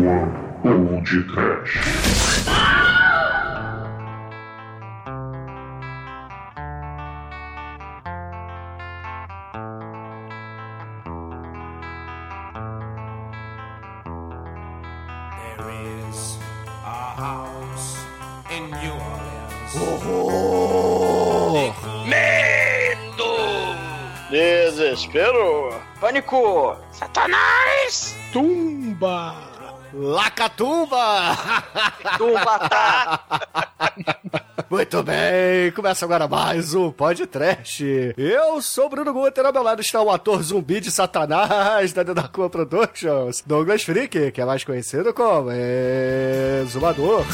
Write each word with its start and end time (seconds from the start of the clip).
One 0.00 0.64
Old 0.64 1.04
Trash. 1.04 1.72
There 15.36 15.68
is 15.70 16.38
a 16.82 17.00
house 17.20 18.00
in 18.50 18.70
New 18.70 18.96
Orleans. 18.96 19.72
Horror! 20.02 21.74
Medo! 22.08 23.32
Desespero. 24.30 25.76
Pânico! 26.00 26.78
Satanás! 26.90 28.14
Tumba! 28.32 29.49
Lacatumba! 29.92 31.36
Tumbatá! 32.16 33.20
Muito 34.70 35.02
bem, 35.02 35.72
começa 35.74 36.04
agora 36.04 36.28
mais 36.28 36.74
um 36.74 36.92
podcast. 36.92 38.14
Eu 38.16 38.62
sou 38.62 38.88
Bruno 38.88 39.12
Guter, 39.12 39.44
ao 39.44 39.52
meu 39.52 39.64
lado 39.64 39.80
está 39.80 40.00
o 40.00 40.10
ator 40.10 40.42
zumbi 40.42 40.80
de 40.80 40.92
Satanás 40.92 41.92
da 41.92 42.04
Denacua 42.04 42.48
Productions, 42.48 43.42
Douglas 43.44 43.82
Freak, 43.82 44.30
que 44.30 44.40
é 44.40 44.44
mais 44.44 44.62
conhecido 44.62 45.12
como 45.12 45.50
Exumador. 45.50 47.24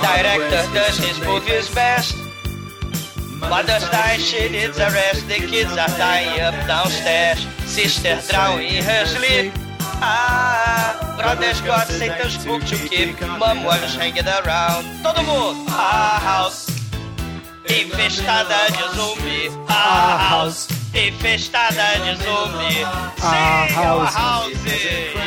Director 0.00 0.66
does 0.72 0.98
his 0.98 1.18
movies 1.26 1.68
best. 1.74 2.14
Mother's 3.40 3.88
dying, 3.90 4.20
she 4.20 4.48
needs 4.48 4.78
a 4.78 4.90
rest. 4.90 5.26
The 5.28 5.46
kids 5.46 5.72
are 5.76 5.88
dying 5.96 6.40
up 6.40 6.54
downstairs. 6.66 7.46
Sister 7.66 8.18
drowning 8.28 8.78
in 8.78 8.82
her 8.84 9.06
sleep. 9.06 9.52
Ah, 10.00 11.16
brothers 11.18 11.60
got 11.62 11.86
Satan's 11.88 12.44
book 12.44 12.62
to 12.66 12.76
keep. 12.88 13.20
Mom 13.38 13.64
was 13.64 13.94
hanging 13.96 14.26
around. 14.26 14.84
Todo 15.02 15.22
mundo. 15.22 15.70
A 15.70 16.18
house 16.20 16.66
infestada 17.68 18.70
de 18.70 18.84
zumbi. 18.96 19.50
A 19.68 20.16
house 20.30 20.68
infestada 20.94 21.98
de 22.04 22.14
zumbi. 22.22 22.84
Uma 23.76 24.06
house 24.06 24.54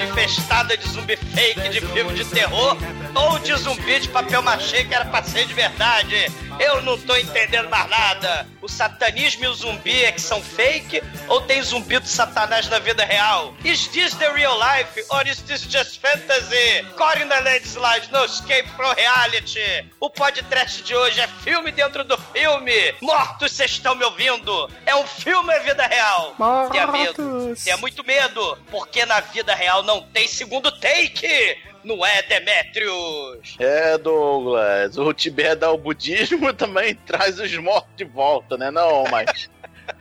infestada 0.08 0.78
de 0.78 0.88
zumbi 0.88 1.16
fake 1.18 1.70
de 1.70 1.82
filme 1.82 2.14
de 2.14 2.26
terror 2.26 2.78
ou 3.16 3.40
de 3.40 3.54
zumbi 3.56 4.00
de 4.00 4.10
papel 4.10 4.42
machê 4.42 4.84
que 4.84 4.94
era 4.94 5.06
pra 5.06 5.24
ser 5.24 5.46
de 5.46 5.54
verdade. 5.54 6.32
Eu 6.60 6.82
não 6.82 6.98
tô 6.98 7.16
entendendo 7.16 7.70
mais 7.70 7.90
nada. 7.90 8.48
O 8.62 8.68
satanismo 8.68 9.46
e 9.46 9.48
o 9.48 9.54
zumbi 9.54 10.04
é 10.04 10.12
que 10.12 10.22
são 10.22 10.42
fake 10.42 11.02
ou 11.28 11.42
tem 11.42 11.62
zumbi 11.62 11.98
do 11.98 12.08
satanás 12.08 12.68
na 12.70 12.78
vida 12.80 13.04
real? 13.04 13.56
Is 13.64 13.88
this 13.88 14.14
the 14.16 14.32
real 14.32 14.58
life 14.60 15.04
or 15.10 15.28
is 15.28 15.42
this 15.42 15.64
just 15.64 16.00
fantasy? 16.00 16.86
Corre 16.98 17.26
na 17.26 17.40
landslide, 17.40 18.12
no 18.12 18.24
escape 18.26 18.70
from 18.76 18.94
reality. 18.94 19.90
O 20.00 20.10
podcast 20.10 20.84
de 20.84 20.96
hoje 20.96 21.20
é 21.20 21.28
filme 21.28 21.72
dentro 21.72 22.04
do 22.04 22.18
filme. 22.18 22.94
Mortos, 23.02 23.52
vocês 23.54 23.72
estão 23.72 23.96
me 23.96 24.06
ouvindo? 24.06 24.70
É 24.86 24.96
um 24.96 25.08
filme, 25.08 25.54
é 25.54 25.60
vida 25.62 25.86
real. 25.88 26.36
Tenha 26.72 26.88
medo. 26.88 27.22
Mortos. 27.22 27.64
Tenha 27.64 27.78
muito 27.78 28.06
medo, 28.06 28.58
porque 28.70 29.06
na 29.06 29.20
vida 29.20 29.56
real 29.56 29.84
não 29.84 30.02
tem 30.04 30.28
segundo 30.28 30.72
take. 30.72 31.71
Não 31.84 32.06
é, 32.06 32.22
Demetrius? 32.22 33.56
É, 33.60 33.98
Douglas. 33.98 34.98
O 34.98 35.14
Tibete 35.14 35.64
ao 35.64 35.78
budismo 35.78 36.54
também 36.54 36.96
traz 36.96 37.40
os 37.40 37.56
mortos 37.58 37.92
de 37.96 38.04
volta, 38.04 38.58
né? 38.58 38.70
Não, 38.70 39.04
mas. 39.10 39.50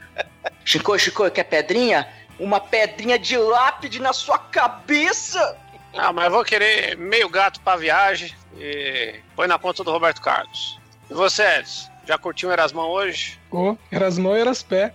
Chico, 0.63 0.97
Chico, 0.97 1.29
quer 1.31 1.43
pedrinha? 1.45 2.07
Uma 2.39 2.59
pedrinha 2.59 3.17
de 3.17 3.37
lápide 3.37 3.99
na 3.99 4.13
sua 4.13 4.37
cabeça? 4.37 5.57
Ah, 5.93 6.13
mas 6.13 6.25
eu 6.25 6.31
vou 6.31 6.45
querer 6.45 6.95
meio 6.97 7.27
gato 7.29 7.59
pra 7.61 7.75
viagem 7.75 8.33
e 8.57 9.15
põe 9.35 9.47
na 9.47 9.59
conta 9.59 9.83
do 9.83 9.91
Roberto 9.91 10.21
Carlos. 10.21 10.79
E 11.09 11.13
você, 11.13 11.43
Edson? 11.59 11.91
Já 12.07 12.17
curtiu 12.17 12.49
o 12.49 12.51
Erasmão 12.51 12.89
hoje? 12.89 13.39
Ô, 13.51 13.77
era 13.91 14.07
as 14.07 14.17
mãos 14.17 14.37
e 14.37 14.41
era 14.41 14.49
as 14.49 14.63
pés. 14.63 14.91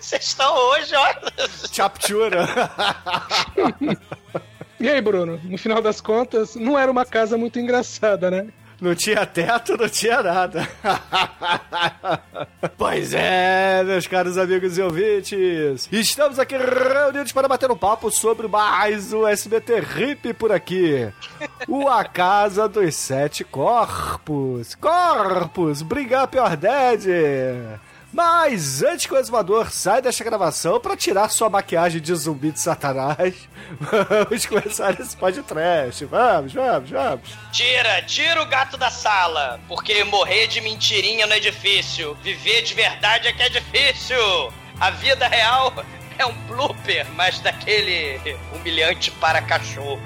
Vocês 0.00 0.24
estão 0.24 0.54
hoje, 0.70 0.94
olha. 0.94 1.20
Chaptura. 1.72 2.46
E 4.80 4.88
aí, 4.88 5.00
Bruno? 5.00 5.40
No 5.42 5.58
final 5.58 5.82
das 5.82 6.00
contas, 6.00 6.54
não 6.54 6.78
era 6.78 6.88
uma 6.88 7.04
casa 7.04 7.36
muito 7.36 7.58
engraçada, 7.58 8.30
né? 8.30 8.46
Não 8.80 8.94
tinha 8.94 9.26
teto, 9.26 9.76
não 9.76 9.88
tinha 9.88 10.22
nada. 10.22 10.68
pois 12.78 13.12
é, 13.12 13.82
meus 13.82 14.06
caros 14.06 14.38
amigos 14.38 14.78
e 14.78 14.82
ouvintes. 14.82 15.88
Estamos 15.90 16.38
aqui 16.38 16.56
reunidos 16.56 17.32
para 17.32 17.48
bater 17.48 17.68
um 17.72 17.76
papo 17.76 18.08
sobre 18.08 18.46
mais 18.46 19.12
um 19.12 19.26
SBT 19.26 19.80
RIP 19.80 20.32
por 20.34 20.52
aqui. 20.52 21.12
O 21.66 21.88
A 21.88 22.04
Casa 22.04 22.68
dos 22.68 22.94
Sete 22.94 23.42
Corpos. 23.42 24.76
Corpos, 24.76 25.82
Bring 25.82 26.14
Up 26.14 26.36
Your 26.36 26.56
Dead. 26.56 27.80
Mas 28.12 28.82
antes 28.82 29.04
que 29.04 29.12
o 29.12 29.18
exumador 29.18 29.70
saia 29.70 30.00
desta 30.00 30.24
gravação 30.24 30.80
para 30.80 30.96
tirar 30.96 31.28
sua 31.28 31.50
maquiagem 31.50 32.00
de 32.00 32.14
zumbi 32.14 32.50
de 32.50 32.58
satanás, 32.58 33.34
vamos 33.78 34.46
começar 34.46 34.98
esse 34.98 35.14
podcast. 35.14 36.04
Vamos, 36.06 36.54
vamos, 36.54 36.90
vamos. 36.90 37.28
Tira, 37.52 38.00
tira 38.02 38.42
o 38.42 38.46
gato 38.46 38.78
da 38.78 38.90
sala. 38.90 39.60
Porque 39.68 40.02
morrer 40.04 40.46
de 40.46 40.60
mentirinha 40.62 41.26
não 41.26 41.36
é 41.36 41.40
difícil. 41.40 42.14
Viver 42.22 42.62
de 42.62 42.72
verdade 42.72 43.28
é 43.28 43.32
que 43.32 43.42
é 43.42 43.48
difícil. 43.50 44.16
A 44.80 44.90
vida 44.90 45.28
real 45.28 45.74
é 46.18 46.24
um 46.24 46.32
blooper, 46.46 47.06
mas 47.14 47.38
daquele 47.40 48.18
humilhante 48.54 49.10
para 49.12 49.42
cachorro. 49.42 50.00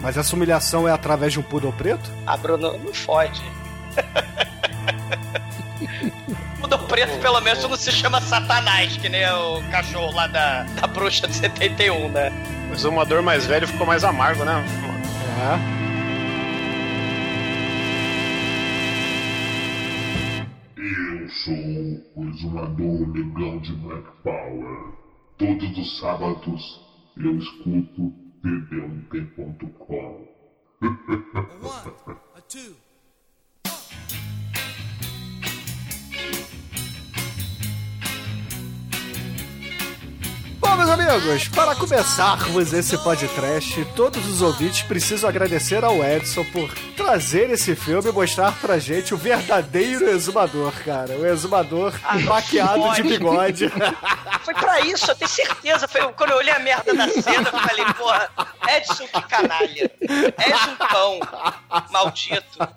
Mas 0.00 0.16
essa 0.16 0.34
humilhação 0.34 0.88
é 0.88 0.92
através 0.92 1.34
de 1.34 1.38
um 1.38 1.42
poodle 1.42 1.72
preto? 1.74 2.10
Ah, 2.26 2.38
Bruno, 2.38 2.78
não 2.78 2.94
fode. 2.94 3.42
O 6.62 6.66
do 6.66 6.78
preto, 6.78 7.18
pelo 7.20 7.40
menos, 7.40 7.62
não 7.62 7.76
se 7.76 7.90
chama 7.90 8.20
Satanás, 8.20 8.96
que 8.96 9.08
nem 9.08 9.24
o 9.30 9.62
cachorro 9.70 10.14
lá 10.14 10.26
da, 10.26 10.64
da 10.64 10.86
bruxa 10.86 11.26
de 11.26 11.34
71, 11.34 12.08
né? 12.10 12.30
O 12.70 12.74
exumador 12.74 13.22
mais 13.22 13.46
velho 13.46 13.66
ficou 13.66 13.86
mais 13.86 14.04
amargo, 14.04 14.44
né? 14.44 14.62
É. 15.40 15.80
Eu 20.76 21.28
sou 21.30 21.54
o 22.16 22.28
exumador 22.28 23.08
negão 23.08 23.58
de 23.60 23.72
Black 23.72 24.08
Power. 24.22 24.94
Todos 25.38 25.78
os 25.78 25.98
sábados 25.98 26.80
eu 27.16 27.38
escuto 27.38 28.12
td1t.com. 28.44 30.28
A 32.34 32.40
two. 32.42 32.76
Bom, 40.70 40.76
meus 40.76 40.90
amigos, 40.90 41.48
para 41.48 41.74
começarmos 41.74 42.72
esse 42.72 42.96
podcast, 42.98 43.84
todos 43.96 44.24
os 44.24 44.40
ouvintes 44.40 44.82
precisam 44.82 45.28
agradecer 45.28 45.82
ao 45.84 46.04
Edson 46.04 46.44
por 46.44 46.72
trazer 46.96 47.50
esse 47.50 47.74
filme 47.74 48.08
e 48.08 48.12
mostrar 48.12 48.52
pra 48.60 48.78
gente 48.78 49.12
o 49.12 49.16
verdadeiro 49.16 50.08
exumador, 50.08 50.72
cara. 50.84 51.16
O 51.16 51.26
exumador 51.26 51.92
maquiado 52.24 52.88
de 52.94 53.02
bigode. 53.02 53.68
Foi 54.44 54.54
pra 54.54 54.80
isso, 54.80 55.10
eu 55.10 55.16
tenho 55.16 55.28
certeza. 55.28 55.88
Foi 55.88 56.00
quando 56.12 56.30
eu 56.30 56.36
olhei 56.36 56.52
a 56.52 56.60
merda 56.60 56.94
da 56.94 57.08
cena, 57.08 57.50
eu 57.52 57.58
falei, 57.58 57.84
porra, 57.94 58.30
Edson, 58.68 59.06
que 59.08 59.22
canalha. 59.22 59.90
Edson 60.00 60.76
cão, 60.88 61.20
maldito. 61.90 62.68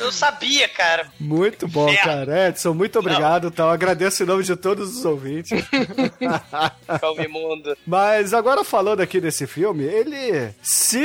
Eu 0.00 0.10
sabia, 0.10 0.68
cara. 0.70 1.06
Muito 1.20 1.68
bom, 1.68 1.94
cara. 1.96 2.48
Edson, 2.48 2.72
muito 2.72 2.98
obrigado. 2.98 3.48
Então, 3.48 3.68
agradeço 3.68 4.22
em 4.22 4.26
nome 4.26 4.42
de 4.42 4.56
todos 4.56 4.96
os 4.96 5.04
ouvintes. 5.04 5.62
Imundo. 7.18 7.76
Mas 7.86 8.34
agora 8.34 8.64
falando 8.64 9.00
aqui 9.00 9.20
desse 9.20 9.46
filme, 9.46 9.84
ele. 9.84 10.52
Se 10.62 11.00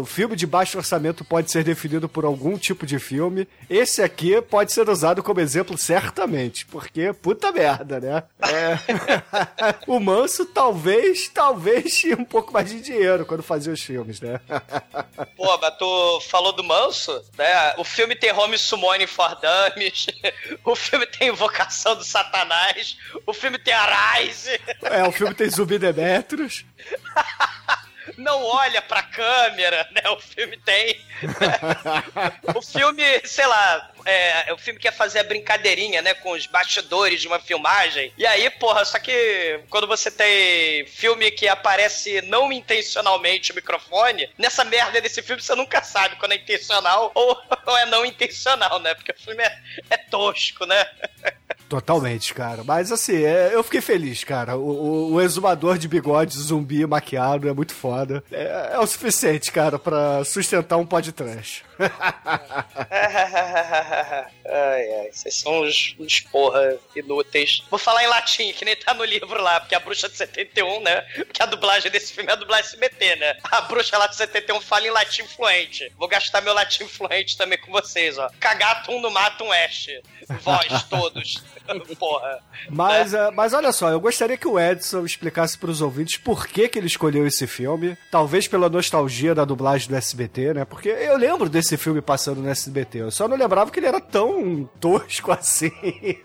o 0.00 0.04
filme 0.04 0.34
de 0.36 0.46
baixo 0.46 0.78
orçamento 0.78 1.24
pode 1.24 1.50
ser 1.50 1.64
definido 1.64 2.08
por 2.08 2.24
algum 2.24 2.58
tipo 2.58 2.86
de 2.86 2.98
filme, 2.98 3.46
esse 3.68 4.02
aqui 4.02 4.40
pode 4.42 4.72
ser 4.72 4.88
usado 4.88 5.22
como 5.22 5.40
exemplo 5.40 5.76
certamente. 5.78 6.66
Porque, 6.66 7.12
puta 7.12 7.52
merda, 7.52 8.00
né? 8.00 8.22
É. 8.40 8.78
o 9.86 10.00
Manso 10.00 10.46
talvez, 10.46 11.28
talvez 11.28 11.96
tinha 11.96 12.16
um 12.16 12.24
pouco 12.24 12.52
mais 12.52 12.68
de 12.70 12.80
dinheiro 12.80 13.26
quando 13.26 13.42
fazia 13.42 13.72
os 13.72 13.82
filmes, 13.82 14.20
né? 14.20 14.40
Pô, 15.36 15.58
mas 15.58 15.76
tu 15.78 16.20
falou 16.28 16.52
do 16.52 16.64
Manso, 16.64 17.22
né? 17.36 17.74
O 17.78 17.84
filme 17.84 18.14
tem 18.16 18.32
Home 18.32 18.58
Summoning 18.58 19.06
for 19.06 19.36
Dummies, 19.36 20.06
o 20.64 20.74
filme 20.74 21.06
tem 21.06 21.28
Invocação 21.28 21.94
do 21.94 22.04
Satanás, 22.04 22.96
o 23.26 23.32
filme 23.32 23.58
tem 23.58 23.74
Arise, 23.74 24.58
É, 24.82 25.04
o 25.04 25.12
filme 25.12 25.34
tem 25.38 25.48
Zumbi 25.48 25.78
Demetrius. 25.78 26.64
não 28.18 28.42
olha 28.42 28.82
pra 28.82 29.02
câmera, 29.02 29.88
né? 29.92 30.10
O 30.10 30.18
filme 30.18 30.56
tem. 30.58 31.00
o 32.54 32.60
filme, 32.60 33.04
sei 33.24 33.46
lá, 33.46 33.92
é, 34.04 34.52
o 34.52 34.58
filme 34.58 34.80
quer 34.80 34.92
fazer 34.92 35.20
a 35.20 35.24
brincadeirinha, 35.24 36.02
né? 36.02 36.14
Com 36.14 36.32
os 36.32 36.46
bastidores 36.46 37.20
de 37.20 37.28
uma 37.28 37.38
filmagem. 37.38 38.12
E 38.18 38.26
aí, 38.26 38.50
porra, 38.50 38.84
só 38.84 38.98
que 38.98 39.60
quando 39.70 39.86
você 39.86 40.10
tem 40.10 40.84
filme 40.86 41.30
que 41.30 41.46
aparece 41.46 42.20
não 42.22 42.52
intencionalmente 42.52 43.52
o 43.52 43.54
microfone, 43.54 44.28
nessa 44.36 44.64
merda 44.64 45.00
desse 45.00 45.22
filme 45.22 45.40
você 45.40 45.54
nunca 45.54 45.82
sabe 45.82 46.16
quando 46.16 46.32
é 46.32 46.36
intencional 46.36 47.12
ou, 47.14 47.40
ou 47.66 47.78
é 47.78 47.86
não 47.86 48.04
intencional, 48.04 48.80
né? 48.80 48.94
Porque 48.94 49.12
o 49.12 49.22
filme 49.22 49.42
é, 49.44 49.58
é 49.90 49.96
tosco, 49.96 50.66
né? 50.66 50.84
Totalmente, 51.68 52.32
cara. 52.32 52.64
Mas 52.64 52.90
assim, 52.90 53.24
é, 53.24 53.50
eu 53.52 53.62
fiquei 53.62 53.80
feliz, 53.80 54.24
cara. 54.24 54.56
O, 54.56 54.70
o, 54.70 55.12
o 55.14 55.20
exumador 55.20 55.76
de 55.76 55.86
bigode 55.86 56.38
zumbi 56.38 56.86
maquiado 56.86 57.48
é 57.48 57.52
muito 57.52 57.74
foda. 57.74 58.24
É, 58.32 58.70
é 58.72 58.78
o 58.78 58.86
suficiente, 58.86 59.52
cara, 59.52 59.78
pra 59.78 60.24
sustentar 60.24 60.78
um 60.78 60.86
podcast. 60.86 61.64
ai, 64.44 64.90
ai, 65.00 65.10
vocês 65.12 65.34
são 65.36 65.62
uns, 65.62 65.94
uns 65.98 66.20
porra 66.20 66.76
inúteis. 66.96 67.62
Vou 67.70 67.78
falar 67.78 68.02
em 68.02 68.08
latim, 68.08 68.52
que 68.52 68.64
nem 68.64 68.74
tá 68.74 68.94
no 68.94 69.04
livro 69.04 69.40
lá, 69.40 69.60
porque 69.60 69.74
a 69.74 69.80
bruxa 69.80 70.08
de 70.08 70.16
71, 70.16 70.80
né? 70.80 71.02
Porque 71.16 71.42
a 71.42 71.46
dublagem 71.46 71.90
desse 71.90 72.12
filme 72.12 72.30
é 72.30 72.32
a 72.32 72.36
dublagem 72.36 72.64
SBT, 72.64 73.16
né? 73.16 73.36
A 73.44 73.60
bruxa 73.62 73.96
lá 73.98 74.06
de 74.06 74.16
71 74.16 74.60
fala 74.60 74.86
em 74.86 74.90
latim 74.90 75.24
fluente. 75.24 75.92
Vou 75.96 76.08
gastar 76.08 76.40
meu 76.40 76.54
latim 76.54 76.86
fluente 76.86 77.36
também 77.36 77.58
com 77.58 77.70
vocês, 77.70 78.18
ó. 78.18 78.30
Cagatum 78.40 79.00
no 79.00 79.10
matum 79.10 79.52
Ash. 79.52 79.88
Vós 80.42 80.82
todos. 80.84 81.42
Porra. 81.98 82.38
Mas, 82.70 83.12
uh, 83.12 83.32
mas 83.34 83.52
olha 83.52 83.72
só, 83.72 83.90
eu 83.90 84.00
gostaria 84.00 84.36
que 84.36 84.48
o 84.48 84.58
Edson 84.58 85.04
explicasse 85.04 85.56
para 85.58 85.70
os 85.70 85.80
ouvintes 85.80 86.18
por 86.18 86.46
que, 86.46 86.68
que 86.68 86.78
ele 86.78 86.86
escolheu 86.86 87.26
esse 87.26 87.46
filme. 87.46 87.96
Talvez 88.10 88.48
pela 88.48 88.68
nostalgia 88.68 89.34
da 89.34 89.44
dublagem 89.44 89.88
do 89.88 89.96
SBT, 89.96 90.54
né? 90.54 90.64
Porque 90.64 90.88
eu 90.88 91.16
lembro 91.16 91.48
desse 91.48 91.76
filme 91.76 92.00
passando 92.00 92.40
no 92.40 92.48
SBT. 92.48 92.98
Eu 92.98 93.10
só 93.10 93.28
não 93.28 93.36
lembrava 93.36 93.70
que 93.70 93.78
ele 93.78 93.86
era 93.86 94.00
tão 94.00 94.68
tosco 94.80 95.30
assim. 95.32 95.72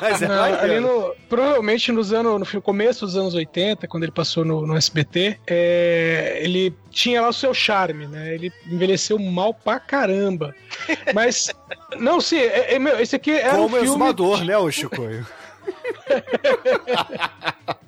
mas 0.00 0.22
é 0.22 0.28
não, 0.28 0.42
ali 0.42 0.80
no, 0.80 1.14
Provavelmente 1.28 1.90
nos 1.90 2.12
anos, 2.12 2.52
no 2.52 2.62
começo 2.62 3.04
dos 3.04 3.16
anos 3.16 3.34
80, 3.34 3.86
quando 3.88 4.04
ele 4.04 4.12
passou 4.12 4.44
no, 4.44 4.66
no 4.66 4.76
SBT, 4.76 5.38
é, 5.46 6.38
ele 6.40 6.74
tinha 6.90 7.20
lá 7.20 7.28
o 7.28 7.32
seu 7.32 7.52
charme, 7.52 8.06
né? 8.06 8.34
Ele 8.34 8.52
envelheceu 8.70 9.18
mal 9.18 9.52
pra 9.52 9.80
caramba. 9.80 10.54
Mas, 11.12 11.50
não, 11.98 12.20
sim, 12.20 12.38
é, 12.38 12.74
é, 12.74 12.78
meu, 12.78 13.00
esse 13.00 13.16
aqui 13.16 13.32
era 13.32 13.60
um 13.66 13.70
filme... 13.70 13.86
exumador, 13.86 14.44
né, 14.44 14.56
o 14.56 14.70
Chicoio? 14.70 15.26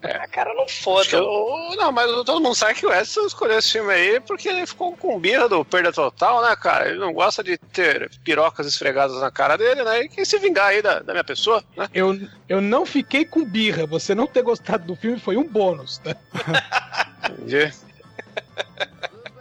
é, 0.02 0.26
cara, 0.28 0.54
não 0.54 0.68
foda. 0.68 1.16
Eu, 1.16 1.74
não, 1.76 1.92
mas 1.92 2.10
todo 2.24 2.40
mundo 2.40 2.54
sabe 2.54 2.74
que 2.74 2.86
o 2.86 2.92
Edson 2.92 3.26
escolheu 3.26 3.58
esse 3.58 3.72
filme 3.72 3.92
aí 3.92 4.20
porque 4.20 4.48
ele 4.48 4.66
ficou 4.66 4.96
com 4.96 5.18
birra 5.18 5.48
do 5.48 5.64
Perda 5.64 5.92
Total, 5.92 6.42
né, 6.42 6.56
cara? 6.56 6.88
Ele 6.88 6.98
não 6.98 7.12
gosta 7.12 7.42
de 7.42 7.58
ter 7.58 8.10
pirocas 8.24 8.66
esfregadas 8.66 9.20
na 9.20 9.30
cara 9.30 9.56
dele, 9.56 9.82
né? 9.84 10.02
E 10.02 10.08
quem 10.08 10.24
se 10.24 10.38
vingar 10.38 10.68
aí 10.68 10.80
da, 10.82 11.00
da 11.00 11.12
minha 11.12 11.24
pessoa, 11.24 11.62
né? 11.76 11.88
Eu, 11.92 12.18
eu 12.48 12.60
não 12.60 12.86
fiquei 12.86 13.24
com 13.24 13.44
birra. 13.44 13.86
Você 13.86 14.14
não 14.14 14.26
ter 14.26 14.42
gostado 14.42 14.86
do 14.86 14.96
filme 14.96 15.18
foi 15.18 15.36
um 15.36 15.46
bônus, 15.46 15.98
tá? 15.98 16.16
Entendi. 17.30 17.72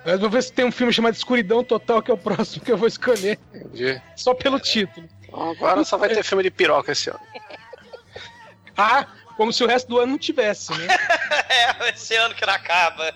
Mas 0.05 0.19
vou 0.19 0.29
ver 0.29 0.43
se 0.43 0.53
tem 0.53 0.65
um 0.65 0.71
filme 0.71 0.93
chamado 0.93 1.15
Escuridão 1.15 1.63
Total, 1.63 2.01
que 2.01 2.11
é 2.11 2.13
o 2.13 2.17
próximo 2.17 2.63
que 2.63 2.71
eu 2.71 2.77
vou 2.77 2.87
escolher. 2.87 3.39
Entendi. 3.53 3.99
Só 4.15 4.35
pelo 4.35 4.59
título. 4.59 5.07
Agora 5.35 5.83
só 5.83 5.97
vai 5.97 6.09
ter 6.09 6.23
filme 6.23 6.43
de 6.43 6.51
piroca 6.51 6.91
esse 6.91 7.09
ano. 7.09 7.19
Ah, 8.77 9.07
como 9.37 9.53
se 9.53 9.63
o 9.63 9.67
resto 9.67 9.87
do 9.87 9.99
ano 9.99 10.11
não 10.11 10.17
tivesse, 10.17 10.73
né? 10.77 10.87
é, 11.49 11.89
esse 11.91 12.13
ano 12.13 12.35
que 12.35 12.45
não 12.45 12.53
acaba. 12.53 13.13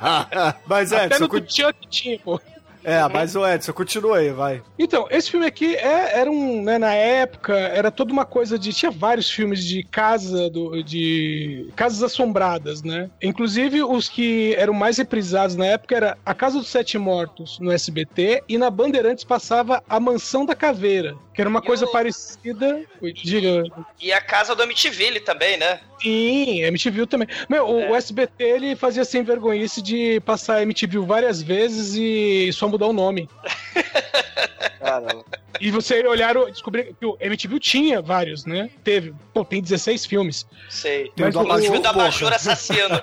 Mas 0.66 0.90
é, 0.90 1.04
Até 1.04 1.20
no 1.20 1.28
cu... 1.28 1.36
Chuck 1.38 1.86
tinha, 1.88 2.18
pô. 2.18 2.40
É, 2.86 3.02
mas 3.08 3.34
o 3.34 3.44
Edson, 3.44 3.72
continua 3.72 4.18
aí, 4.18 4.30
vai. 4.30 4.62
Então, 4.78 5.08
esse 5.10 5.28
filme 5.28 5.44
aqui 5.44 5.74
é, 5.74 6.20
era 6.20 6.30
um, 6.30 6.62
né, 6.62 6.78
na 6.78 6.94
época, 6.94 7.52
era 7.52 7.90
toda 7.90 8.12
uma 8.12 8.24
coisa 8.24 8.56
de. 8.56 8.72
Tinha 8.72 8.92
vários 8.92 9.28
filmes 9.28 9.64
de 9.64 9.82
casa, 9.82 10.48
do, 10.48 10.84
de 10.84 11.68
casas 11.74 12.00
assombradas, 12.04 12.84
né? 12.84 13.10
Inclusive, 13.20 13.82
os 13.82 14.08
que 14.08 14.54
eram 14.54 14.72
mais 14.72 14.98
reprisados 14.98 15.56
na 15.56 15.66
época 15.66 15.96
era 15.96 16.16
A 16.24 16.32
Casa 16.32 16.58
dos 16.58 16.68
Sete 16.68 16.96
Mortos 16.96 17.58
no 17.58 17.72
SBT 17.72 18.44
e 18.48 18.56
na 18.56 18.70
Bandeirantes 18.70 19.24
passava 19.24 19.82
A 19.88 19.98
Mansão 19.98 20.46
da 20.46 20.54
Caveira, 20.54 21.16
que 21.36 21.42
era 21.42 21.50
uma 21.50 21.60
e 21.60 21.62
coisa 21.62 21.84
o... 21.84 21.92
parecida. 21.92 22.82
Diga. 23.14 23.64
E 24.00 24.10
a 24.10 24.22
casa 24.22 24.56
do 24.56 24.62
Amityville 24.62 25.20
também, 25.20 25.58
né? 25.58 25.80
Sim, 26.00 26.62
MTV 26.62 27.06
também. 27.06 27.28
Meu, 27.46 27.78
é. 27.78 27.90
o, 27.90 27.94
SBT 27.94 28.42
ele 28.42 28.74
fazia 28.74 29.04
sem 29.04 29.22
vergonhice 29.22 29.82
de 29.82 30.18
passar 30.20 30.62
MTV 30.62 30.98
várias 31.00 31.42
vezes 31.42 31.94
e 31.94 32.50
só 32.54 32.66
mudar 32.66 32.86
o 32.86 32.92
nome. 32.94 33.28
Caramba. 34.80 35.24
E 35.60 35.70
você 35.70 36.06
olhar, 36.06 36.34
descobrir 36.50 36.94
que 36.98 37.04
o 37.04 37.18
MTV 37.20 37.60
tinha 37.60 38.00
vários, 38.00 38.46
né? 38.46 38.70
Teve. 38.82 39.14
Pô, 39.34 39.44
tem 39.44 39.60
16 39.60 40.06
filmes. 40.06 40.46
Sei. 40.70 41.10
Tem 41.14 41.26
o 41.26 41.38
Abajur 41.38 41.80
da 41.80 41.90
Abajur 41.90 42.32
Assassino. 42.32 43.00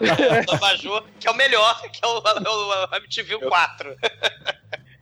o 0.50 0.56
Abajur, 0.56 1.03
que 1.19 1.27
é 1.27 1.31
o 1.31 1.35
melhor, 1.35 1.81
que 1.81 2.00
é 2.03 2.07
o, 2.07 2.18
o, 2.18 2.94
o 2.94 2.95
MTV 2.95 3.39
4. 3.39 3.95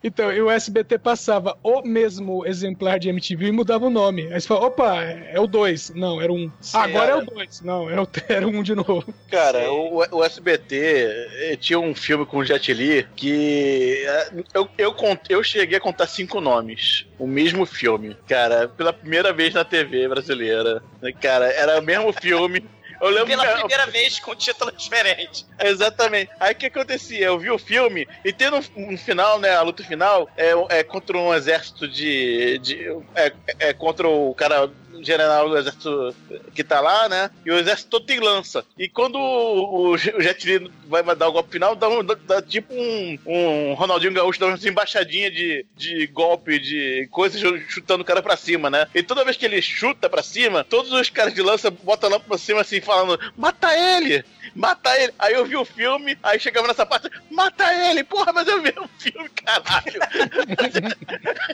Então, 0.04 0.34
e 0.34 0.42
o 0.42 0.50
SBT 0.50 0.98
passava 0.98 1.58
o 1.62 1.84
mesmo 1.84 2.46
exemplar 2.46 2.98
de 2.98 3.10
MTV 3.10 3.48
e 3.48 3.52
mudava 3.52 3.86
o 3.86 3.90
nome. 3.90 4.24
Aí 4.34 4.42
você 4.42 4.48
fala, 4.48 4.66
opa, 4.66 5.02
é 5.02 5.40
o 5.40 5.46
2. 5.46 5.92
Não, 5.92 6.20
era 6.20 6.32
um. 6.34 6.52
Ah, 6.74 6.84
agora 6.84 7.12
é 7.12 7.16
o 7.16 7.26
2. 7.26 7.62
Não, 7.62 7.90
era 7.90 8.02
o, 8.02 8.08
era 8.28 8.48
um 8.48 8.64
de 8.64 8.74
novo. 8.74 9.14
Cara, 9.30 9.72
o, 9.72 10.04
o, 10.12 10.24
SBT 10.24 10.76
eh, 10.76 11.58
tinha 11.60 11.80
um 11.80 11.94
filme 11.94 12.26
com 12.26 12.38
o 12.38 12.46
Jet 12.46 12.74
Li 12.74 13.08
que 13.16 14.04
eh, 14.06 14.32
eu, 14.54 14.68
eu, 14.78 14.96
eu 15.30 15.44
cheguei 15.44 15.78
a 15.78 15.82
contar 15.82 16.08
cinco 16.08 16.42
nomes. 16.42 17.06
O 17.20 17.28
mesmo 17.28 17.66
filme, 17.66 18.18
cara, 18.28 18.68
pela 18.68 18.92
primeira 18.92 19.32
vez 19.32 19.54
na 19.54 19.64
TV 19.64 20.08
brasileira. 20.08 20.82
Cara, 21.22 21.46
era 21.46 21.80
o 21.80 21.84
mesmo 21.84 22.12
filme. 22.12 22.64
Eu 23.02 23.10
lembro 23.10 23.28
Pela 23.28 23.48
que... 23.48 23.60
primeira 23.60 23.88
vez 23.88 24.20
com 24.20 24.36
título 24.36 24.72
diferente. 24.72 25.46
Exatamente. 25.60 26.32
Aí 26.40 26.54
o 26.54 26.56
que 26.56 26.68
acontecia? 26.68 27.26
Eu 27.26 27.40
vi 27.40 27.50
o 27.50 27.58
filme 27.58 28.08
e 28.24 28.32
tem 28.32 28.52
no, 28.52 28.64
no 28.78 28.98
final, 28.98 29.40
né? 29.40 29.56
A 29.56 29.62
luta 29.64 29.84
final 29.84 30.30
é, 30.38 30.52
é 30.70 30.84
contra 30.84 31.18
um 31.18 31.34
exército 31.34 31.88
de. 31.88 32.60
de 32.60 32.96
é, 33.16 33.34
é 33.60 33.74
contra 33.74 34.08
o 34.08 34.36
cara 34.36 34.70
general 35.02 35.50
do 35.50 35.58
exército 35.58 36.16
que 36.54 36.64
tá 36.64 36.80
lá, 36.80 37.08
né? 37.10 37.30
E 37.46 37.52
o 37.52 37.58
exército 37.58 37.90
todo 37.90 38.06
tem 38.06 38.20
lança. 38.20 38.66
E 38.78 38.88
quando 38.88 39.18
o, 39.18 39.92
o 39.92 39.98
Jet 39.98 40.46
Li 40.46 40.72
vai 40.88 41.04
dar 41.16 41.28
o 41.28 41.32
golpe 41.32 41.52
final, 41.52 41.76
dá, 41.76 41.88
um, 41.90 42.04
dá, 42.04 42.16
dá 42.26 42.42
tipo 42.42 42.74
um, 42.74 43.18
um, 43.26 43.74
Ronaldinho 43.74 44.14
Gaúcho, 44.14 44.40
dá 44.40 44.48
uma 44.48 44.60
embaixadinha 44.64 45.32
de, 45.32 45.66
de 45.76 46.08
golpe, 46.08 46.60
de 46.60 47.08
coisas 47.12 47.42
chutando 47.68 48.02
o 48.04 48.06
cara 48.06 48.22
pra 48.22 48.38
cima, 48.38 48.70
né? 48.70 48.88
E 48.94 49.02
toda 49.04 49.24
vez 49.24 49.38
que 49.38 49.46
ele 49.46 49.62
chuta 49.62 50.10
pra 50.10 50.24
cima, 50.24 50.64
todos 50.64 50.92
os 50.92 51.10
caras 51.10 51.34
de 51.34 51.42
lança 51.42 51.70
botam 51.72 52.10
lá 52.10 52.20
pra 52.20 52.38
cima 52.38 52.62
assim, 52.62 52.82
falando: 52.82 53.20
mata 53.38 53.76
ele! 53.76 54.24
Mata 54.54 54.98
ele! 55.00 55.14
Aí 55.18 55.34
eu 55.34 55.46
vi 55.46 55.56
o 55.56 55.66
filme, 55.66 56.18
aí 56.22 56.40
chegava 56.40 56.68
nessa 56.68 56.86
parte, 56.86 57.10
mata 57.30 57.64
ele! 57.90 58.04
Porra, 58.04 58.34
mas 58.34 58.48
eu 58.48 58.62
vi 58.62 58.74
o 58.78 58.90
filme, 58.98 59.30
caralho! 59.30 60.00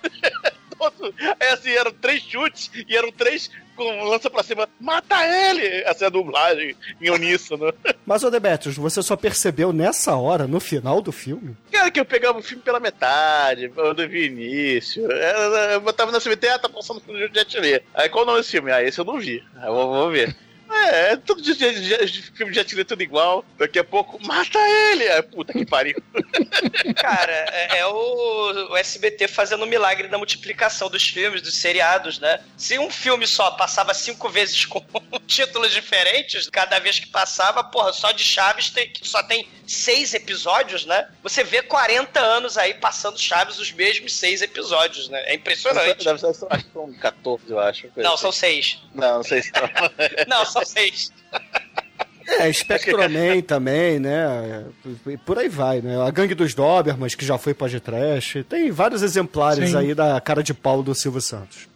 chutes 2.37 2.71
e 2.87 2.95
eram 2.95 3.11
três 3.11 3.49
com 3.75 4.03
lança 4.03 4.29
pra 4.29 4.43
cima. 4.43 4.67
Mata 4.79 5.15
ele! 5.25 5.65
Essa 5.85 6.05
é 6.05 6.07
a 6.07 6.09
dublagem 6.11 6.75
em 7.01 7.09
uníssono. 7.09 7.73
Mas, 8.05 8.23
ô 8.23 8.29
Demetrius, 8.29 8.75
você 8.75 9.01
só 9.01 9.15
percebeu 9.15 9.71
nessa 9.73 10.15
hora, 10.15 10.47
no 10.47 10.59
final 10.59 11.01
do 11.01 11.11
filme? 11.11 11.55
Cara, 11.71 11.91
que 11.91 11.99
eu 11.99 12.05
pegava 12.05 12.39
o 12.39 12.43
filme 12.43 12.63
pela 12.63 12.79
metade, 12.79 13.71
eu 13.75 13.93
não 13.93 14.07
vi 14.07 14.25
início. 14.25 15.09
Eu 15.11 15.81
botava 15.81 16.11
na 16.11 16.19
CBT, 16.19 16.47
ah, 16.49 16.59
tá 16.59 16.69
passando 16.69 17.01
o 17.07 17.17
Jet 17.33 17.59
Li. 17.59 17.81
Aí 17.93 18.09
qual 18.09 18.23
o 18.23 18.27
nome 18.27 18.39
desse 18.39 18.51
filme? 18.51 18.71
Ah, 18.71 18.83
esse 18.83 18.99
eu 18.99 19.05
não 19.05 19.19
vi. 19.19 19.43
Eu 19.63 19.73
vou 19.73 20.09
ver. 20.09 20.35
É, 20.69 21.15
tudo 21.15 21.41
de, 21.41 21.55
de, 21.55 22.05
de, 22.05 22.21
filme 22.21 22.51
de 22.51 22.59
atira 22.59 22.83
tudo 22.83 23.01
igual. 23.01 23.43
Daqui 23.57 23.79
a 23.79 23.83
pouco, 23.83 24.19
mata 24.25 24.59
ele! 24.59 25.05
É, 25.05 25.21
puta 25.21 25.53
que 25.53 25.65
pariu. 25.65 25.95
Cara, 26.95 27.31
é, 27.31 27.79
é 27.79 27.85
o, 27.85 28.71
o, 28.71 28.77
SBT 28.77 29.27
fazendo 29.27 29.63
o 29.63 29.67
milagre 29.67 30.07
da 30.07 30.17
multiplicação 30.17 30.89
dos 30.89 31.07
filmes, 31.07 31.41
dos 31.41 31.55
seriados, 31.55 32.19
né? 32.19 32.41
Se 32.57 32.77
um 32.77 32.89
filme 32.89 33.25
só 33.25 33.51
passava 33.51 33.93
cinco 33.93 34.29
vezes 34.29 34.65
com 34.65 34.83
títulos 35.25 35.71
diferentes, 35.71 36.49
cada 36.49 36.79
vez 36.79 36.99
que 36.99 37.07
passava, 37.07 37.63
porra, 37.63 37.93
só 37.93 38.11
de 38.11 38.23
Chaves 38.23 38.69
tem, 38.69 38.91
só 39.01 39.23
tem 39.23 39.47
seis 39.65 40.13
episódios, 40.13 40.85
né? 40.85 41.07
Você 41.23 41.43
vê 41.43 41.61
40 41.61 42.19
anos 42.19 42.57
aí 42.57 42.73
passando 42.73 43.19
Chaves 43.19 43.59
os 43.59 43.71
mesmos 43.71 44.13
seis 44.13 44.41
episódios, 44.41 45.09
né? 45.09 45.21
É 45.25 45.35
impressionante. 45.35 46.03
Deve 46.03 46.19
ser, 46.19 46.27
acho 46.49 46.65
que 46.65 46.73
são 46.73 46.93
14, 46.93 47.43
eu 47.49 47.59
acho. 47.59 47.89
Não, 47.95 48.13
assim. 48.13 48.21
são 48.21 48.31
seis. 48.31 48.81
Não, 48.93 49.15
não 49.15 49.23
sei 49.23 49.41
se 49.41 49.51
Não, 50.27 50.45
são 50.45 50.56
seis. 50.65 51.11
É, 52.27 52.51
Spectroman 52.51 53.41
também, 53.41 53.99
né? 53.99 54.65
E 55.07 55.17
por 55.17 55.39
aí 55.39 55.47
vai, 55.47 55.81
né? 55.81 55.99
A 56.05 56.11
Gangue 56.11 56.35
dos 56.35 56.53
Dobermans, 56.53 57.15
que 57.15 57.25
já 57.25 57.37
foi 57.37 57.53
podcast. 57.53 58.43
Tem 58.43 58.69
vários 58.69 59.01
exemplares 59.01 59.69
Sim. 59.69 59.77
aí 59.77 59.93
da 59.95 60.19
cara 60.19 60.43
de 60.43 60.53
pau 60.53 60.83
do 60.83 60.93
Silvio 60.93 61.21
Santos. 61.21 61.69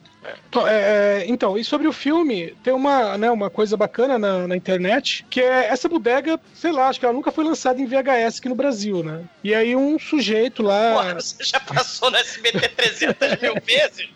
Então, 0.49 0.67
é, 0.67 0.73
é, 1.21 1.25
então, 1.27 1.57
e 1.57 1.63
sobre 1.63 1.87
o 1.87 1.93
filme, 1.93 2.55
tem 2.63 2.73
uma, 2.73 3.17
né, 3.17 3.31
uma 3.31 3.49
coisa 3.49 3.75
bacana 3.75 4.19
na, 4.19 4.47
na 4.47 4.55
internet, 4.55 5.25
que 5.29 5.41
é 5.41 5.67
essa 5.67 5.89
bodega, 5.89 6.39
sei 6.53 6.71
lá, 6.71 6.89
acho 6.89 6.99
que 6.99 7.05
ela 7.05 7.13
nunca 7.13 7.31
foi 7.31 7.43
lançada 7.43 7.81
em 7.81 7.87
VHS 7.87 8.37
aqui 8.37 8.49
no 8.49 8.55
Brasil, 8.55 9.03
né? 9.03 9.23
E 9.43 9.55
aí 9.55 9.75
um 9.75 9.97
sujeito 9.97 10.61
lá. 10.61 10.93
Porra, 10.93 11.15
você 11.15 11.43
já 11.43 11.59
passou 11.59 12.11
no 12.11 12.17
SBT 12.17 12.69
300 12.69 13.41
mil 13.41 13.55
vezes? 13.65 14.09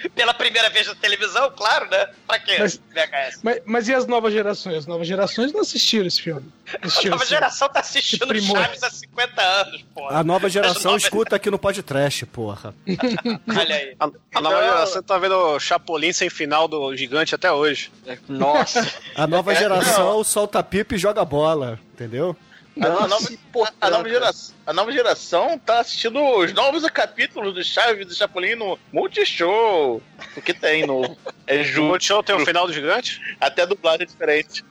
Pela 0.14 0.32
primeira 0.34 0.68
vez 0.70 0.86
na 0.86 0.94
televisão, 0.94 1.50
claro, 1.56 1.88
né? 1.90 2.08
Pra 2.26 2.38
quê? 2.38 2.56
Mas- 2.58 2.80
VHS. 2.90 3.40
Mas, 3.42 3.60
mas 3.66 3.88
e 3.88 3.94
as 3.94 4.06
novas 4.06 4.32
gerações? 4.32 4.76
As 4.78 4.86
novas 4.86 5.06
gerações 5.06 5.52
não 5.52 5.60
assistiram 5.60 6.06
esse 6.06 6.20
filme. 6.22 6.50
A 6.72 6.86
Assistiram 6.86 7.10
nova 7.12 7.24
esse- 7.24 7.30
geração 7.34 7.68
tá 7.68 7.80
assistindo. 7.80 8.40
Chaves 8.40 8.82
há 8.82 8.90
50 8.90 9.42
anos, 9.42 9.82
porra. 9.94 10.18
A 10.18 10.24
nova 10.24 10.48
geração 10.48 10.76
As 10.78 10.84
novas- 10.84 11.02
escuta 11.04 11.36
aqui 11.36 11.50
no 11.50 11.58
podcast, 11.58 12.26
porra. 12.26 12.74
Olha 13.56 13.74
aí. 13.76 13.96
A, 13.98 14.04
a 14.34 14.40
nova 14.40 14.60
Não. 14.60 14.68
geração 14.72 15.02
tá 15.02 15.18
vendo 15.18 15.34
o 15.36 15.60
Chapolin 15.60 16.12
sem 16.12 16.30
final 16.30 16.66
do 16.68 16.94
gigante 16.96 17.34
até 17.34 17.50
hoje. 17.52 17.90
Nossa. 18.28 18.86
A 19.14 19.26
nova 19.26 19.54
geração 19.54 20.22
solta 20.24 20.62
pipa 20.62 20.94
e 20.94 20.98
joga 20.98 21.24
bola, 21.24 21.78
entendeu? 21.94 22.36
A, 22.80 22.86
a 22.86 22.88
Nossa, 23.06 23.30
nova, 23.30 23.72
a, 23.80 23.86
a 23.86 23.90
nova 23.90 24.08
geração, 24.08 24.54
a 24.66 24.72
nova 24.72 24.92
geração 24.92 25.58
tá 25.58 25.80
assistindo 25.80 26.18
os 26.18 26.52
novos 26.54 26.88
capítulos 26.88 27.52
do 27.52 27.62
Chaves 27.62 28.02
e 28.02 28.04
do 28.06 28.14
Chapolin 28.14 28.54
no 28.54 28.78
Multishow. 28.90 30.02
O 30.36 30.42
que 30.42 30.54
tem 30.54 30.86
novo? 30.86 31.16
É. 31.46 31.62
Multishow 31.76 32.22
tem 32.22 32.34
o 32.34 32.46
final 32.46 32.66
do 32.66 32.72
gigante? 32.72 33.20
Até 33.38 33.62
a 33.62 33.66
dublagem 33.66 34.02
é 34.02 34.06
diferente. 34.06 34.64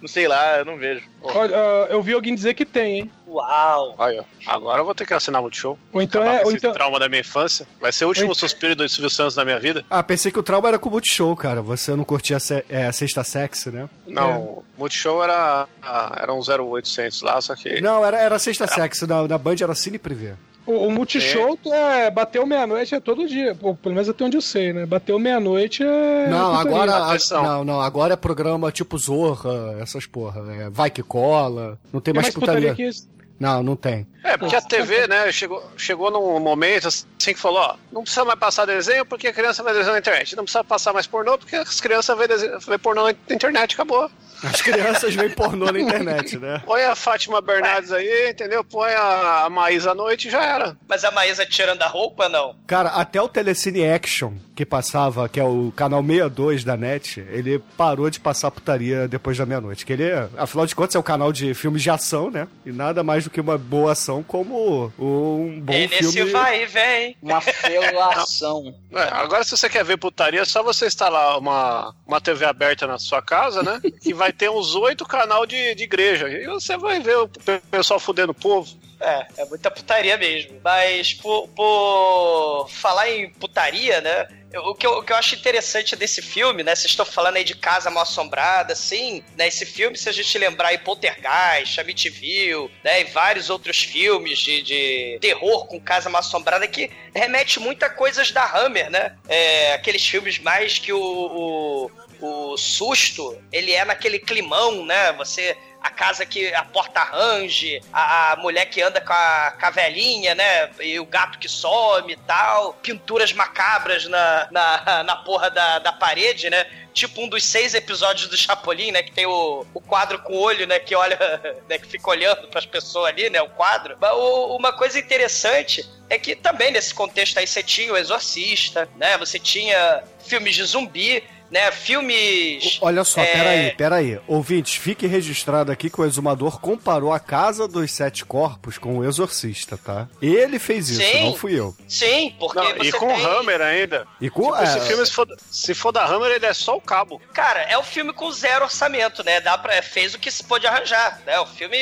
Não 0.00 0.08
sei 0.08 0.26
lá, 0.26 0.58
eu 0.58 0.64
não 0.64 0.78
vejo. 0.78 1.02
Olha, 1.22 1.54
ah, 1.56 1.86
eu 1.90 2.00
vi 2.02 2.14
alguém 2.14 2.34
dizer 2.34 2.54
que 2.54 2.64
tem, 2.64 3.00
hein? 3.00 3.10
Uau. 3.28 3.94
Aí, 3.98 4.18
ó. 4.18 4.24
Agora 4.46 4.80
eu 4.80 4.84
vou 4.84 4.94
ter 4.94 5.06
que 5.06 5.12
assinar 5.12 5.40
o 5.40 5.44
Multishow. 5.44 5.78
Ou 5.92 6.00
então 6.00 6.22
Acabar 6.22 6.38
é. 6.40 6.44
Ou 6.44 6.48
esse 6.48 6.56
então, 6.56 6.72
trauma 6.72 6.98
da 6.98 7.08
minha 7.08 7.20
infância. 7.20 7.66
Vai 7.80 7.92
ser 7.92 8.06
o 8.06 8.08
último 8.08 8.30
Oi. 8.30 8.34
suspiro 8.34 8.74
do 8.74 8.88
Silvio 8.88 9.10
Santos 9.10 9.36
na 9.36 9.44
minha 9.44 9.60
vida. 9.60 9.84
Ah, 9.90 10.02
pensei 10.02 10.32
que 10.32 10.38
o 10.38 10.42
trauma 10.42 10.68
era 10.68 10.78
com 10.78 10.88
o 10.88 10.92
Multishow, 10.92 11.36
cara. 11.36 11.60
Você 11.60 11.94
não 11.94 12.04
curtia 12.04 12.38
a, 12.38 12.40
se- 12.40 12.64
é, 12.68 12.86
a 12.86 12.92
sexta 12.92 13.22
sexy, 13.22 13.70
né? 13.70 13.88
Não, 14.06 14.40
o 14.40 14.64
Multishow 14.78 15.22
era, 15.22 15.68
ah, 15.82 16.18
era 16.20 16.32
um 16.32 16.40
0800 16.40 17.20
lá, 17.22 17.40
só 17.40 17.54
que... 17.54 17.80
Não, 17.80 18.04
era, 18.04 18.18
era 18.18 18.38
sexta 18.38 18.66
sexy. 18.66 19.06
Na, 19.06 19.28
na 19.28 19.36
Band 19.38 19.56
era 19.60 19.74
Cine 19.74 19.98
Privé. 19.98 20.34
O, 20.66 20.72
o 20.86 20.90
Multishow 20.92 21.58
é, 21.66 22.10
bateu 22.10 22.46
meia-noite 22.46 22.94
é 22.94 23.00
todo 23.00 23.26
dia. 23.26 23.54
Pô, 23.54 23.74
pelo 23.74 23.94
menos 23.94 24.08
até 24.08 24.24
onde 24.24 24.36
eu 24.36 24.40
sei, 24.42 24.72
né? 24.72 24.86
Bateu 24.86 25.18
meia-noite 25.18 25.82
é. 25.82 26.28
Não, 26.28 26.54
agora. 26.54 26.92
a- 26.94 27.16
não, 27.42 27.64
não, 27.64 27.80
agora 27.80 28.14
é 28.14 28.16
programa 28.16 28.70
tipo 28.72 28.96
Zorra, 28.98 29.76
essas 29.80 30.06
porra. 30.06 30.42
é, 30.54 30.70
vai 30.70 30.90
que 30.90 31.02
cola. 31.02 31.78
Não 31.92 32.00
tem 32.00 32.12
Tem 32.12 32.14
mais 32.14 32.26
mais 32.26 32.34
putaria 32.34 32.70
putaria. 32.70 32.92
Não, 33.40 33.62
não 33.62 33.74
tem. 33.74 34.06
É, 34.22 34.36
porque 34.36 34.54
a 34.54 34.60
TV, 34.60 35.06
né, 35.06 35.32
chegou, 35.32 35.72
chegou 35.74 36.10
num 36.10 36.38
momento 36.38 36.88
assim 36.88 37.06
que 37.16 37.40
falou, 37.40 37.60
ó, 37.60 37.76
não 37.90 38.02
precisa 38.02 38.22
mais 38.22 38.38
passar 38.38 38.66
desenho 38.66 39.06
porque 39.06 39.28
a 39.28 39.32
criança 39.32 39.62
vai 39.62 39.72
desenho 39.72 39.94
na 39.94 39.98
internet. 39.98 40.36
Não 40.36 40.44
precisa 40.44 40.62
passar 40.62 40.92
mais 40.92 41.06
pornô 41.06 41.38
porque 41.38 41.56
as 41.56 41.80
crianças 41.80 42.14
vão 42.14 42.26
ver 42.60 42.78
pornô 42.78 43.04
na 43.04 43.10
internet, 43.34 43.72
acabou. 43.72 44.10
As 44.42 44.60
crianças 44.60 45.14
veem 45.14 45.30
pornô 45.30 45.72
na 45.72 45.80
internet, 45.80 46.38
né? 46.38 46.62
Põe 46.66 46.82
a 46.82 46.94
Fátima 46.94 47.40
Bernardes 47.40 47.92
aí, 47.92 48.30
entendeu? 48.30 48.62
Põe 48.62 48.92
a, 48.92 49.44
a 49.44 49.50
Maísa 49.50 49.92
à 49.92 49.94
noite 49.94 50.28
e 50.28 50.30
já 50.30 50.44
era. 50.44 50.76
Mas 50.86 51.02
a 51.02 51.10
Maísa 51.10 51.46
tirando 51.46 51.82
a 51.82 51.86
roupa, 51.86 52.28
não? 52.28 52.54
Cara, 52.66 52.90
até 52.90 53.20
o 53.20 53.28
Telecine 53.28 53.90
Action, 53.90 54.34
que 54.60 54.66
passava, 54.66 55.26
que 55.26 55.40
é 55.40 55.44
o 55.44 55.72
canal 55.74 56.02
62 56.02 56.64
da 56.64 56.76
NET, 56.76 57.18
ele 57.30 57.58
parou 57.78 58.10
de 58.10 58.20
passar 58.20 58.50
putaria 58.50 59.08
depois 59.08 59.38
da 59.38 59.46
meia-noite. 59.46 59.86
Que 59.86 59.94
ele, 59.94 60.04
é, 60.04 60.28
afinal 60.36 60.66
de 60.66 60.74
contas, 60.74 60.94
é 60.94 60.98
um 60.98 61.02
canal 61.02 61.32
de 61.32 61.54
filmes 61.54 61.82
de 61.82 61.88
ação, 61.88 62.30
né? 62.30 62.46
E 62.66 62.70
nada 62.70 63.02
mais 63.02 63.24
do 63.24 63.30
que 63.30 63.40
uma 63.40 63.56
boa 63.56 63.92
ação 63.92 64.22
como 64.22 64.92
um 64.98 65.60
bom 65.62 65.72
e 65.72 65.88
nesse 65.88 66.12
filme. 66.12 66.30
vai 66.30 66.62
e 66.64 66.66
vem. 66.66 67.16
Uma 67.22 67.40
felação. 67.40 68.74
É, 68.92 69.02
agora, 69.12 69.44
se 69.44 69.56
você 69.56 69.68
quer 69.68 69.84
ver 69.84 69.96
putaria, 69.98 70.40
é 70.40 70.44
só 70.44 70.64
você 70.64 70.84
instalar 70.86 71.38
uma, 71.38 71.94
uma 72.04 72.20
TV 72.20 72.44
aberta 72.44 72.88
na 72.88 72.98
sua 72.98 73.22
casa, 73.22 73.62
né? 73.62 73.80
Que 74.02 74.12
vai 74.12 74.32
ter 74.32 74.50
uns 74.50 74.74
oito 74.74 75.06
canal 75.06 75.46
de, 75.46 75.76
de 75.76 75.84
igreja. 75.84 76.28
E 76.28 76.44
você 76.48 76.76
vai 76.76 76.98
ver 76.98 77.16
o 77.18 77.28
pe- 77.28 77.62
pessoal 77.70 78.00
fudendo 78.00 78.32
o 78.32 78.34
povo. 78.34 78.68
É, 79.00 79.26
é 79.38 79.44
muita 79.44 79.70
putaria 79.70 80.16
mesmo. 80.18 80.56
Mas 80.64 81.14
por, 81.14 81.46
por 81.50 82.68
falar 82.68 83.08
em 83.10 83.30
putaria, 83.30 84.00
né? 84.00 84.26
O 84.58 84.74
que, 84.74 84.84
eu, 84.84 84.98
o 84.98 85.02
que 85.02 85.12
eu 85.12 85.16
acho 85.16 85.36
interessante 85.36 85.94
desse 85.94 86.20
filme, 86.20 86.64
né? 86.64 86.74
Vocês 86.74 86.90
estão 86.90 87.06
falando 87.06 87.36
aí 87.36 87.44
de 87.44 87.54
Casa 87.54 87.88
Mal 87.88 88.02
Assombrada, 88.02 88.74
sim, 88.74 89.22
né? 89.36 89.46
Esse 89.46 89.64
filme, 89.64 89.96
se 89.96 90.08
a 90.08 90.12
gente 90.12 90.36
lembrar 90.38 90.68
aí 90.68 90.78
Poltergeist, 90.78 91.80
Amityville, 91.80 92.70
né? 92.82 93.02
E 93.02 93.04
vários 93.04 93.48
outros 93.48 93.80
filmes 93.80 94.40
de, 94.40 94.62
de 94.62 95.18
terror 95.20 95.66
com 95.66 95.80
Casa 95.80 96.10
Mal 96.10 96.20
Assombrada 96.20 96.66
que 96.66 96.90
remete 97.14 97.60
muito 97.60 97.84
a 97.84 97.90
coisas 97.90 98.32
da 98.32 98.44
Hammer, 98.44 98.90
né? 98.90 99.16
É, 99.28 99.74
aqueles 99.74 100.04
filmes 100.04 100.38
mais 100.40 100.78
que 100.78 100.92
o, 100.92 101.90
o, 102.20 102.52
o 102.52 102.56
susto, 102.56 103.40
ele 103.52 103.72
é 103.72 103.84
naquele 103.84 104.18
climão, 104.18 104.84
né? 104.84 105.12
Você 105.12 105.56
a 105.82 105.90
casa 105.90 106.26
que 106.26 106.52
a 106.54 106.62
porta 106.64 107.02
range, 107.02 107.80
a, 107.92 108.32
a 108.32 108.36
mulher 108.36 108.66
que 108.66 108.82
anda 108.82 109.00
com 109.00 109.12
a, 109.12 109.52
com 109.60 109.70
velhinha, 109.72 110.34
né? 110.34 110.70
E 110.80 111.00
o 111.00 111.06
gato 111.06 111.38
que 111.38 111.48
some 111.48 112.12
e 112.12 112.16
tal, 112.16 112.74
pinturas 112.74 113.32
macabras 113.32 114.04
na, 114.06 114.48
na, 114.50 115.02
na 115.04 115.16
porra 115.16 115.50
da, 115.50 115.78
da 115.78 115.92
parede, 115.92 116.50
né? 116.50 116.66
Tipo 116.92 117.22
um 117.22 117.28
dos 117.28 117.44
seis 117.44 117.72
episódios 117.72 118.28
do 118.28 118.36
Chapolin, 118.36 118.90
né? 118.90 119.02
Que 119.02 119.12
tem 119.12 119.24
o, 119.24 119.64
o 119.72 119.80
quadro 119.80 120.18
com 120.18 120.32
o 120.34 120.40
olho, 120.40 120.66
né? 120.66 120.78
Que 120.80 120.94
olha, 120.94 121.16
né? 121.68 121.78
Que 121.78 121.86
fica 121.86 122.10
olhando 122.10 122.48
pras 122.48 122.66
pessoas 122.66 123.06
ali, 123.08 123.30
né? 123.30 123.40
O 123.40 123.48
quadro. 123.48 123.96
Mas 124.00 124.12
o- 124.12 124.56
uma 124.56 124.72
coisa 124.72 124.98
interessante 124.98 125.88
é 126.10 126.18
que 126.18 126.34
também 126.34 126.72
nesse 126.72 126.92
contexto 126.92 127.38
aí 127.38 127.46
você 127.46 127.62
tinha 127.62 127.92
o 127.92 127.96
Exorcista, 127.96 128.88
né? 128.96 129.16
Você 129.18 129.38
tinha 129.38 130.02
filmes 130.26 130.54
de 130.56 130.64
zumbi, 130.64 131.22
né? 131.50 131.70
Filmes. 131.72 132.78
Olha 132.80 133.04
só, 133.04 133.20
É. 133.20 133.26
peraí, 133.26 133.70
peraí. 133.72 134.20
Ouvintes, 134.26 134.76
fique 134.76 135.06
registrado 135.06 135.70
aqui 135.72 135.90
que 135.90 136.00
o 136.00 136.04
exumador 136.04 136.60
comparou 136.60 137.12
a 137.12 137.20
Casa 137.20 137.66
dos 137.66 137.90
Sete 137.92 138.24
Corpos 138.24 138.78
com 138.78 138.98
o 138.98 139.04
Exorcista, 139.04 139.76
tá? 139.78 140.08
Ele 140.20 140.58
fez 140.58 140.88
isso, 140.88 141.02
Sim. 141.02 141.24
não 141.24 141.34
fui 141.34 141.58
eu. 141.58 141.74
Sim, 141.88 142.34
porque 142.38 142.58
Não, 142.58 142.76
você 142.76 142.88
e 142.88 142.92
com 142.92 143.08
tem... 143.08 143.24
Hammer 143.24 143.60
ainda. 143.60 144.06
E 144.20 144.30
com. 144.30 144.50
Tipo, 144.52 144.62
esse 144.62 144.78
é, 144.78 144.80
filme, 144.82 145.06
se 145.06 145.12
for, 145.12 145.26
se 145.50 145.74
for 145.74 145.92
da 145.92 146.04
Hammer, 146.04 146.30
ele 146.32 146.46
é 146.46 146.52
só 146.54 146.76
o 146.76 146.80
cabo. 146.80 147.20
Cara, 147.32 147.60
é 147.62 147.78
um 147.78 147.82
filme 147.82 148.12
com 148.12 148.30
zero 148.32 148.64
orçamento, 148.64 149.24
né? 149.24 149.40
Dá 149.40 149.56
pra, 149.58 149.80
fez 149.82 150.14
o 150.14 150.18
que 150.18 150.30
se 150.30 150.44
pôde 150.44 150.66
arranjar, 150.66 151.20
né? 151.26 151.38
O 151.40 151.46
filme, 151.46 151.76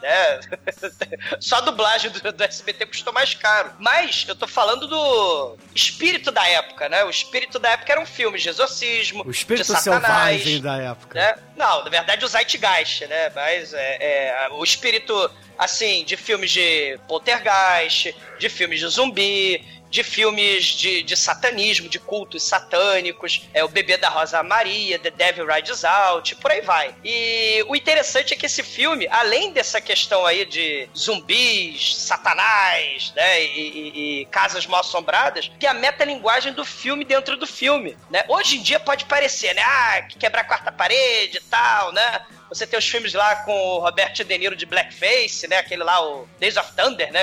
né? 0.00 0.40
Só 1.40 1.56
a 1.56 1.60
dublagem 1.60 2.10
do, 2.10 2.32
do 2.32 2.44
SBT 2.44 2.86
custou 2.86 3.12
mais 3.12 3.34
caro. 3.34 3.72
Mas 3.78 4.24
eu 4.28 4.34
tô 4.34 4.46
falando 4.46 4.86
do 4.86 5.56
espírito 5.74 6.30
da 6.30 6.46
época, 6.48 6.88
né? 6.88 7.04
O 7.04 7.10
espírito 7.10 7.58
da 7.58 7.70
época 7.70 7.92
era 7.92 8.00
um 8.00 8.06
filme 8.06 8.38
de 8.38 8.48
exorcismo, 8.48 9.11
o 9.24 9.30
espírito 9.30 9.66
de 9.66 9.80
satanás, 9.80 10.42
selvagem 10.42 10.60
da 10.60 10.76
época. 10.76 11.18
né? 11.18 11.34
Não, 11.56 11.84
na 11.84 11.90
verdade 11.90 12.24
o 12.24 12.28
Zeitgeist, 12.28 13.06
né? 13.06 13.30
Mas 13.34 13.72
é, 13.74 13.98
é, 14.00 14.48
o 14.52 14.62
espírito, 14.64 15.30
assim, 15.58 16.04
de 16.04 16.16
filmes 16.16 16.50
de 16.50 16.98
poltergeist, 17.08 18.14
de 18.38 18.48
filmes 18.48 18.80
de 18.80 18.86
zumbi, 18.88 19.64
de 19.92 20.02
filmes 20.02 20.64
de, 20.64 21.02
de 21.02 21.14
satanismo, 21.14 21.86
de 21.86 21.98
cultos 21.98 22.42
satânicos, 22.42 23.42
é 23.52 23.62
o 23.62 23.68
Bebê 23.68 23.98
da 23.98 24.08
Rosa 24.08 24.42
Maria, 24.42 24.98
The 24.98 25.10
Devil 25.10 25.46
Rides 25.46 25.84
Out, 25.84 26.34
por 26.36 26.50
aí 26.50 26.62
vai. 26.62 26.94
E 27.04 27.62
o 27.68 27.76
interessante 27.76 28.32
é 28.32 28.36
que 28.36 28.46
esse 28.46 28.62
filme, 28.62 29.06
além 29.10 29.52
dessa 29.52 29.82
questão 29.82 30.24
aí 30.24 30.46
de 30.46 30.88
zumbis, 30.96 31.94
satanás, 31.96 33.12
né, 33.14 33.42
e, 33.44 33.46
e- 33.60 34.20
e 34.22 34.26
casas 34.26 34.66
mal 34.66 34.80
assombradas, 34.80 35.52
tem 35.60 35.68
a 35.68 35.74
metalinguagem 35.74 36.54
do 36.54 36.64
filme 36.64 37.04
dentro 37.04 37.36
do 37.36 37.46
filme, 37.46 37.94
né? 38.10 38.24
Hoje 38.28 38.56
em 38.56 38.62
dia 38.62 38.80
pode 38.80 39.04
parecer, 39.04 39.54
né, 39.54 39.62
ah, 39.62 40.02
que 40.08 40.16
quebrar 40.18 40.40
a 40.40 40.44
quarta 40.44 40.72
parede 40.72 41.36
e 41.36 41.40
tal, 41.42 41.92
né? 41.92 42.22
Você 42.48 42.66
tem 42.66 42.78
os 42.78 42.86
filmes 42.86 43.14
lá 43.14 43.36
com 43.44 43.52
o 43.52 43.78
Robert 43.78 44.12
De 44.12 44.38
Niro 44.38 44.54
de 44.54 44.66
Blackface, 44.66 45.48
né? 45.48 45.56
Aquele 45.56 45.82
lá, 45.82 46.02
o 46.06 46.28
Days 46.38 46.56
of 46.58 46.70
Thunder, 46.76 47.10
né? 47.10 47.22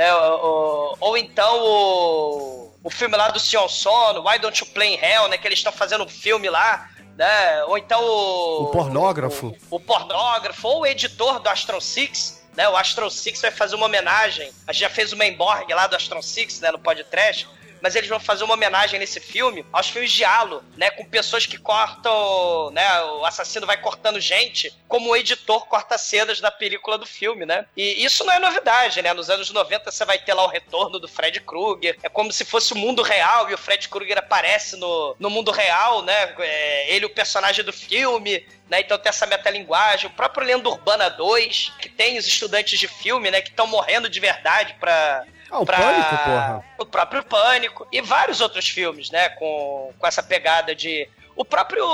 Né, 0.00 0.14
o- 0.14 0.46
o- 0.46 0.96
ou 0.98 1.16
então 1.18 1.60
o, 1.62 2.72
o 2.82 2.88
filme 2.88 3.14
lá 3.18 3.28
do 3.28 3.38
Sion 3.38 3.68
Sono, 3.68 4.26
Why 4.26 4.38
Don't 4.38 4.58
You 4.58 4.66
Play 4.72 4.94
in 4.94 4.98
Hell, 4.98 5.28
né? 5.28 5.36
Que 5.36 5.46
eles 5.46 5.58
estão 5.58 5.70
fazendo 5.70 6.04
um 6.04 6.08
filme 6.08 6.48
lá, 6.48 6.88
né? 7.18 7.64
Ou 7.64 7.76
então 7.76 8.02
o... 8.02 8.62
O 8.62 8.66
pornógrafo. 8.68 9.54
O, 9.70 9.76
o 9.76 9.80
pornógrafo, 9.80 10.66
ou 10.66 10.80
o 10.80 10.86
editor 10.86 11.38
do 11.40 11.50
Astron 11.50 11.82
Six, 11.82 12.42
né? 12.56 12.66
O 12.70 12.76
Astron 12.78 13.10
Six 13.10 13.42
vai 13.42 13.50
fazer 13.50 13.76
uma 13.76 13.84
homenagem. 13.84 14.50
A 14.66 14.72
gente 14.72 14.80
já 14.80 14.88
fez 14.88 15.12
uma 15.12 15.26
Emborg 15.26 15.70
lá 15.74 15.86
do 15.86 15.94
Astron 15.96 16.22
Six, 16.22 16.60
né? 16.60 16.70
No 16.72 16.78
podcast. 16.78 17.46
Mas 17.80 17.94
eles 17.96 18.08
vão 18.08 18.20
fazer 18.20 18.44
uma 18.44 18.54
homenagem 18.54 18.98
nesse 18.98 19.20
filme 19.20 19.64
aos 19.72 19.88
filmes 19.88 20.12
de 20.12 20.24
Halo, 20.24 20.62
né? 20.76 20.90
Com 20.90 21.04
pessoas 21.04 21.46
que 21.46 21.58
cortam, 21.58 22.70
né? 22.72 23.02
O 23.02 23.24
assassino 23.24 23.66
vai 23.66 23.80
cortando 23.80 24.20
gente, 24.20 24.74
como 24.88 25.10
o 25.10 25.16
editor 25.16 25.66
corta 25.66 25.96
cenas 25.98 26.40
da 26.40 26.50
película 26.50 26.98
do 26.98 27.06
filme, 27.06 27.46
né? 27.46 27.66
E 27.76 28.04
isso 28.04 28.24
não 28.24 28.32
é 28.32 28.38
novidade, 28.38 29.02
né? 29.02 29.12
Nos 29.12 29.30
anos 29.30 29.50
90 29.50 29.90
você 29.90 30.04
vai 30.04 30.18
ter 30.18 30.34
lá 30.34 30.44
o 30.44 30.48
retorno 30.48 30.98
do 30.98 31.08
Fred 31.08 31.40
Krueger. 31.40 31.96
É 32.02 32.08
como 32.08 32.32
se 32.32 32.44
fosse 32.44 32.72
o 32.72 32.76
mundo 32.76 33.02
real 33.02 33.50
e 33.50 33.54
o 33.54 33.58
Fred 33.58 33.88
Krueger 33.88 34.18
aparece 34.18 34.76
no, 34.76 35.16
no 35.18 35.30
mundo 35.30 35.50
real, 35.50 36.02
né? 36.02 36.34
É, 36.38 36.94
ele, 36.94 37.06
o 37.06 37.14
personagem 37.14 37.64
do 37.64 37.72
filme, 37.72 38.46
né? 38.68 38.80
Então 38.80 38.98
tem 38.98 39.10
essa 39.10 39.26
metalinguagem. 39.26 40.06
O 40.06 40.14
próprio 40.14 40.46
Lenda 40.46 40.68
Urbana 40.68 41.08
2, 41.08 41.72
que 41.80 41.88
tem 41.88 42.18
os 42.18 42.26
estudantes 42.26 42.78
de 42.78 42.88
filme, 42.88 43.30
né? 43.30 43.40
Que 43.40 43.50
estão 43.50 43.66
morrendo 43.66 44.08
de 44.08 44.20
verdade 44.20 44.76
pra 44.78 45.24
Ah, 45.50 45.58
o 45.60 45.66
pra- 45.66 45.78
Pânico, 45.78 46.16
porra. 46.24 46.64
O 46.78 46.86
próprio 46.86 47.22
Pânico 47.24 47.86
e 47.90 48.00
vários 48.00 48.40
outros 48.40 48.68
filmes, 48.68 49.10
né? 49.10 49.28
Com, 49.30 49.92
com 49.98 50.06
essa 50.06 50.22
pegada 50.22 50.74
de. 50.74 51.08
O 51.36 51.44
próprio 51.44 51.84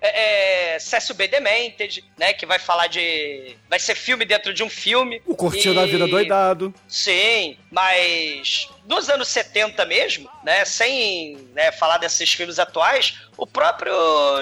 é, 0.00 0.74
é, 0.74 0.78
Cécio 0.78 1.14
B. 1.14 1.28
Demented, 1.28 2.02
né? 2.16 2.32
Que 2.32 2.46
vai 2.46 2.58
falar 2.58 2.86
de. 2.86 3.56
Vai 3.68 3.78
ser 3.78 3.94
filme 3.94 4.24
dentro 4.24 4.54
de 4.54 4.62
um 4.62 4.70
filme. 4.70 5.20
O 5.26 5.36
Curtindo 5.36 5.78
E- 5.80 5.82
a 5.82 5.86
Vida 5.86 6.06
Doidado. 6.08 6.72
Sim, 6.88 7.58
mas 7.70 8.68
nos 8.90 9.08
anos 9.08 9.28
70 9.28 9.86
mesmo, 9.86 10.28
né? 10.42 10.64
Sem 10.64 11.48
né, 11.54 11.70
falar 11.70 11.98
desses 11.98 12.30
filmes 12.32 12.58
atuais, 12.58 13.20
o 13.36 13.46
próprio 13.46 13.94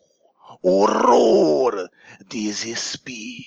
horror, 0.62 1.90
desespero. 2.28 3.46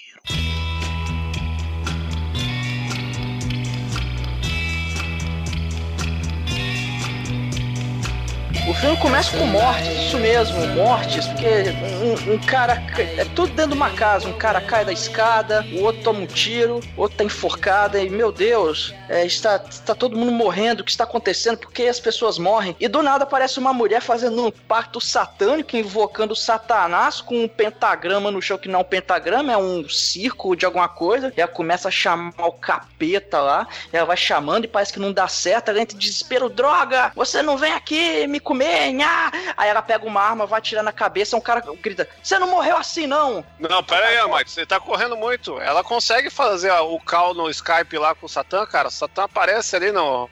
O 8.70 8.74
filme 8.74 8.96
começa 8.98 9.36
com 9.36 9.46
mortes, 9.46 9.88
isso 9.88 10.16
mesmo, 10.16 10.64
mortes, 10.68 11.26
porque 11.26 11.74
um, 12.04 12.34
um 12.34 12.38
cara. 12.38 12.80
É 13.18 13.24
tudo 13.34 13.48
dentro 13.48 13.72
de 13.72 13.76
uma 13.76 13.90
casa. 13.90 14.28
Um 14.28 14.38
cara 14.38 14.60
cai 14.60 14.84
da 14.84 14.92
escada, 14.92 15.66
o 15.72 15.82
outro 15.82 16.04
toma 16.04 16.20
um 16.20 16.26
tiro, 16.26 16.78
o 16.96 17.00
outro 17.00 17.18
tá 17.18 17.24
enforcado, 17.24 17.98
e 17.98 18.08
meu 18.08 18.30
Deus, 18.30 18.94
é, 19.08 19.26
está, 19.26 19.60
está 19.68 19.92
todo 19.92 20.16
mundo 20.16 20.30
morrendo, 20.30 20.82
o 20.82 20.84
que 20.84 20.90
está 20.92 21.02
acontecendo? 21.02 21.58
Por 21.58 21.72
que 21.72 21.88
as 21.88 21.98
pessoas 21.98 22.38
morrem? 22.38 22.76
E 22.78 22.86
do 22.86 23.02
nada 23.02 23.24
aparece 23.24 23.58
uma 23.58 23.72
mulher 23.72 24.00
fazendo 24.00 24.46
um 24.46 24.52
pacto 24.52 25.00
satânico, 25.00 25.76
invocando 25.76 26.36
Satanás 26.36 27.20
com 27.20 27.42
um 27.42 27.48
pentagrama 27.48 28.30
no 28.30 28.40
chão, 28.40 28.56
que 28.56 28.68
não 28.68 28.78
é 28.78 28.82
um 28.82 28.86
pentagrama, 28.86 29.52
é 29.52 29.56
um 29.56 29.88
círculo 29.88 30.54
de 30.54 30.64
alguma 30.64 30.88
coisa. 30.88 31.32
E 31.36 31.40
ela 31.40 31.50
começa 31.50 31.88
a 31.88 31.90
chamar 31.90 32.46
o 32.46 32.52
capeta 32.52 33.40
lá, 33.40 33.66
ela 33.92 34.06
vai 34.06 34.16
chamando 34.16 34.64
e 34.64 34.68
parece 34.68 34.92
que 34.92 35.00
não 35.00 35.12
dá 35.12 35.26
certo, 35.26 35.70
ela 35.70 35.80
entra 35.80 35.96
em 35.96 35.98
desespero, 35.98 36.48
droga, 36.48 37.10
você 37.16 37.42
não 37.42 37.58
vem 37.58 37.72
aqui 37.72 38.28
me 38.28 38.38
comer, 38.38 38.59
nha! 38.92 39.30
Aí 39.56 39.68
ela 39.68 39.82
pega 39.82 40.06
uma 40.06 40.20
arma, 40.20 40.46
vai 40.46 40.58
atirar 40.58 40.82
na 40.82 40.92
cabeça, 40.92 41.36
um 41.36 41.40
cara 41.40 41.62
grita, 41.80 42.08
você 42.22 42.38
não 42.38 42.48
morreu 42.48 42.76
assim 42.76 43.06
não! 43.06 43.44
Não, 43.58 43.82
pera 43.82 44.06
aí, 44.06 44.30
Mike, 44.30 44.50
você 44.50 44.66
tá 44.66 44.80
correndo 44.80 45.16
muito. 45.16 45.60
Ela 45.60 45.82
consegue 45.82 46.30
fazer 46.30 46.72
o 46.72 46.98
call 47.00 47.34
no 47.34 47.50
Skype 47.50 47.98
lá 47.98 48.14
com 48.14 48.26
o 48.26 48.28
Satã, 48.28 48.66
cara. 48.66 48.88
O 48.88 48.90
Satã 48.90 49.24
aparece 49.24 49.76
ali 49.76 49.92
no, 49.92 50.28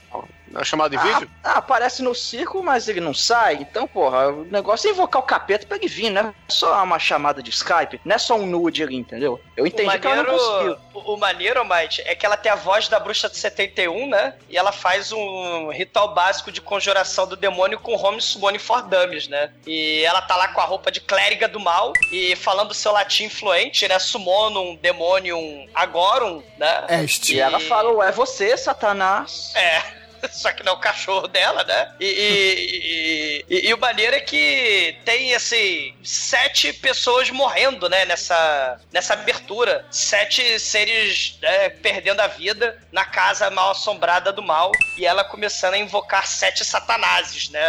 na 0.59 0.65
chamada 0.65 0.91
de 0.91 0.97
Ah, 0.97 1.01
vídeo. 1.19 1.31
ah, 1.45 1.53
aparece 1.59 2.03
no 2.03 2.15
círculo, 2.15 2.63
mas 2.65 2.89
ele 2.89 3.01
não 3.01 3.15
sai. 3.15 3.55
Então, 3.61 3.87
porra, 3.87 4.29
o 4.29 4.45
negócio 4.45 4.89
é 4.89 4.91
invocar 4.93 5.21
o 5.23 5.25
capeta 5.25 5.67
pra 5.67 5.77
ele 5.77 5.87
vir, 5.89 6.11
né? 6.11 6.35
Só 6.49 6.83
uma 6.83 6.99
chamada 6.99 7.43
de 7.43 7.51
Skype, 7.51 8.01
não 8.05 8.15
é 8.15 8.19
só 8.19 8.35
um 8.37 8.47
nude 8.47 8.83
ali, 8.83 8.97
entendeu? 8.97 9.41
Eu 9.57 9.67
entendi 9.67 9.97
o 9.97 10.01
que 10.01 10.07
ela 10.07 10.17
não 10.17 10.25
maneiro, 10.25 10.45
conseguiu. 10.77 10.77
o, 10.95 11.15
o 11.15 11.17
maneiro, 11.17 11.65
Mike, 11.65 12.03
é 12.03 12.15
que 12.15 12.25
ela 12.27 12.37
tem 12.37 12.51
a 12.51 12.55
voz 12.57 12.89
da 12.89 12.99
bruxa 13.01 13.29
de 13.29 13.37
71, 13.37 14.09
né? 14.09 14.35
E 14.49 14.57
ela 14.57 14.73
faz 14.73 15.13
um 15.13 15.71
ritual 15.71 16.15
básico 16.15 16.51
de 16.53 16.61
conjuração 16.61 17.27
do 17.27 17.37
demônio 17.37 17.79
com 17.79 17.95
Home 17.95 18.21
Summoning 18.21 18.59
for 18.59 18.83
Dummies, 18.83 19.29
né? 19.29 19.51
E 19.67 20.03
ela 20.05 20.23
tá 20.23 20.37
lá 20.37 20.49
com 20.49 20.61
a 20.61 20.65
roupa 20.65 20.91
de 20.91 21.01
clériga 21.01 21.47
do 21.49 21.61
mal 21.61 21.93
e 22.13 22.35
falando 22.37 22.75
seu 22.75 22.93
latim 22.93 23.29
fluente, 23.29 23.87
né? 23.89 23.99
Summonum, 23.99 24.77
demonium, 24.77 25.67
agorum, 25.75 26.43
né? 26.57 26.87
Este. 27.05 27.35
E 27.37 27.41
ela 27.41 27.61
falou, 27.61 28.03
é 28.03 28.11
você, 28.13 28.57
Satanás. 28.57 29.53
É. 29.55 29.83
Só 30.33 30.53
que 30.53 30.63
não 30.63 30.73
é 30.73 30.77
o 30.77 30.81
cachorro 30.81 31.27
dela, 31.29 31.65
né? 31.65 31.95
E, 32.01 32.05
e, 32.07 33.45
e- 33.49 33.69
e 33.69 33.75
o 33.75 33.79
maneiro 33.79 34.17
é 34.17 34.21
que 34.21 34.97
tem, 35.05 35.35
assim, 35.35 35.95
sete 36.03 36.73
pessoas 36.73 37.31
morrendo, 37.31 37.89
né? 37.89 38.05
Nessa, 38.05 38.81
nessa 38.93 39.15
abertura. 39.15 39.85
Sete 39.91 40.59
seres 40.59 41.39
né, 41.43 41.69
perdendo 41.71 42.21
a 42.21 42.27
vida 42.27 42.79
na 42.93 43.05
casa 43.05 43.51
mal 43.51 43.71
assombrada 43.73 44.33
do 44.33 44.43
mal. 44.43 44.73
E 44.97 45.07
ela 45.07 45.25
começando 45.25 45.75
a 45.75 45.79
invocar 45.79 46.27
sete 46.27 46.65
satanases, 46.65 47.49
né? 47.51 47.61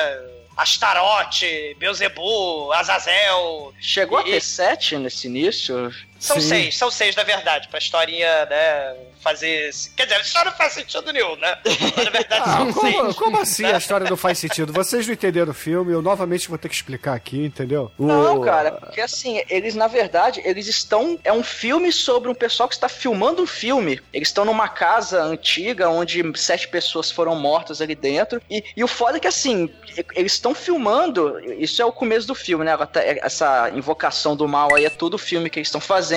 Astarote, 0.58 1.76
Beuzebu, 1.80 2.72
Azazel. 2.74 3.74
Chegou 3.80 4.18
a 4.18 4.22
E- 4.22 4.32
ter 4.32 4.42
sete 4.42 4.98
nesse 4.98 5.28
início? 5.28 5.92
São 6.20 6.40
Sim. 6.40 6.48
seis, 6.50 6.78
são 6.78 6.92
seis, 6.92 7.16
na 7.16 7.24
verdade, 7.24 7.68
pra 7.70 7.80
historinha, 7.80 8.46
né, 8.46 8.96
fazer... 9.22 9.70
Quer 9.96 10.04
dizer, 10.04 10.16
a 10.18 10.22
história 10.22 10.52
não 10.52 10.58
faz 10.58 10.74
sentido 10.74 11.14
nenhum, 11.14 11.36
né? 11.38 11.58
Mas, 11.66 12.06
na 12.06 12.12
verdade, 12.12 12.44
Ah, 12.46 12.58
são 12.58 12.74
como, 12.74 13.02
seis. 13.04 13.16
como 13.16 13.40
assim 13.42 13.66
a 13.66 13.78
história 13.78 14.10
não 14.10 14.18
faz 14.18 14.38
sentido? 14.38 14.74
Vocês 14.74 15.08
não 15.08 15.14
entenderam 15.14 15.52
o 15.52 15.54
filme, 15.54 15.94
eu 15.94 16.02
novamente 16.02 16.50
vou 16.50 16.58
ter 16.58 16.68
que 16.70 16.76
explicar 16.76 17.14
aqui, 17.16 17.46
entendeu? 17.46 17.92
O- 17.98 18.06
Não, 18.06 18.42
cara, 18.42 18.72
porque 18.74 19.00
assim, 19.02 19.42
eles 19.50 19.76
na 19.76 19.88
verdade, 19.88 20.42
eles 20.44 20.68
estão. 20.68 21.18
É 21.24 21.32
um 21.32 21.44
filme 21.44 21.92
sobre 21.92 22.30
um 22.30 22.36
pessoal 22.36 22.68
que 22.68 22.76
está 22.76 22.90
filmando 22.90 23.42
um 23.42 23.48
filme. 23.48 24.02
Eles 24.14 24.28
estão 24.28 24.44
numa 24.44 24.68
casa 24.68 25.24
antiga 25.24 25.90
onde 25.90 26.22
sete 26.38 26.68
pessoas 26.68 27.10
foram 27.12 27.36
mortas 27.36 27.82
ali 27.82 27.96
dentro. 27.96 28.42
E, 28.50 28.64
e 28.76 28.84
o 28.84 28.88
foda 28.88 29.18
é 29.18 29.20
que 29.20 29.28
assim, 29.28 29.70
eles 30.16 30.34
estão 30.34 30.54
filmando. 30.54 31.40
Isso 31.54 31.82
é 31.82 31.86
o 31.86 31.92
começo 31.92 32.28
do 32.28 32.36
filme, 32.36 32.66
né? 32.66 32.78
Essa 33.22 33.70
invocação 33.74 34.36
do 34.36 34.48
mal 34.48 34.74
aí 34.76 34.86
é 34.86 34.90
todo 34.90 35.14
o 35.14 35.18
filme 35.18 35.50
que 35.50 35.60
eles 35.60 35.68
estão 35.68 35.80
fazendo. 35.82 36.09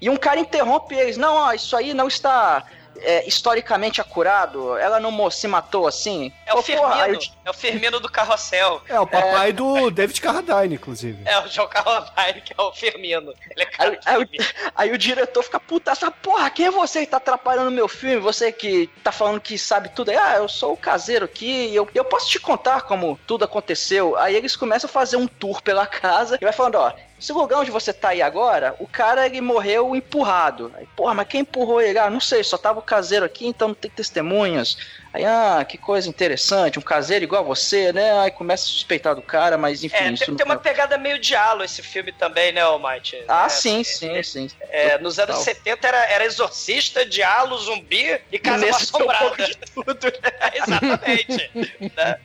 E 0.00 0.08
um 0.10 0.16
cara 0.16 0.38
interrompe 0.40 0.94
eles: 0.94 1.16
Não, 1.16 1.34
ó, 1.36 1.52
isso 1.52 1.76
aí 1.76 1.92
não 1.94 2.08
está. 2.08 2.64
é, 3.00 3.28
historicamente 3.28 4.00
acurado, 4.00 4.76
ela 4.76 4.98
não 4.98 5.30
se 5.30 5.46
matou 5.46 5.86
assim. 5.86 6.32
É 6.44 6.52
o 6.52 6.56
Pô, 6.56 6.62
porra, 6.64 6.96
Firmino, 7.04 7.22
é 7.44 7.50
o 7.50 7.54
Firmino 7.54 8.00
do 8.00 8.10
Carrossel. 8.10 8.82
É 8.88 8.98
o 8.98 9.06
papai 9.06 9.52
do 9.52 9.88
David 9.88 10.20
Carradine, 10.20 10.74
inclusive. 10.74 11.22
É 11.24 11.38
o 11.38 11.46
João 11.46 11.68
Carrovaire, 11.68 12.40
que 12.40 12.52
é 12.58 12.60
o 12.60 12.72
Firmino. 12.72 13.32
Ele 13.54 13.62
é 13.62 13.68
Aí, 13.78 13.98
aí 14.04 14.18
o- 14.24 14.28
aí 14.74 14.92
o 14.92 14.98
diretor 14.98 15.44
fica, 15.44 15.60
puta, 15.60 15.92
essa 15.92 16.10
porra, 16.10 16.50
quem 16.50 16.66
é 16.66 16.70
você 16.72 17.00
que 17.04 17.06
tá 17.12 17.18
atrapalhando 17.18 17.70
meu 17.70 17.86
filme? 17.86 18.16
Você 18.18 18.50
que 18.50 18.88
tá 19.04 19.12
falando 19.12 19.40
que 19.40 19.56
sabe 19.56 19.90
tudo 19.90 20.10
aí, 20.10 20.16
ah, 20.16 20.34
eu 20.38 20.48
sou 20.48 20.72
o 20.72 20.76
caseiro 20.76 21.24
aqui, 21.24 21.68
e 21.68 21.76
eu, 21.76 21.88
eu 21.94 22.04
posso 22.04 22.28
te 22.28 22.40
contar 22.40 22.80
como 22.82 23.16
tudo 23.28 23.44
aconteceu. 23.44 24.16
Aí 24.18 24.34
eles 24.34 24.56
começam 24.56 24.90
a 24.90 24.92
fazer 24.92 25.16
um 25.16 25.28
tour 25.28 25.62
pela 25.62 25.86
casa 25.86 26.36
e 26.40 26.44
vai 26.44 26.52
falando, 26.52 26.74
ó, 26.74 26.92
esse 27.20 27.32
lugar 27.32 27.58
onde 27.60 27.70
você 27.70 27.92
tá 27.92 28.10
aí 28.10 28.22
agora, 28.22 28.76
o 28.78 28.86
cara 28.86 29.26
ele 29.26 29.40
morreu 29.40 29.96
empurrado. 29.96 30.72
Aí, 30.76 30.86
porra, 30.94 31.14
mas 31.14 31.26
quem 31.28 31.40
empurrou 31.40 31.80
ele? 31.80 31.98
Ah, 31.98 32.08
não 32.08 32.20
sei, 32.20 32.44
só 32.44 32.56
tava 32.56 32.78
o 32.78 32.82
caseiro 32.82 33.24
aqui, 33.24 33.46
então 33.46 33.68
não 33.68 33.74
tem 33.74 33.90
testemunhas. 33.90 34.76
Aí, 35.12 35.24
ah, 35.24 35.64
que 35.68 35.76
coisa 35.76 36.08
interessante, 36.08 36.78
um 36.78 36.82
caseiro 36.82 37.24
igual 37.24 37.42
a 37.42 37.46
você, 37.46 37.92
né? 37.92 38.20
Aí 38.20 38.30
começa 38.30 38.64
a 38.64 38.68
suspeitar 38.68 39.14
do 39.16 39.22
cara, 39.22 39.58
mas 39.58 39.82
enfim. 39.82 39.96
É, 39.96 40.12
isso 40.12 40.24
tem, 40.26 40.30
não 40.32 40.36
tem 40.36 40.46
uma 40.46 40.54
é- 40.54 40.58
pegada 40.58 40.96
meio 40.96 41.18
diálogo 41.18 41.64
esse 41.64 41.82
filme 41.82 42.12
também, 42.12 42.52
né, 42.52 42.60
Almighty? 42.60 43.24
Ah, 43.26 43.46
É, 43.46 43.48
sim, 43.48 43.82
sim, 43.82 44.22
sim. 44.22 44.50
É, 44.70 44.98
nos 44.98 45.18
anos 45.18 45.38
Total. 45.38 45.44
70 45.54 45.88
era, 45.88 46.04
era 46.10 46.24
exorcista, 46.24 47.04
diálogo, 47.04 47.56
zumbi 47.62 48.20
e 48.30 48.38
casa 48.38 48.62
tem 48.62 48.70
um 48.72 48.76
assombrada. 48.76 49.44
de 49.44 49.56
tudo. 49.74 50.12
Exatamente. 50.54 51.50
né? 51.96 52.16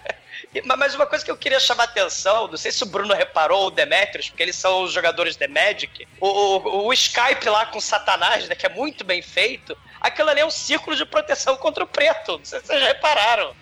Ma- 0.65 0.77
Mas 0.77 0.95
uma 0.95 1.07
coisa 1.07 1.25
que 1.25 1.31
eu 1.31 1.37
queria 1.37 1.61
chamar 1.61 1.85
a 1.85 1.87
atenção, 1.87 2.49
não 2.49 2.57
sei 2.57 2.73
se 2.73 2.83
o 2.83 2.87
Bruno 2.87 3.15
reparou, 3.15 3.67
o 3.67 3.71
Demetrius, 3.71 4.29
porque 4.29 4.43
eles 4.43 4.57
são 4.57 4.83
os 4.83 4.93
jogadores 4.93 5.37
de 5.37 5.47
Magic, 5.47 6.07
o, 6.21 6.27
o- 6.29 6.87
o 6.87 6.93
Skype 6.93 7.49
lá 7.49 7.67
com 7.67 7.81
Satanás, 7.81 8.49
né, 8.49 8.55
que 8.55 8.67
é 8.67 8.69
muito 8.69 9.05
bem 9.05 9.23
feito, 9.23 9.77
aquilo 10.01 10.29
ali 10.31 10.41
é 10.41 10.47
um 10.47 10.51
círculo 10.51 10.97
de 10.97 11.05
proteção 11.07 11.57
contra 11.57 11.85
o 11.85 11.87
preto. 11.87 12.39
Não 12.39 12.45
sei 12.45 12.61
se 12.61 12.67
vocês 12.67 12.83
repararam. 12.83 13.55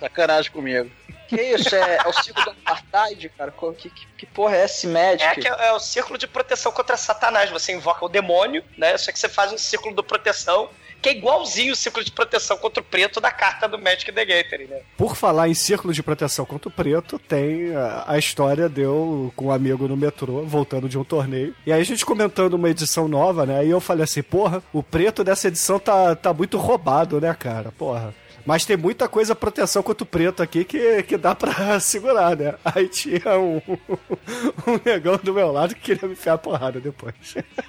Sacanagem 0.00 0.50
comigo. 0.50 0.90
Que 1.28 1.40
isso? 1.40 1.74
É, 1.74 1.98
é 2.04 2.08
o 2.08 2.12
ciclo 2.12 2.42
do 2.42 2.50
apartheid, 2.50 3.28
cara? 3.36 3.52
Que, 3.76 3.90
que, 3.90 4.06
que 4.18 4.26
porra 4.26 4.56
é 4.56 4.64
esse 4.64 4.86
Magic? 4.86 5.22
É, 5.22 5.34
que 5.34 5.46
é, 5.46 5.68
é 5.68 5.72
o 5.72 5.78
círculo 5.78 6.18
de 6.18 6.26
proteção 6.26 6.72
contra 6.72 6.96
Satanás. 6.96 7.50
Você 7.50 7.72
invoca 7.72 8.04
o 8.04 8.08
demônio, 8.08 8.64
né? 8.76 8.96
Só 8.96 9.12
que 9.12 9.18
você 9.18 9.28
faz 9.28 9.52
um 9.52 9.58
círculo 9.58 9.94
de 9.94 10.02
proteção 10.02 10.70
que 11.00 11.08
é 11.08 11.12
igualzinho 11.12 11.72
o 11.72 11.76
círculo 11.76 12.04
de 12.04 12.10
proteção 12.10 12.56
contra 12.56 12.80
o 12.80 12.84
preto 12.84 13.20
da 13.20 13.30
carta 13.30 13.68
do 13.68 13.78
Magic 13.78 14.10
the 14.10 14.24
Gathering, 14.24 14.66
né? 14.66 14.80
Por 14.96 15.14
falar 15.14 15.48
em 15.48 15.54
círculo 15.54 15.92
de 15.92 16.02
proteção 16.02 16.44
contra 16.44 16.68
o 16.68 16.72
preto, 16.72 17.18
tem 17.18 17.74
a, 17.74 18.04
a 18.06 18.18
história 18.18 18.68
deu 18.68 19.32
com 19.36 19.46
um 19.46 19.52
amigo 19.52 19.86
no 19.86 19.96
metrô, 19.96 20.42
voltando 20.44 20.88
de 20.88 20.98
um 20.98 21.04
torneio. 21.04 21.54
E 21.64 21.72
aí 21.72 21.80
a 21.80 21.84
gente 21.84 22.04
comentando 22.04 22.54
uma 22.54 22.68
edição 22.68 23.06
nova, 23.06 23.46
né? 23.46 23.64
E 23.64 23.70
eu 23.70 23.80
falei 23.80 24.04
assim, 24.04 24.22
porra, 24.22 24.62
o 24.72 24.82
preto 24.82 25.22
dessa 25.22 25.48
edição 25.48 25.78
tá, 25.78 26.16
tá 26.16 26.34
muito 26.34 26.58
roubado, 26.58 27.20
né, 27.20 27.34
cara? 27.38 27.70
Porra. 27.72 28.12
Mas 28.48 28.64
tem 28.64 28.78
muita 28.78 29.06
coisa 29.06 29.34
proteção 29.34 29.82
contra 29.82 30.04
o 30.04 30.06
preto 30.06 30.42
aqui 30.42 30.64
que, 30.64 31.02
que 31.02 31.18
dá 31.18 31.34
pra 31.34 31.78
segurar, 31.80 32.34
né? 32.34 32.54
Aí 32.64 32.88
tinha 32.88 33.38
um, 33.38 33.60
um 34.66 34.80
negão 34.82 35.20
do 35.22 35.34
meu 35.34 35.52
lado 35.52 35.74
que 35.74 35.82
queria 35.82 36.08
me 36.08 36.14
enfiar 36.14 36.32
a 36.32 36.38
porrada 36.38 36.80
depois. 36.80 37.14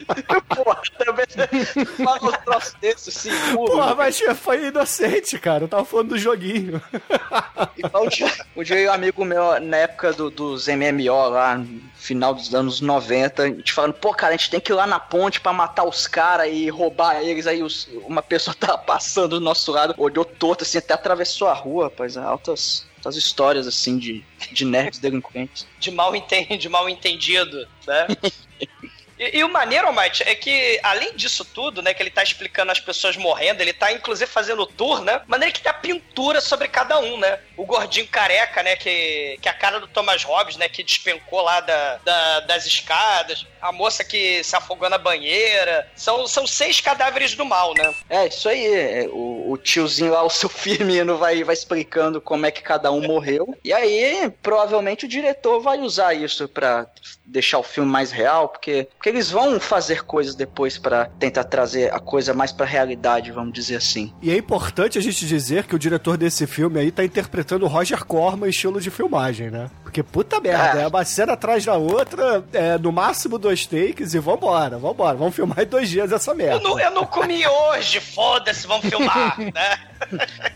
Porra, 0.55 0.81
também 0.97 1.25
fala 2.01 2.29
um 2.29 2.43
troço 2.45 2.77
desse, 2.79 3.11
sim. 3.11 3.29
Porra, 3.53 3.93
mas 3.93 4.21
foi 4.37 4.67
inocente, 4.67 5.37
cara. 5.37 5.65
Eu 5.65 5.67
tava 5.67 5.83
falando 5.83 6.09
do 6.09 6.17
joguinho. 6.17 6.81
Igual 7.77 8.05
um 8.05 8.07
dia, 8.07 8.31
um 8.55 8.63
dia 8.63 8.89
um 8.89 8.93
amigo 8.93 9.25
meu, 9.25 9.59
na 9.59 9.77
época 9.77 10.13
do- 10.13 10.29
dos 10.29 10.69
MMO 10.69 11.29
lá, 11.29 11.61
final 12.09 12.33
dos 12.33 12.55
anos 12.55 12.81
90, 12.81 13.43
a 13.43 13.47
gente 13.47 13.71
falando, 13.71 13.93
pô, 13.93 14.11
cara, 14.15 14.33
a 14.33 14.37
gente 14.37 14.49
tem 14.49 14.59
que 14.59 14.71
ir 14.71 14.75
lá 14.75 14.87
na 14.87 14.99
ponte 14.99 15.39
pra 15.39 15.53
matar 15.53 15.83
os 15.83 16.07
caras 16.07 16.49
e 16.51 16.67
roubar 16.67 17.21
eles. 17.21 17.45
Aí 17.45 17.61
os- 17.61 17.87
uma 18.03 18.23
pessoa 18.23 18.55
tava 18.59 18.79
passando 18.79 19.39
do 19.39 19.39
nosso 19.39 19.71
lado, 19.71 19.93
olhou 19.95 20.25
torto 20.25 20.63
assim, 20.63 20.79
até 20.79 20.95
atravessou 20.95 21.47
a 21.47 21.53
rua, 21.53 21.83
rapaz. 21.85 22.17
Altas, 22.17 22.87
altas 22.97 23.15
histórias 23.15 23.67
assim 23.67 23.99
de, 23.99 24.25
de 24.51 24.65
nerds 24.65 24.99
delinquentes. 24.99 25.67
De 25.79 25.91
mal, 25.91 26.15
enten- 26.15 26.57
de 26.57 26.67
mal 26.67 26.89
entendido, 26.89 27.67
né? 27.85 28.07
E, 29.21 29.39
e 29.39 29.43
o 29.43 29.49
maneiro, 29.51 29.85
Almighty, 29.85 30.23
é 30.23 30.33
que, 30.33 30.79
além 30.81 31.13
disso 31.13 31.43
tudo, 31.43 31.81
né, 31.81 31.93
que 31.93 32.01
ele 32.01 32.09
tá 32.09 32.23
explicando 32.23 32.71
as 32.71 32.79
pessoas 32.79 33.17
morrendo, 33.17 33.59
ele 33.61 33.73
tá, 33.73 33.91
inclusive, 33.91 34.31
fazendo 34.31 34.61
o 34.61 34.65
tour, 34.65 35.01
né? 35.03 35.21
Maneiro 35.27 35.53
que 35.53 35.59
tem 35.61 35.69
a 35.69 35.73
pintura 35.73 36.39
sobre 36.39 36.69
cada 36.69 36.97
um, 37.01 37.17
né? 37.17 37.37
O 37.59 37.65
gordinho 37.65 38.07
careca, 38.07 38.63
né, 38.63 38.75
que, 38.75 39.37
que 39.41 39.47
é 39.47 39.51
a 39.51 39.53
cara 39.53 39.79
do 39.79 39.87
Thomas 39.87 40.23
Hobbes, 40.23 40.55
né, 40.57 40.69
que 40.69 40.83
despencou 40.83 41.41
lá 41.41 41.59
da, 41.59 41.97
da- 42.05 42.39
das 42.41 42.65
escadas. 42.65 43.45
A 43.61 43.71
moça 43.73 44.03
que 44.03 44.41
se 44.43 44.55
afogou 44.55 44.89
na 44.89 44.97
banheira. 44.97 45.85
São, 45.95 46.25
são 46.27 46.47
seis 46.47 46.79
cadáveres 46.79 47.35
do 47.35 47.43
mal, 47.45 47.73
né? 47.77 47.93
É, 48.09 48.27
isso 48.27 48.47
aí. 48.47 48.65
é, 48.65 49.07
o, 49.11 49.51
o 49.51 49.57
tiozinho 49.57 50.13
lá, 50.13 50.23
o 50.23 50.29
seu 50.29 50.47
Firmino, 50.49 51.17
vai, 51.17 51.43
vai 51.43 51.53
explicando 51.53 52.21
como 52.21 52.45
é 52.45 52.51
que 52.51 52.61
cada 52.61 52.91
um 52.91 53.01
morreu. 53.01 53.53
E 53.63 53.73
aí, 53.73 54.31
provavelmente, 54.41 55.05
o 55.05 55.09
diretor 55.09 55.59
vai 55.59 55.79
usar 55.79 56.13
isso 56.13 56.47
pra 56.47 56.87
deixar 57.25 57.59
o 57.59 57.63
filme 57.63 57.89
mais 57.91 58.11
real, 58.11 58.47
porque, 58.49 58.87
porque 58.95 59.09
eles 59.09 59.29
vão 59.29 59.59
fazer 59.59 60.03
coisas 60.03 60.33
depois 60.35 60.77
pra 60.77 61.05
tentar 61.19 61.43
trazer 61.43 61.93
a 61.93 61.99
coisa 61.99 62.33
mais 62.33 62.51
pra 62.51 62.65
realidade, 62.65 63.31
vamos 63.31 63.53
dizer 63.53 63.75
assim. 63.75 64.13
E 64.21 64.31
é 64.31 64.37
importante 64.37 64.97
a 64.97 65.01
gente 65.01 65.25
dizer 65.27 65.65
que 65.65 65.75
o 65.75 65.79
diretor 65.79 66.17
desse 66.17 66.47
filme 66.47 66.79
aí 66.79 66.91
tá 66.91 67.03
interpretando 67.03 67.48
o 67.57 67.67
Roger 67.67 68.05
Corman 68.05 68.49
estilo 68.49 68.79
de 68.81 68.89
filmagem, 68.91 69.49
né? 69.49 69.69
Porque 69.83 70.03
puta 70.03 70.39
merda, 70.39 70.79
Ah. 70.79 70.81
é 70.83 70.87
uma 70.87 71.03
cena 71.05 71.33
atrás 71.33 71.65
da 71.65 71.75
outra, 71.75 72.43
é 72.53 72.77
no 72.77 72.91
máximo 72.91 73.37
dois 73.39 73.65
takes 73.65 74.13
e 74.13 74.19
vambora, 74.19 74.77
vambora. 74.77 75.17
Vamos 75.17 75.35
filmar 75.35 75.59
em 75.61 75.65
dois 75.65 75.89
dias 75.89 76.11
essa 76.11 76.31
Eu 76.31 76.35
merda. 76.35 76.59
não, 76.59 76.79
eu 76.79 76.91
não 76.91 77.05
comi 77.05 77.45
hoje, 77.47 77.99
foda-se, 77.99 78.67
vamos 78.67 78.85
filmar, 78.87 79.35
né? 79.39 79.79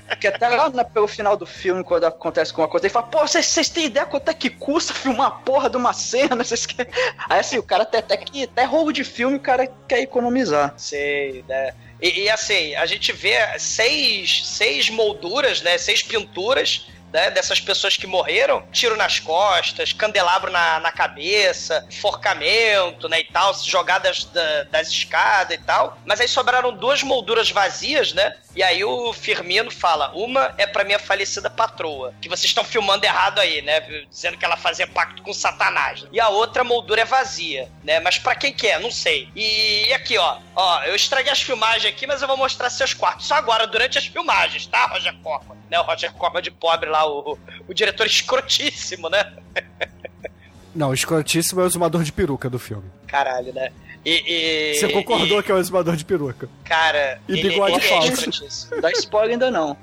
Porque 0.08 0.28
até 0.28 0.48
lá 0.50 0.70
na- 0.70 0.84
pelo 0.84 1.08
final 1.08 1.36
do 1.36 1.46
filme, 1.46 1.84
quando 1.84 2.04
acontece 2.06 2.52
alguma 2.52 2.68
coisa, 2.68 2.86
ele 2.86 2.94
fala, 2.94 3.08
pô, 3.08 3.20
vocês 3.28 3.70
têm 3.70 3.86
ideia 3.86 4.06
quanto 4.06 4.30
é 4.30 4.34
que 4.34 4.50
custa 4.50 4.94
filmar 4.94 5.28
a 5.28 5.32
porra 5.32 5.70
de 5.70 5.78
uma 5.78 5.94
cena? 5.94 6.44
Vocês 6.44 6.66
querem... 6.66 6.92
Aí 7.30 7.40
assim, 7.40 7.58
o 7.58 7.64
cara 7.64 7.84
até, 7.84 7.98
até 8.00 8.18
que 8.18 8.44
até 8.44 8.64
rolo 8.66 8.92
de 8.94 9.04
filme 9.04 9.36
o 9.38 9.40
cara 9.40 9.68
quer 9.88 10.00
economizar. 10.00 10.74
Sei, 10.78 11.44
né? 11.48 11.74
E, 12.04 12.24
e, 12.24 12.30
assim, 12.30 12.76
a 12.76 12.86
gente 12.86 13.14
vê 13.14 13.38
seis, 13.58 14.46
seis 14.46 14.90
molduras, 14.90 15.62
né? 15.62 15.78
Seis 15.78 16.04
pinturas. 16.04 16.88
Né, 17.14 17.30
dessas 17.30 17.60
pessoas 17.60 17.96
que 17.96 18.08
morreram, 18.08 18.66
tiro 18.72 18.98
nas 18.98 19.20
costas, 19.20 19.94
candelabro 19.94 20.52
na, 20.52 20.80
na 20.80 20.92
cabeça, 20.92 21.86
enforcamento, 21.88 23.08
né, 23.08 23.20
e 23.20 23.24
tal, 23.26 23.54
jogadas 23.54 24.24
da- 24.26 24.64
das 24.64 24.88
escadas 24.88 25.56
e 25.56 25.60
tal. 25.62 25.98
Mas 26.06 26.20
aí 26.20 26.28
sobraram 26.28 26.74
duas 26.74 27.04
molduras 27.04 27.52
vazias, 27.52 28.14
né? 28.14 28.36
E 28.56 28.62
aí 28.64 28.84
o 28.84 29.12
Firmino 29.14 29.72
fala: 29.72 30.12
uma 30.14 30.54
é 30.58 30.66
pra 30.68 30.84
minha 30.84 31.00
falecida 31.00 31.50
patroa, 31.50 32.14
que 32.22 32.30
vocês 32.30 32.46
estão 32.46 32.64
filmando 32.64 33.06
errado 33.06 33.40
aí, 33.40 33.62
né? 33.62 33.80
Dizendo 34.10 34.38
que 34.38 34.46
ela 34.46 34.58
fazia 34.58 34.88
pacto 34.88 35.22
com 35.24 35.34
Satanás. 35.34 36.06
E 36.12 36.20
a 36.20 36.30
outra 36.30 36.64
moldura 36.64 37.02
é 37.02 37.06
vazia, 37.06 37.70
né? 37.84 38.00
Mas 38.00 38.18
pra 38.18 38.36
quem 38.36 38.54
que 38.54 38.68
é? 38.68 38.80
Não 38.80 38.92
sei. 38.92 39.30
E, 39.36 39.92
aqui, 39.94 40.18
ó. 40.18 40.38
Ó, 40.56 40.84
eu 40.84 40.96
estraguei 40.96 41.32
as 41.32 41.42
filmagens 41.42 41.86
aqui, 41.92 42.06
mas 42.06 42.22
eu 42.22 42.28
vou 42.28 42.38
mostrar 42.38 42.70
seus 42.70 42.94
quartos. 42.94 43.28
Só 43.28 43.36
agora, 43.36 43.66
durante 43.66 43.98
as 43.98 44.06
filmagens, 44.06 44.68
tá, 44.68 44.86
Roger 44.88 45.14
Corman? 45.24 45.58
Né? 45.70 45.80
O 45.80 45.84
Roger 45.84 46.12
Corman 46.14 46.42
de 46.42 46.52
pobre 46.52 46.90
lá, 46.90 47.03
o, 47.06 47.38
o 47.68 47.74
diretor 47.74 48.06
escrotíssimo, 48.06 49.10
né? 49.10 49.34
Não, 50.76 50.94
escrotíssimo 50.94 51.62
é 51.62 51.64
o 51.64 51.68
exumador 51.68 52.04
de 52.04 52.12
peruca 52.12 52.50
do 52.50 52.58
filme. 52.58 52.90
Caralho, 53.08 53.54
né? 53.54 53.72
E, 54.06 54.72
e- 54.74 54.80
Você 54.80 54.90
concordou 54.90 55.40
e- 55.40 55.44
que 55.44 55.52
é 55.52 55.56
o 55.56 55.58
exumador 55.60 55.96
de 55.96 56.04
peruca. 56.04 56.50
Cara, 56.66 57.22
E 57.28 57.42
bigode 57.42 57.78
ele, 57.78 57.88
falso. 57.88 58.70
é. 58.72 58.76
Não 58.76 58.82
dá 58.82 58.92
spoiler 58.92 59.32
ainda 59.32 59.50
não. 59.50 59.78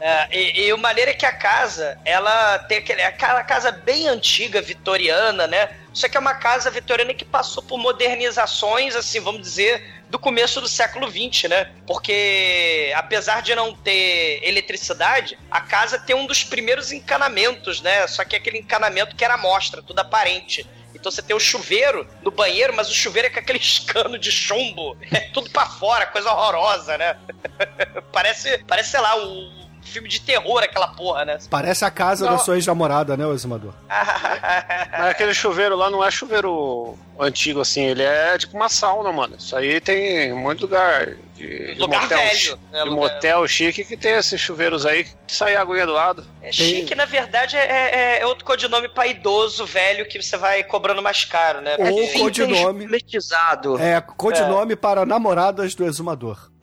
É, 0.00 0.28
e, 0.30 0.66
e 0.66 0.72
o 0.72 0.78
maneiro 0.78 1.10
é 1.10 1.14
que 1.14 1.26
a 1.26 1.32
casa, 1.32 1.98
ela 2.04 2.58
tem 2.60 2.78
aquele, 2.78 3.00
é 3.02 3.06
aquela 3.06 3.42
casa 3.42 3.70
bem 3.72 4.08
antiga, 4.08 4.60
vitoriana, 4.62 5.46
né? 5.46 5.70
Só 5.92 6.08
que 6.08 6.16
é 6.16 6.20
uma 6.20 6.34
casa 6.34 6.70
vitoriana 6.70 7.12
que 7.12 7.24
passou 7.24 7.62
por 7.62 7.78
modernizações, 7.78 8.96
assim, 8.96 9.20
vamos 9.20 9.42
dizer, 9.42 10.02
do 10.08 10.18
começo 10.18 10.60
do 10.60 10.68
século 10.68 11.10
XX, 11.10 11.48
né? 11.50 11.70
Porque, 11.86 12.92
apesar 12.96 13.42
de 13.42 13.54
não 13.54 13.74
ter 13.74 14.40
eletricidade, 14.42 15.38
a 15.50 15.60
casa 15.60 15.98
tem 15.98 16.16
um 16.16 16.26
dos 16.26 16.44
primeiros 16.44 16.92
encanamentos, 16.92 17.82
né? 17.82 18.06
Só 18.06 18.24
que 18.24 18.36
é 18.36 18.38
aquele 18.38 18.58
encanamento 18.58 19.14
que 19.16 19.24
era 19.24 19.34
amostra, 19.34 19.82
tudo 19.82 19.98
aparente. 19.98 20.66
Então 20.94 21.10
você 21.10 21.22
tem 21.22 21.34
o 21.34 21.40
chuveiro 21.40 22.06
no 22.22 22.30
banheiro, 22.30 22.72
mas 22.74 22.88
o 22.88 22.94
chuveiro 22.94 23.28
é 23.28 23.30
com 23.30 23.38
aquele 23.38 23.60
cano 23.86 24.18
de 24.18 24.30
chumbo. 24.30 24.96
É 25.10 25.20
tudo 25.32 25.50
pra 25.50 25.66
fora, 25.66 26.06
coisa 26.06 26.30
horrorosa, 26.30 26.96
né? 26.98 27.16
parece, 28.12 28.58
parece, 28.66 28.90
sei 28.90 29.00
lá, 29.00 29.16
um 29.16 29.62
filme 29.82 30.08
de 30.08 30.20
terror 30.20 30.62
aquela 30.62 30.88
porra, 30.88 31.24
né? 31.24 31.38
Parece 31.50 31.84
a 31.84 31.90
casa 31.90 32.24
Não. 32.24 32.32
da 32.32 32.38
sua 32.38 32.54
ex-namorada, 32.54 33.16
né, 33.16 33.26
o 33.26 33.32
exumador? 33.32 33.74
Mas 33.90 35.08
aquele 35.08 35.34
chuveiro 35.34 35.76
lá 35.76 35.90
não 35.90 36.04
é 36.04 36.10
chuveiro 36.10 36.96
antigo 37.18 37.60
assim, 37.60 37.82
ele 37.82 38.02
é 38.02 38.38
tipo 38.38 38.56
uma 38.56 38.68
sauna, 38.68 39.12
mano. 39.12 39.36
Isso 39.36 39.54
aí 39.56 39.80
tem 39.80 40.32
muito 40.32 40.62
lugar 40.62 41.14
de, 41.42 41.74
de 41.74 41.80
Lugar 41.80 42.02
motel, 42.02 42.18
velho, 42.18 42.58
né, 42.70 42.84
de 42.84 42.90
motel 42.90 43.48
chique 43.48 43.84
que 43.84 43.96
tem 43.96 44.12
esses 44.12 44.40
chuveiros 44.40 44.86
aí 44.86 45.02
que 45.04 45.10
sai 45.26 45.56
a 45.56 45.62
aguinha 45.62 45.84
do 45.84 45.92
lado. 45.92 46.24
É 46.40 46.52
chique, 46.52 46.94
na 46.94 47.04
verdade, 47.04 47.56
é, 47.56 48.18
é- 48.18 48.20
é 48.20 48.26
outro 48.26 48.44
codinome 48.44 48.88
pra 48.88 49.06
idoso 49.08 49.66
velho 49.66 50.06
que 50.06 50.22
você 50.22 50.36
vai 50.36 50.62
cobrando 50.62 51.02
mais 51.02 51.24
caro, 51.24 51.60
né? 51.60 51.74
Ou 51.78 51.86
Porque- 51.86 52.18
codinome. 52.18 52.86
Climatizado. 52.86 53.76
É, 53.78 54.00
codinome 54.00 54.76
para 54.76 55.04
namoradas 55.04 55.74
do 55.74 55.84
exumador. 55.84 56.50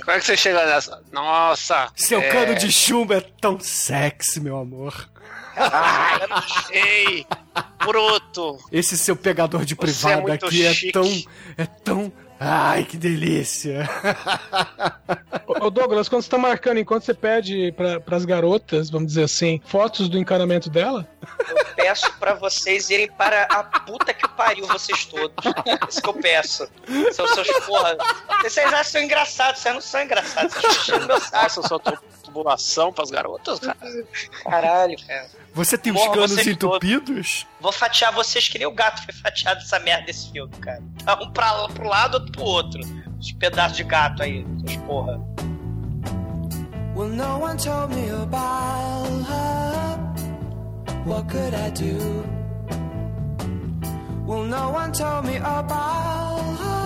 Como 0.00 0.10
é 0.10 0.18
que 0.18 0.24
você 0.24 0.36
chega 0.36 0.64
nessa? 0.64 1.02
Nossa! 1.12 1.90
Seu 1.94 2.20
é... 2.20 2.28
cano 2.28 2.54
de 2.54 2.72
chumbo 2.72 3.12
é 3.12 3.20
tão 3.20 3.60
sexy, 3.60 4.40
meu 4.40 4.56
amor. 4.56 5.10
Ai, 5.56 6.20
ei, 6.70 7.26
bruto! 7.84 8.56
Esse 8.72 8.96
seu 8.96 9.14
pegador 9.16 9.64
de 9.64 9.74
é 9.74 9.76
privada 9.76 10.22
muito 10.22 10.46
aqui 10.46 10.64
é 10.66 10.72
chique. 10.72 10.92
tão. 10.92 11.04
é 11.58 11.66
tão. 11.66 12.12
Ai, 12.42 12.84
que 12.84 12.96
delícia. 12.96 13.86
Ô 15.46 15.68
Douglas, 15.68 16.08
quando 16.08 16.22
você 16.22 16.30
tá 16.30 16.38
marcando, 16.38 16.78
enquanto 16.78 17.04
você 17.04 17.12
pede 17.12 17.70
pra, 17.72 18.00
pras 18.00 18.24
garotas, 18.24 18.88
vamos 18.88 19.08
dizer 19.08 19.24
assim, 19.24 19.60
fotos 19.66 20.08
do 20.08 20.16
encanamento 20.16 20.70
dela, 20.70 21.06
Eu 21.50 21.66
peço 21.76 22.10
pra 22.14 22.32
vocês 22.32 22.88
irem 22.88 23.12
para 23.12 23.42
a 23.42 23.62
puta 23.80 24.14
que 24.14 24.26
pariu, 24.28 24.66
vocês 24.66 25.04
todos. 25.04 25.34
Isso 25.86 26.00
que 26.00 26.08
eu 26.08 26.14
peço. 26.14 26.66
São 27.12 27.28
seus 27.28 27.48
porra. 27.66 27.98
Vocês 28.42 28.86
são 28.86 29.02
engraçados, 29.02 29.60
vocês 29.60 29.74
não 29.74 29.82
são 29.82 30.00
engraçados. 30.00 30.54
Vocês 30.54 30.64
estão 30.64 30.94
enchendo 30.94 31.06
meu 31.08 31.20
saco. 31.20 31.42
Nossa, 31.42 31.62
só 31.62 31.78
tubulação 32.30 32.92
pras 32.92 33.10
garotas, 33.10 33.58
cara. 33.58 33.76
Caralho, 34.44 34.96
cara. 35.06 35.28
Você 35.52 35.76
tem 35.76 35.92
os 35.92 36.04
canos 36.08 36.46
entupidos? 36.46 37.46
Vou 37.60 37.72
fatelar 37.72 38.14
vocês 38.14 38.48
que 38.48 38.56
nem 38.58 38.66
o 38.66 38.72
gato 38.72 39.04
foi 39.04 39.12
fatiado 39.12 39.60
essa 39.60 39.78
merda 39.80 40.06
desse 40.06 40.30
filme, 40.30 40.52
cara. 40.58 40.82
Tá 41.04 41.14
um 41.20 41.30
pra, 41.32 41.68
pro 41.68 41.88
lado, 41.88 42.14
outro 42.14 42.29
pro 42.30 42.44
outro. 42.44 42.80
Os 43.18 43.32
pedaços 43.32 43.76
de 43.76 43.84
gato 43.84 44.22
aí, 44.22 44.46
os 44.64 44.76
porra. 44.76 45.20
Well, 46.94 47.08
no 47.08 47.38
one 47.38 47.56
told 47.56 47.94
me 47.94 48.08
about 48.10 49.24
her. 49.28 49.98
What 51.04 51.28
could 51.28 51.54
I 51.54 51.70
do? 51.70 52.24
Well, 54.26 54.44
no 54.44 54.70
one 54.70 54.92
told 54.92 55.24
me 55.26 55.36
about 55.36 56.58
her. 56.58 56.79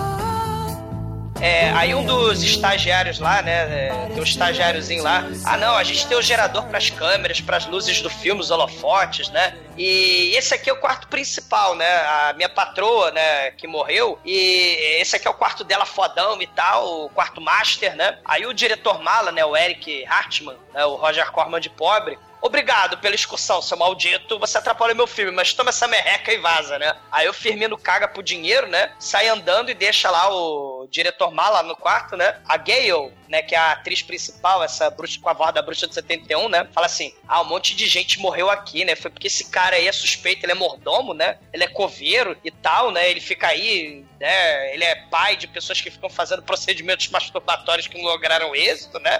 É, 1.41 1.69
aí 1.71 1.93
um 1.93 2.05
dos 2.05 2.41
estagiários 2.43 3.19
lá, 3.19 3.41
né? 3.41 3.87
é, 3.87 3.89
tem 4.07 4.19
um 4.19 4.23
estagiáriozinho 4.23 5.03
lá. 5.03 5.25
Ah, 5.43 5.57
não, 5.57 5.75
a 5.75 5.83
gente 5.83 6.07
tem 6.07 6.17
o 6.17 6.21
gerador 6.21 6.65
pras 6.67 6.89
câmeras, 6.89 7.41
pras 7.41 7.65
luzes 7.65 8.01
do 8.01 8.09
filme, 8.09 8.41
os 8.41 8.51
holofotes, 8.51 9.29
né? 9.29 9.57
E 9.77 10.33
esse 10.35 10.53
aqui 10.53 10.69
é 10.69 10.73
o 10.73 10.79
quarto 10.79 11.07
principal, 11.07 11.75
né? 11.75 11.87
A 11.87 12.33
minha 12.33 12.47
patroa, 12.47 13.11
né, 13.11 13.51
que 13.51 13.67
morreu. 13.67 14.17
E 14.23 14.97
esse 15.01 15.15
aqui 15.15 15.27
é 15.27 15.31
o 15.31 15.33
quarto 15.33 15.63
dela 15.63 15.85
fodão 15.85 16.41
e 16.41 16.47
tal, 16.47 17.05
o 17.05 17.09
quarto 17.09 17.41
master, 17.41 17.95
né? 17.95 18.17
Aí 18.23 18.45
o 18.45 18.53
diretor 18.53 19.01
mala, 19.01 19.31
né, 19.31 19.43
o 19.43 19.55
Eric 19.55 20.05
Hartman, 20.05 20.55
né, 20.73 20.85
o 20.85 20.95
Roger 20.95 21.31
Corman 21.31 21.59
de 21.59 21.69
pobre, 21.69 22.17
Obrigado 22.45 22.99
pela 22.99 23.15
excursão, 23.15 23.59
seu 23.59 23.75
maldito. 23.75 24.37
Você 24.37 24.59
atrapalha 24.59 24.93
meu 24.93 25.07
filme, 25.07 25.31
mas 25.31 25.51
toma 25.51 25.69
essa 25.69 25.87
merreca 25.87 26.31
e 26.31 26.37
vaza, 26.37 26.77
né? 26.77 26.95
Aí 27.11 27.27
o 27.27 27.33
Firmino 27.33 27.75
caga 27.75 28.07
pro 28.07 28.21
dinheiro, 28.21 28.67
né? 28.67 28.91
Sai 28.99 29.27
andando 29.27 29.71
e 29.71 29.73
deixa 29.73 30.11
lá 30.11 30.31
o 30.31 30.74
diretor 30.91 31.31
mala 31.31 31.63
no 31.63 31.75
quarto, 31.75 32.15
né? 32.15 32.39
A 32.47 32.57
Gale, 32.57 33.11
né? 33.27 33.41
Que 33.41 33.55
é 33.55 33.57
a 33.57 33.71
atriz 33.71 34.01
principal, 34.01 34.63
essa 34.63 34.89
bruxa 34.89 35.19
com 35.21 35.29
a 35.29 35.33
voz 35.33 35.53
da 35.53 35.61
bruxa 35.61 35.87
de 35.87 35.93
71, 35.93 36.49
né? 36.49 36.67
Fala 36.73 36.85
assim: 36.85 37.13
ah, 37.27 37.41
um 37.41 37.45
monte 37.45 37.75
de 37.75 37.87
gente 37.87 38.19
morreu 38.19 38.49
aqui, 38.49 38.85
né? 38.85 38.95
Foi 38.95 39.11
porque 39.11 39.27
esse 39.27 39.49
cara 39.49 39.75
aí 39.75 39.87
é 39.87 39.91
suspeito, 39.91 40.45
ele 40.45 40.51
é 40.51 40.55
mordomo, 40.55 41.13
né? 41.13 41.37
Ele 41.53 41.63
é 41.63 41.67
coveiro 41.67 42.37
e 42.43 42.51
tal, 42.51 42.91
né? 42.91 43.09
Ele 43.09 43.21
fica 43.21 43.47
aí, 43.47 44.05
né? 44.19 44.73
Ele 44.73 44.83
é 44.83 44.95
pai 45.09 45.35
de 45.35 45.47
pessoas 45.47 45.81
que 45.81 45.91
ficam 45.91 46.09
fazendo 46.09 46.43
procedimentos 46.43 47.07
masturbatórios 47.09 47.87
que 47.87 47.97
não 47.97 48.05
lograram 48.05 48.55
êxito, 48.55 48.99
né? 48.99 49.19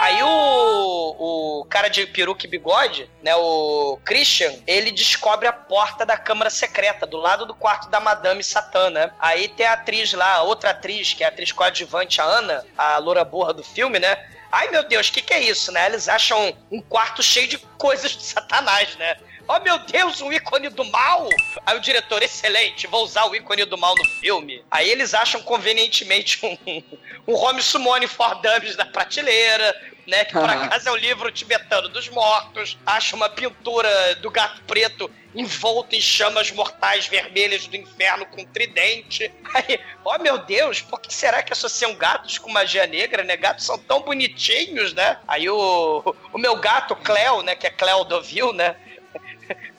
Aí 0.00 0.22
o, 0.22 1.58
o 1.60 1.64
cara 1.64 1.88
de 1.88 2.06
peruca 2.06 2.46
e 2.46 2.48
bigode, 2.48 3.10
né, 3.22 3.34
o 3.34 3.98
Christian, 4.04 4.54
ele 4.66 4.92
descobre 4.92 5.48
a 5.48 5.52
porta 5.52 6.06
da 6.06 6.16
câmara 6.16 6.50
secreta, 6.50 7.06
do 7.06 7.16
lado 7.16 7.44
do 7.46 7.54
quarto 7.54 7.88
da 7.88 7.98
Madame 7.98 8.42
Satã, 8.44 8.90
né? 8.90 9.10
Aí 9.18 9.48
tem 9.48 9.66
a 9.66 9.72
atriz 9.72 10.12
lá, 10.12 10.42
outra 10.42 10.57
atriz, 10.66 11.14
que 11.14 11.22
é 11.22 11.26
a 11.26 11.30
atriz 11.30 11.52
coadjuvante, 11.52 12.20
a 12.20 12.24
Ana, 12.24 12.64
a 12.76 12.98
loura 12.98 13.24
burra 13.24 13.52
do 13.52 13.62
filme, 13.62 13.98
né? 13.98 14.16
Ai 14.50 14.70
meu 14.70 14.82
Deus, 14.82 15.08
o 15.08 15.12
que, 15.12 15.22
que 15.22 15.34
é 15.34 15.40
isso, 15.40 15.70
né? 15.72 15.86
Eles 15.86 16.08
acham 16.08 16.56
um 16.70 16.80
quarto 16.80 17.22
cheio 17.22 17.46
de 17.46 17.58
coisas 17.76 18.12
de 18.12 18.22
Satanás, 18.22 18.96
né? 18.96 19.16
Oh 19.46 19.60
meu 19.60 19.78
Deus, 19.78 20.20
um 20.20 20.30
ícone 20.30 20.68
do 20.68 20.84
mal! 20.84 21.26
Aí 21.64 21.76
o 21.76 21.80
diretor, 21.80 22.22
excelente, 22.22 22.86
vou 22.86 23.02
usar 23.02 23.24
o 23.24 23.34
ícone 23.34 23.64
do 23.64 23.78
mal 23.78 23.94
no 23.96 24.04
filme. 24.20 24.62
Aí 24.70 24.90
eles 24.90 25.14
acham 25.14 25.42
convenientemente 25.42 26.44
um, 26.44 26.82
um 27.32 27.34
Home 27.34 27.62
Summoning 27.62 28.06
for 28.06 28.34
Dummies 28.42 28.76
na 28.76 28.84
prateleira, 28.84 29.74
né? 30.08 30.24
Que 30.24 30.32
por 30.32 30.48
acaso 30.48 30.88
é 30.88 30.92
o 30.92 30.96
livro 30.96 31.30
tibetano 31.30 31.88
dos 31.88 32.08
mortos. 32.08 32.78
Acha 32.84 33.14
uma 33.14 33.28
pintura 33.28 34.16
do 34.16 34.30
gato 34.30 34.62
preto 34.66 35.10
envolta 35.34 35.94
em 35.94 36.00
chamas 36.00 36.50
mortais 36.50 37.06
vermelhas 37.06 37.66
do 37.66 37.76
inferno 37.76 38.24
com 38.26 38.44
tridente. 38.46 39.30
Aí, 39.54 39.78
oh 40.02 40.18
meu 40.18 40.38
Deus, 40.38 40.80
por 40.80 40.98
que 41.00 41.12
será 41.12 41.42
que 41.42 41.52
associam 41.52 41.94
gatos 41.94 42.38
com 42.38 42.50
magia 42.50 42.86
negra, 42.86 43.22
né? 43.22 43.36
Gatos 43.36 43.66
são 43.66 43.78
tão 43.78 44.00
bonitinhos, 44.00 44.94
né? 44.94 45.18
Aí 45.28 45.48
o, 45.48 46.16
o 46.32 46.38
meu 46.38 46.56
gato, 46.56 46.96
Cleo, 46.96 47.42
né? 47.42 47.54
Que 47.54 47.66
é 47.66 47.70
Cleo 47.70 48.04
Dovil, 48.04 48.52
né? 48.54 48.76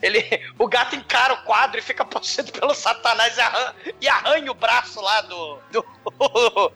Ele, 0.01 0.23
o 0.57 0.67
gato 0.67 0.95
encara 0.95 1.33
o 1.33 1.43
quadro 1.43 1.79
e 1.79 1.83
fica 1.83 2.05
possuído 2.05 2.51
pelo 2.51 2.73
satanás 2.73 3.37
e 3.37 3.41
arranha, 3.41 3.75
e 4.01 4.07
arranha 4.07 4.51
o 4.51 4.55
braço 4.55 5.01
lá 5.01 5.21
do, 5.21 5.59
do. 5.71 5.85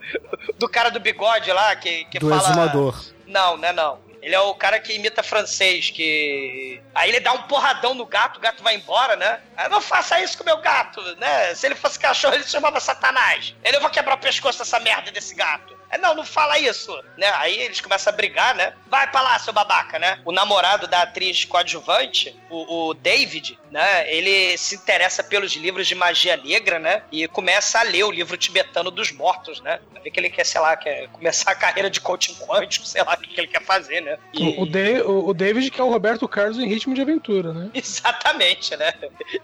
do 0.60 0.70
cara 0.70 0.90
do 0.90 1.00
bigode 1.00 1.52
lá 1.52 1.76
que, 1.76 2.06
que 2.06 2.20
Do 2.20 2.30
fala. 2.30 2.42
exumador. 2.42 3.13
Não, 3.26 3.58
né 3.58 3.72
não. 3.72 4.02
Ele 4.22 4.34
é 4.34 4.40
o 4.40 4.56
cara 4.56 4.80
que 4.80 4.94
imita 4.94 5.22
francês, 5.22 5.90
que. 5.90 6.82
Aí 6.96 7.10
ele 7.10 7.20
dá 7.20 7.34
um 7.34 7.42
porradão 7.44 7.94
no 7.94 8.06
gato, 8.06 8.38
o 8.38 8.40
gato 8.40 8.64
vai 8.64 8.76
embora, 8.76 9.18
né? 9.18 9.42
Ah, 9.58 9.68
não 9.68 9.82
faça 9.82 10.22
isso 10.22 10.38
com 10.38 10.44
o 10.44 10.46
meu 10.46 10.62
gato, 10.62 11.02
né? 11.18 11.54
Se 11.54 11.66
ele 11.66 11.76
fosse 11.76 12.00
cachorro, 12.00 12.34
ele 12.34 12.46
se 12.46 12.52
chamava 12.52 12.80
Satanás. 12.80 13.54
Ele, 13.62 13.76
eu 13.76 13.82
vou 13.82 13.90
quebrar 13.90 14.16
o 14.16 14.20
pescoço 14.20 14.60
dessa 14.60 14.80
merda 14.80 15.12
desse 15.12 15.36
gato. 15.36 15.78
É, 15.94 15.98
não, 15.98 16.16
não 16.16 16.26
fala 16.26 16.58
isso, 16.58 16.92
né? 17.18 17.32
Aí 17.36 17.60
eles 17.62 17.80
começam 17.82 18.12
a 18.12 18.16
brigar, 18.16 18.56
né? 18.56 18.74
Vai 18.88 19.10
pra 19.12 19.22
lá, 19.22 19.38
seu 19.40 19.54
babaca, 19.54 20.00
né? 20.00 20.20
O 20.26 20.32
namorado 20.32 20.88
da 20.88 21.04
atriz 21.04 21.46
coadjuvante, 21.46 22.36
o, 22.50 22.90
o 22.90 22.94
David, 22.94 23.60
né? 23.72 24.12
Ele 24.12 24.58
se 24.58 24.76
interessa 24.76 25.24
pelos 25.24 25.54
livros 25.56 25.88
de 25.88 25.96
magia 25.96 26.36
negra, 26.38 26.80
né? 26.80 27.04
E 27.12 27.28
começa 27.28 27.80
a 27.80 27.84
ler 27.84 28.04
o 28.06 28.12
livro 28.12 28.36
tibetano 28.38 28.90
dos 28.90 29.12
mortos, 29.12 29.62
né? 29.62 29.80
Ver 30.04 30.12
que 30.12 30.20
ele 30.20 30.30
quer, 30.30 30.46
sei 30.46 30.60
lá, 30.60 30.76
quer 30.76 31.08
começar 31.10 31.52
a 31.52 31.56
carreira 31.56 31.90
de 31.90 32.02
coaching 32.02 32.36
quântico, 32.36 32.86
sei 32.86 33.04
lá 33.04 33.14
o 33.14 33.18
que 33.18 33.40
ele 33.40 33.48
quer 33.48 33.64
fazer, 33.64 34.02
né? 34.02 34.18
E- 34.34 34.56
o, 34.60 34.66
Da- 34.66 35.06
o- 35.08 35.34
David, 35.34 35.70
que 35.72 35.80
é 35.80 35.84
o 35.84 35.90
Roberto 35.90 36.28
Carlos 36.28 36.58
em 36.60 36.68
ritmo 36.68 36.94
de 36.96 37.02
aventura, 37.02 37.54
né? 37.54 37.70
Exatamente, 37.76 38.76
né? 38.76 38.94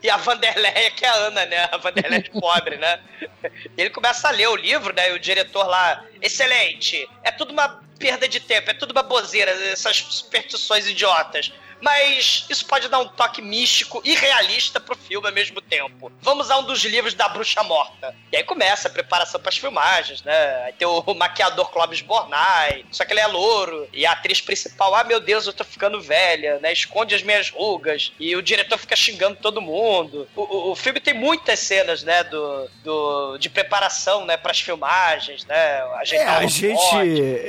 E 0.04 0.10
a 0.10 0.18
Vanderleia, 0.18 0.92
que 0.92 1.06
é 1.06 1.10
a 1.10 1.14
Ana, 1.14 1.46
né? 1.46 1.70
A 1.72 1.78
Vanderleia 1.78 2.22
de 2.22 2.30
pobre, 2.32 2.78
né? 2.78 3.00
Ele 3.78 3.90
começa 3.90 4.28
a 4.28 4.32
ler 4.32 4.48
o 4.50 4.56
livro, 4.56 4.94
né? 4.94 5.10
E 5.10 5.14
o 5.14 5.20
diretor 5.20 5.66
lá, 5.68 6.04
excelente, 6.40 7.10
é 7.24 7.32
tudo 7.32 7.52
uma 7.52 7.68
perda 7.98 8.28
de 8.28 8.40
tempo, 8.40 8.70
é 8.70 8.74
tudo 8.74 8.92
uma 8.92 9.04
bozeira, 9.04 9.52
essas 9.52 9.98
superstições 9.98 10.88
idiotas. 10.88 11.52
Mas 11.82 12.46
isso 12.50 12.66
pode 12.66 12.88
dar 12.88 13.00
um 13.00 13.08
toque 13.08 13.42
místico 13.42 14.02
e 14.04 14.16
realista 14.16 14.80
pro 14.80 14.98
filme 14.98 15.28
ao 15.28 15.34
mesmo 15.34 15.62
tempo. 15.62 16.12
Vamos 16.22 16.52
a 16.52 16.58
um 16.58 16.64
dos 16.64 16.84
livros 16.84 17.14
da 17.14 17.28
Bruxa 17.30 17.64
Morta. 17.64 18.16
E 18.32 18.38
aí 18.38 18.44
começa 18.44 18.88
a 18.88 18.92
preparação 18.92 19.40
para 19.40 19.50
as 19.50 19.58
filmagens, 19.58 20.22
né? 20.24 20.64
Aí 20.66 20.74
tem 20.74 20.88
o, 20.88 21.04
maquiador 21.14 21.72
Clóvis 21.72 22.02
Bornai, 22.02 22.86
só 22.92 23.06
que 23.06 23.14
ele 23.14 23.20
é 23.20 23.28
louro. 23.28 23.88
E 23.94 24.06
a 24.06 24.12
atriz 24.12 24.42
principal, 24.42 24.94
ah, 24.96 25.04
meu 25.04 25.20
Deus, 25.20 25.48
eu 25.48 25.54
tô 25.54 25.64
ficando 25.64 26.02
velha, 26.02 26.60
né? 26.60 26.72
Esconde 26.74 27.16
as 27.16 27.24
minhas 27.24 27.50
rugas. 27.50 28.12
E 28.20 28.36
o 28.36 28.42
diretor 28.42 28.78
fica 28.78 28.96
xingando 28.96 29.38
todo 29.38 29.62
mundo. 29.62 30.28
O, 30.36 30.42
o, 30.42 30.72
o 30.72 30.76
filme 30.76 31.00
tem 31.00 31.14
muitas 31.14 31.60
cenas, 31.60 32.04
né? 32.04 32.24
Do, 32.24 32.70
do, 32.84 33.38
de 33.38 33.50
preparação, 33.50 34.26
né? 34.26 34.38
Para 34.38 34.52
as 34.52 34.60
filmagens, 34.60 35.46
né? 35.46 35.60
É, 35.60 35.82
Ajeitar 36.00 36.42
a 36.42 36.46
o 36.46 36.50
gente. 36.50 36.96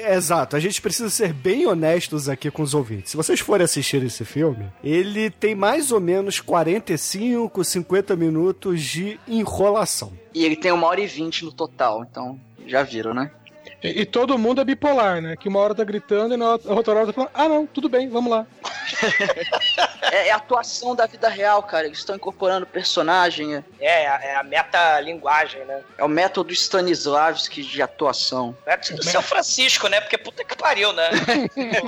Exato, 0.09 0.57
a 0.57 0.61
gente 0.61 0.81
precisa 0.81 1.09
ser 1.09 1.33
bem 1.33 1.67
honestos 1.67 2.29
aqui 2.29 2.51
com 2.51 2.63
os 2.63 2.75
ouvintes. 2.75 3.11
Se 3.11 3.17
vocês 3.17 3.41
forem 3.41 3.65
assistir 3.65 4.03
esse 4.03 4.20
filme, 4.25 4.71
ele 4.83 5.31
tem 5.31 5.55
mais 5.55 5.93
ou 5.93 6.01
menos 6.01 6.41
45, 6.41 7.65
50 7.65 8.17
minutos 8.17 8.83
de 8.83 9.19
enrolação. 9.27 10.13
E 10.35 10.45
ele 10.45 10.57
tem 10.57 10.73
uma 10.73 10.87
hora 10.87 11.01
e 11.01 11.07
vinte 11.07 11.45
no 11.45 11.53
total, 11.53 12.05
então 12.09 12.39
já 12.67 12.83
viram, 12.83 13.13
né? 13.13 13.31
E, 13.83 14.03
e 14.03 14.07
todo 14.07 14.39
mundo 14.39 14.61
é 14.61 14.65
bipolar, 14.65 15.21
né? 15.21 15.37
Que 15.37 15.49
uma 15.49 15.61
hora 15.61 15.75
tá 15.75 15.85
gritando 15.85 16.35
e 16.35 16.37
na 16.37 16.53
outra 16.53 16.73
outra 16.73 16.95
hora 16.95 17.07
tá 17.07 17.13
falando, 17.13 17.31
ah 17.35 17.49
não, 17.49 17.67
tudo 17.67 17.89
bem, 17.89 18.09
vamos 18.09 18.31
lá. 18.31 18.47
É, 20.13 20.29
é 20.29 20.33
a 20.33 20.37
atuação 20.37 20.97
da 20.97 21.07
vida 21.07 21.29
real, 21.29 21.63
cara. 21.63 21.87
Eles 21.87 21.99
estão 21.99 22.17
incorporando 22.17 22.67
personagem. 22.67 23.55
É, 23.55 23.65
É, 23.79 24.03
é 24.03 24.09
a, 24.09 24.15
é 24.25 24.37
a 24.37 24.43
metalinguagem, 24.43 25.65
né? 25.65 25.83
é 25.97 26.05
o 26.05 26.09
método 26.09 26.53
Stanislavski 26.53 27.63
de 27.63 27.81
atuação. 27.81 28.57
É 28.67 28.77
do 28.77 29.05
São 29.05 29.23
Francisco, 29.23 29.87
né? 29.89 30.01
Porque 30.01 30.19
puta 30.19 30.45
que 30.45 30.57
pariu, 30.57 30.93
né? 30.93 31.11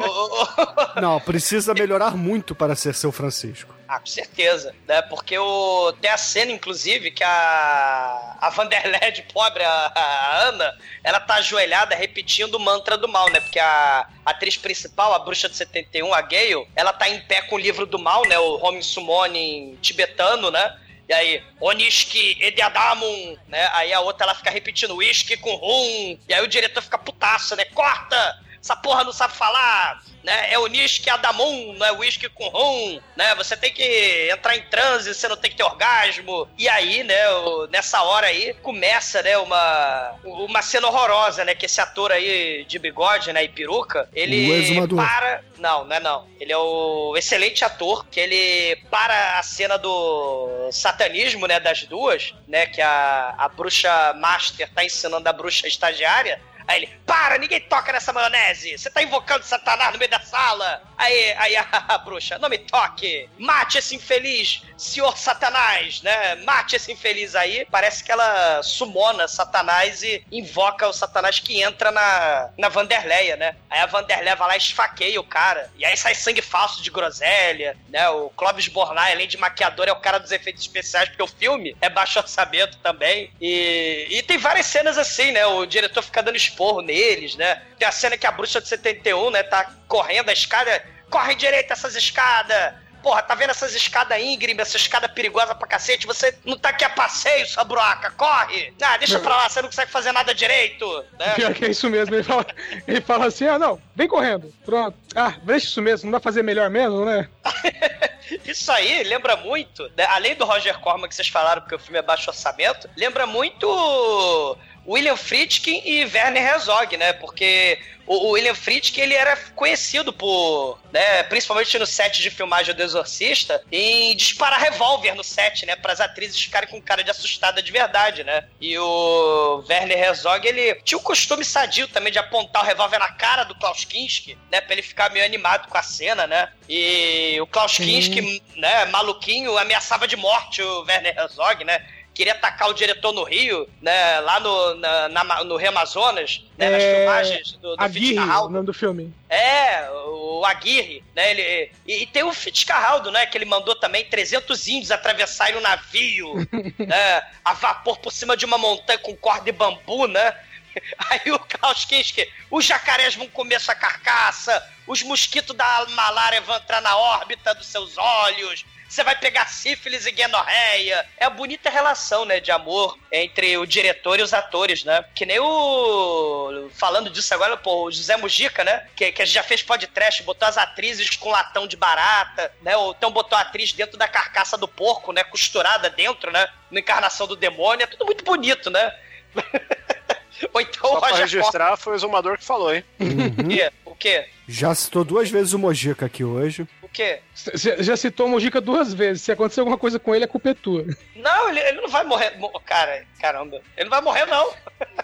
Não, 1.00 1.20
precisa 1.20 1.74
melhorar 1.74 2.16
muito 2.16 2.54
para 2.54 2.76
ser 2.76 2.94
seu 2.94 3.10
Francisco. 3.10 3.74
Ah, 3.88 3.98
com 3.98 4.06
certeza, 4.06 4.74
né? 4.88 5.02
Porque 5.02 5.36
o... 5.36 5.92
tem 6.00 6.10
a 6.10 6.16
cena, 6.16 6.50
inclusive, 6.50 7.10
que 7.10 7.22
a, 7.22 8.36
a 8.40 8.48
Vanderlei 8.48 9.10
de 9.10 9.20
pobre, 9.22 9.62
a... 9.62 9.92
a 9.94 10.36
Ana, 10.48 10.74
ela 11.04 11.20
tá 11.20 11.34
ajoelhada 11.34 11.81
repetindo 11.90 12.54
o 12.54 12.60
mantra 12.60 12.96
do 12.96 13.08
mal, 13.08 13.30
né? 13.30 13.40
Porque 13.40 13.58
a 13.58 14.08
atriz 14.24 14.56
principal, 14.56 15.14
a 15.14 15.18
bruxa 15.18 15.48
de 15.48 15.56
71, 15.56 16.12
a 16.12 16.20
Gale, 16.22 16.66
ela 16.74 16.92
tá 16.92 17.08
em 17.08 17.20
pé 17.20 17.42
com 17.42 17.56
o 17.56 17.58
livro 17.58 17.86
do 17.86 17.98
mal, 17.98 18.26
né? 18.26 18.38
O 18.38 18.64
Home 18.64 18.82
Summoning 18.82 19.78
tibetano, 19.80 20.50
né? 20.50 20.78
E 21.08 21.12
aí, 21.12 21.44
Onishki 21.60 22.38
Ediadamun, 22.40 23.36
né? 23.48 23.68
Aí 23.72 23.92
a 23.92 24.00
outra 24.00 24.24
ela 24.24 24.34
fica 24.34 24.50
repetindo 24.50 24.96
whisky 24.96 25.36
com 25.36 25.54
rum. 25.54 26.18
E 26.28 26.32
aí 26.32 26.42
o 26.42 26.48
diretor 26.48 26.82
fica 26.82 26.98
putaço, 26.98 27.54
né? 27.56 27.64
Corta! 27.66 28.42
essa 28.62 28.76
porra 28.76 29.02
não 29.02 29.12
sabe 29.12 29.34
falar, 29.34 30.00
né? 30.22 30.52
É 30.52 30.58
uísque 30.58 31.08
Adamon, 31.10 31.72
não 31.74 31.86
é 31.86 31.92
uísque 31.92 32.28
com 32.28 32.48
rum, 32.48 33.00
né? 33.16 33.34
Você 33.34 33.56
tem 33.56 33.72
que 33.72 34.28
entrar 34.30 34.56
em 34.56 34.62
transe, 34.62 35.12
você 35.14 35.26
não 35.28 35.36
tem 35.36 35.50
que 35.50 35.56
ter 35.56 35.64
orgasmo. 35.64 36.48
E 36.58 36.68
aí, 36.68 37.02
né, 37.02 37.28
o- 37.30 37.66
nessa 37.68 38.02
hora 38.02 38.26
aí, 38.28 38.54
começa, 38.62 39.22
né, 39.22 39.36
uma, 39.38 40.14
uma 40.24 40.62
cena 40.62 40.86
horrorosa, 40.88 41.44
né? 41.44 41.54
Que 41.54 41.66
esse 41.66 41.80
ator 41.80 42.12
aí 42.12 42.64
de 42.68 42.78
bigode, 42.78 43.32
né, 43.32 43.44
e 43.44 43.48
peruca, 43.48 44.08
O 44.12 44.18
ele 44.18 44.74
para... 44.96 45.42
Não, 45.58 45.84
não 45.84 45.94
é 45.96 46.00
não. 46.00 46.26
Ele 46.40 46.52
é 46.52 46.56
o 46.58 47.14
excelente 47.16 47.64
ator, 47.64 48.04
que 48.10 48.18
ele 48.18 48.76
para 48.90 49.38
a 49.38 49.42
cena 49.44 49.76
do 49.78 50.68
satanismo, 50.72 51.46
né, 51.46 51.60
das 51.60 51.84
duas, 51.84 52.34
né, 52.48 52.66
que 52.66 52.80
a, 52.80 53.34
a 53.38 53.48
bruxa 53.48 54.12
master 54.14 54.68
tá 54.74 54.84
ensinando 54.84 55.28
a 55.28 55.32
bruxa 55.32 55.68
estagiária, 55.68 56.40
Aí 56.66 56.82
ele, 56.82 56.90
para, 57.06 57.38
ninguém 57.38 57.60
toca 57.60 57.92
nessa 57.92 58.12
maionese! 58.12 58.76
Você 58.78 58.90
tá 58.90 59.02
invocando 59.02 59.44
Satanás 59.44 59.92
no 59.92 59.98
meio 59.98 60.10
da 60.10 60.20
sala! 60.20 60.82
Aí, 60.96 61.34
aí 61.38 61.56
a, 61.56 61.98
bruxa, 62.04 62.38
não 62.38 62.48
me 62.48 62.58
toque! 62.58 63.28
Mate 63.38 63.78
esse 63.78 63.94
infeliz, 63.94 64.62
senhor 64.76 65.16
Satanás, 65.16 66.02
né? 66.02 66.36
Mate 66.36 66.76
esse 66.76 66.92
infeliz 66.92 67.34
aí. 67.34 67.66
Parece 67.70 68.02
que 68.02 68.10
ela 68.10 68.62
sumona 68.62 69.28
Satanás 69.28 70.02
e 70.02 70.24
invoca 70.30 70.88
o 70.88 70.92
Satanás 70.92 71.38
que 71.38 71.62
entra 71.62 71.90
na, 71.90 72.50
na 72.58 72.68
Vanderleia, 72.68 73.36
né? 73.36 73.56
Aí 73.70 73.80
a 73.80 73.86
Vanderleia 73.86 74.36
vai 74.36 74.48
lá 74.48 74.54
e 74.54 74.58
esfaqueia 74.58 75.20
o 75.20 75.24
cara. 75.24 75.70
E 75.78 75.84
aí 75.84 75.96
sai 75.96 76.14
sangue 76.14 76.42
falso 76.42 76.82
de 76.82 76.90
groselha, 76.90 77.76
né? 77.88 78.08
O 78.10 78.30
Clóvis 78.30 78.68
Bornai, 78.68 79.12
além 79.12 79.28
de 79.28 79.36
maquiador, 79.36 79.88
é 79.88 79.92
o 79.92 80.00
cara 80.00 80.18
dos 80.18 80.32
efeitos 80.32 80.62
especiais, 80.62 81.08
porque 81.08 81.22
o 81.22 81.26
filme 81.26 81.76
é 81.80 81.88
baixo 81.88 82.18
orçamento 82.18 82.78
também. 82.78 83.30
E, 83.40 84.06
e 84.10 84.22
tem 84.22 84.38
várias 84.38 84.66
cenas 84.66 84.98
assim, 84.98 85.32
né? 85.32 85.46
O 85.46 85.66
diretor 85.66 86.02
fica 86.02 86.22
dando 86.22 86.36
esporro 86.62 86.80
neles, 86.80 87.34
né? 87.36 87.60
Tem 87.78 87.86
a 87.86 87.92
cena 87.92 88.16
que 88.16 88.26
a 88.26 88.30
bruxa 88.30 88.60
de 88.60 88.68
71, 88.68 89.30
né, 89.30 89.42
tá 89.42 89.70
correndo 89.88 90.28
a 90.28 90.32
escada. 90.32 90.82
Corre 91.10 91.34
direito 91.34 91.72
essas 91.72 91.94
escadas! 91.94 92.74
Porra, 93.02 93.20
tá 93.20 93.34
vendo 93.34 93.50
essas 93.50 93.74
escadas 93.74 94.16
íngreme, 94.22 94.62
essa 94.62 94.76
escada 94.76 95.08
perigosa 95.08 95.56
pra 95.56 95.66
cacete? 95.66 96.06
Você 96.06 96.38
não 96.44 96.56
tá 96.56 96.68
aqui 96.68 96.84
a 96.84 96.90
passeio, 96.90 97.44
sua 97.48 97.64
broca, 97.64 98.12
corre! 98.12 98.72
Ah, 98.80 98.96
deixa 98.96 99.18
pra 99.18 99.36
lá, 99.36 99.48
você 99.48 99.60
não 99.60 99.68
consegue 99.68 99.90
fazer 99.90 100.12
nada 100.12 100.32
direito, 100.32 100.86
né? 101.18 101.34
Pior 101.34 101.52
que 101.52 101.64
é 101.64 101.70
isso 101.70 101.90
mesmo. 101.90 102.14
Ele 102.14 102.22
fala, 102.22 102.46
ele 102.86 103.00
fala 103.00 103.26
assim: 103.26 103.46
ah, 103.48 103.58
não, 103.58 103.82
vem 103.96 104.06
correndo. 104.06 104.54
Pronto. 104.64 104.96
Ah, 105.16 105.34
deixa 105.42 105.66
isso 105.66 105.82
mesmo, 105.82 106.06
não 106.06 106.12
vai 106.12 106.20
fazer 106.20 106.44
melhor 106.44 106.70
mesmo, 106.70 107.04
né? 107.04 107.28
Isso 108.46 108.72
aí 108.72 109.02
lembra 109.02 109.36
muito, 109.36 109.90
né, 109.94 110.06
além 110.08 110.34
do 110.34 110.46
Roger 110.46 110.78
Corman 110.78 111.06
que 111.06 111.14
vocês 111.14 111.28
falaram, 111.28 111.60
porque 111.60 111.74
o 111.74 111.78
filme 111.78 111.98
é 111.98 112.02
baixo 112.02 112.30
orçamento, 112.30 112.88
lembra 112.96 113.26
muito 113.26 114.56
William 114.86 115.16
Friedkin 115.16 115.82
e 115.84 116.04
Werner 116.04 116.42
Herzog, 116.42 116.96
né? 116.96 117.12
Porque 117.12 117.78
o, 118.06 118.30
William 118.30 118.54
Friedkin, 118.54 119.00
ele 119.00 119.14
era 119.14 119.36
conhecido 119.54 120.12
por, 120.12 120.78
né, 120.92 121.22
principalmente 121.24 121.78
no 121.78 121.86
set 121.86 122.20
de 122.20 122.30
filmagem 122.30 122.74
do 122.74 122.82
Exorcista, 122.82 123.62
em 123.70 124.14
disparar 124.16 124.60
revólver 124.60 125.14
no 125.14 125.22
set, 125.22 125.64
né? 125.64 125.76
Para 125.76 125.92
as 125.92 126.00
atrizes 126.00 126.40
ficarem 126.40 126.68
com 126.68 126.80
cara 126.80 127.04
de 127.04 127.10
assustada 127.10 127.62
de 127.62 127.70
verdade, 127.70 128.24
né? 128.24 128.44
E 128.60 128.76
o 128.78 129.64
Werner 129.68 129.98
Herzog, 129.98 130.46
ele 130.46 130.74
tinha 130.82 130.98
o 130.98 131.02
costume 131.02 131.44
sadio 131.44 131.86
também 131.88 132.12
de 132.12 132.18
apontar 132.18 132.62
o 132.62 132.66
revólver 132.66 132.98
na 132.98 133.12
cara 133.12 133.44
do 133.44 133.54
Klaus 133.54 133.84
Kinski, 133.84 134.36
né? 134.50 134.60
Pra 134.60 134.72
ele 134.72 134.82
ficar 134.82 135.10
meio 135.10 135.24
animado 135.24 135.68
com 135.68 135.78
a 135.78 135.82
cena, 135.82 136.26
né? 136.26 136.48
E 136.68 137.38
o 137.40 137.46
Klaus 137.46 137.72
Sim. 137.72 137.84
Kinski, 137.84 138.42
né, 138.56 138.84
maluquinho, 138.86 139.56
ameaçava 139.58 140.08
de 140.08 140.16
morte 140.16 140.62
o 140.62 140.82
Werner 140.82 141.16
Herzog, 141.16 141.64
né? 141.64 141.84
Queria 142.14 142.34
atacar 142.34 142.68
o 142.68 142.74
diretor 142.74 143.12
no 143.12 143.24
Rio, 143.24 143.66
né? 143.80 144.20
Lá 144.20 144.38
no, 144.38 144.74
na, 144.74 145.08
na- 145.08 145.44
no 145.44 145.56
Rio 145.56 145.70
Amazonas, 145.70 146.44
né? 146.58 146.68
Nas 146.68 146.82
É, 146.82 146.96
filmagens 146.98 147.52
do, 147.52 147.74
do 147.76 147.82
Aguirre, 147.82 148.18
o 148.18 148.48
nome 148.50 148.66
do 148.66 148.74
filme. 148.74 149.14
É, 149.30 149.88
o 149.90 150.44
Aguirre, 150.44 151.02
né? 151.14 151.30
Ele, 151.30 151.72
e, 151.86 152.02
e 152.02 152.06
tem 152.06 152.22
o 152.22 152.32
Fitzcarraldo, 152.32 153.10
né? 153.10 153.24
Que 153.26 153.38
ele 153.38 153.46
mandou 153.46 153.74
também 153.74 154.04
300 154.04 154.68
índios 154.68 154.90
atravessarem 154.90 155.56
um 155.56 155.60
navio, 155.62 156.34
né? 156.78 157.22
A 157.44 157.54
vapor 157.54 157.98
por 157.98 158.12
cima 158.12 158.36
de 158.36 158.44
uma 158.44 158.58
montanha 158.58 158.98
com 158.98 159.16
corda 159.16 159.44
de 159.44 159.52
bambu, 159.52 160.06
né? 160.06 160.34
Aí 161.10 161.30
o 161.32 161.38
Klaus 161.38 161.84
Kinski, 161.84 162.26
os 162.50 162.64
jacarés 162.64 163.14
vão 163.14 163.26
comer 163.28 163.60
sua 163.60 163.74
carcaça, 163.74 164.62
os 164.86 165.02
mosquitos 165.02 165.54
da 165.54 165.86
malária 165.90 166.40
vão 166.40 166.56
entrar 166.56 166.80
na 166.80 166.96
órbita 166.96 167.54
dos 167.54 167.66
seus 167.66 167.96
olhos, 167.98 168.64
você 168.92 169.02
vai 169.02 169.16
pegar 169.16 169.48
sífilis 169.48 170.04
e 170.04 170.10
guenorreia. 170.10 171.06
É 171.16 171.24
a 171.24 171.30
bonita 171.30 171.70
relação, 171.70 172.26
né, 172.26 172.40
de 172.40 172.52
amor 172.52 172.98
entre 173.10 173.56
o 173.56 173.64
diretor 173.64 174.18
e 174.18 174.22
os 174.22 174.34
atores, 174.34 174.84
né? 174.84 175.02
Que 175.14 175.24
nem 175.24 175.38
o... 175.40 176.68
Falando 176.74 177.08
disso 177.08 177.32
agora, 177.32 177.56
pô, 177.56 177.86
o 177.86 177.90
José 177.90 178.16
Mujica, 178.18 178.62
né? 178.62 178.86
Que, 178.94 179.10
que 179.10 179.22
a 179.22 179.24
gente 179.24 179.34
já 179.34 179.42
fez 179.42 179.62
podcast, 179.62 180.22
botou 180.24 180.46
as 180.46 180.58
atrizes 180.58 181.08
com 181.16 181.30
latão 181.30 181.66
de 181.66 181.76
barata, 181.76 182.52
né? 182.60 182.76
Ou 182.76 182.92
então 182.92 183.10
botou 183.10 183.38
a 183.38 183.40
atriz 183.40 183.72
dentro 183.72 183.96
da 183.96 184.06
carcaça 184.06 184.58
do 184.58 184.68
porco, 184.68 185.10
né? 185.10 185.24
Costurada 185.24 185.88
dentro, 185.88 186.30
né? 186.30 186.46
Na 186.70 186.80
encarnação 186.80 187.26
do 187.26 187.34
demônio. 187.34 187.84
É 187.84 187.86
tudo 187.86 188.04
muito 188.04 188.22
bonito, 188.22 188.68
né? 188.68 188.94
Ou 190.52 190.60
então 190.60 190.90
Só 190.90 190.96
o 190.96 191.00
pra 191.00 191.08
Roger 191.10 191.22
registrar, 191.24 191.76
foi 191.76 191.94
o 191.94 191.96
Exumador 191.96 192.36
que 192.36 192.44
falou, 192.44 192.74
hein? 192.74 192.84
Corman. 192.98 193.70
O 193.81 193.81
quê? 194.02 194.26
Já 194.48 194.74
citou 194.74 195.04
duas 195.04 195.30
vezes 195.30 195.52
o 195.52 195.58
Mojica 195.58 196.06
aqui 196.06 196.24
hoje. 196.24 196.66
O 196.82 196.88
quê? 196.88 197.20
Você 197.34 197.82
já 197.82 197.96
citou 197.96 198.26
o 198.26 198.28
Mojica 198.28 198.60
duas 198.60 198.92
vezes. 198.92 199.22
Se 199.22 199.32
acontecer 199.32 199.60
alguma 199.60 199.78
coisa 199.78 199.98
com 199.98 200.14
ele, 200.14 200.24
a 200.24 200.28
culpa 200.28 200.50
é 200.50 200.54
tua. 200.54 200.84
Não, 201.16 201.48
ele, 201.48 201.60
ele 201.60 201.80
não 201.80 201.88
vai 201.88 202.04
morrer. 202.04 202.36
mo- 202.38 202.50
Cara, 202.66 203.04
caramba. 203.20 203.60
Ele 203.76 203.84
não 203.84 203.90
vai 203.90 204.00
morrer, 204.00 204.26
não. 204.26 204.52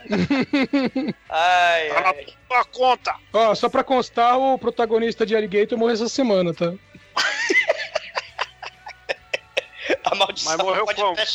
ai, 1.30 1.88
Tá 1.88 2.00
na 2.00 2.08
ai. 2.08 2.26
tua 2.48 2.64
conta! 2.64 3.14
Ó, 3.32 3.54
só 3.54 3.68
pra 3.68 3.84
constar, 3.84 4.36
o 4.38 4.58
protagonista 4.58 5.24
de 5.24 5.36
Alligator 5.36 5.78
morreu 5.78 5.94
essa 5.94 6.08
semana, 6.08 6.52
tá? 6.52 6.72
A 10.04 10.14
maldição 10.14 10.56
Mas 10.56 10.66
morreu 10.66 10.84
pode 10.84 11.00
como? 11.00 11.12
até- 11.12 11.26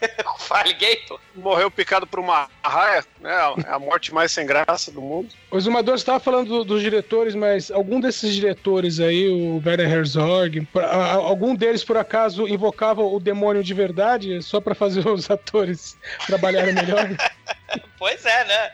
Com 0.24 0.54
Alligator? 0.54 1.20
Morreu 1.34 1.70
picado 1.70 2.06
por 2.06 2.20
uma 2.20 2.48
raia, 2.62 3.04
né? 3.20 3.32
É 3.66 3.70
a 3.72 3.78
morte 3.78 4.12
mais 4.12 4.32
sem 4.32 4.46
graça 4.46 4.90
do 4.92 5.00
mundo. 5.00 5.28
O 5.50 5.56
Exumador 5.56 5.94
estava 5.94 6.20
falando 6.20 6.48
do- 6.48 6.64
dos 6.64 6.82
diretores, 6.82 7.34
mas 7.34 7.70
algum 7.70 8.00
desses 8.00 8.34
diretores 8.34 9.00
aí, 9.00 9.28
o 9.28 9.62
Werner 9.64 9.90
Herzog, 9.90 10.60
por- 10.66 10.84
a- 10.84 11.12
algum 11.14 11.54
deles 11.54 11.82
por 11.84 11.96
acaso 11.96 12.46
invocava 12.48 13.02
o 13.02 13.18
demônio 13.18 13.62
de 13.64 13.74
verdade 13.74 14.42
só 14.42 14.60
pra 14.60 14.74
fazer 14.74 15.06
os 15.08 15.30
atores 15.30 15.96
trabalharem 16.26 16.74
melhor? 16.74 17.08
Pois 17.98 18.24
é, 18.26 18.44
né? 18.44 18.70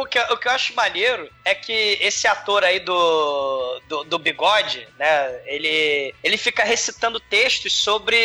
O 0.00 0.06
que, 0.06 0.18
o 0.18 0.36
que 0.36 0.48
eu 0.48 0.52
acho 0.52 0.74
maneiro 0.74 1.28
é 1.44 1.54
que 1.54 1.98
esse 2.00 2.26
ator 2.26 2.64
aí 2.64 2.80
do, 2.80 3.80
do, 3.88 4.04
do 4.04 4.18
bigode, 4.18 4.86
né? 4.98 5.40
Ele, 5.46 6.14
ele 6.22 6.36
fica 6.36 6.64
recitando 6.64 7.20
textos 7.20 7.72
sobre. 7.72 8.16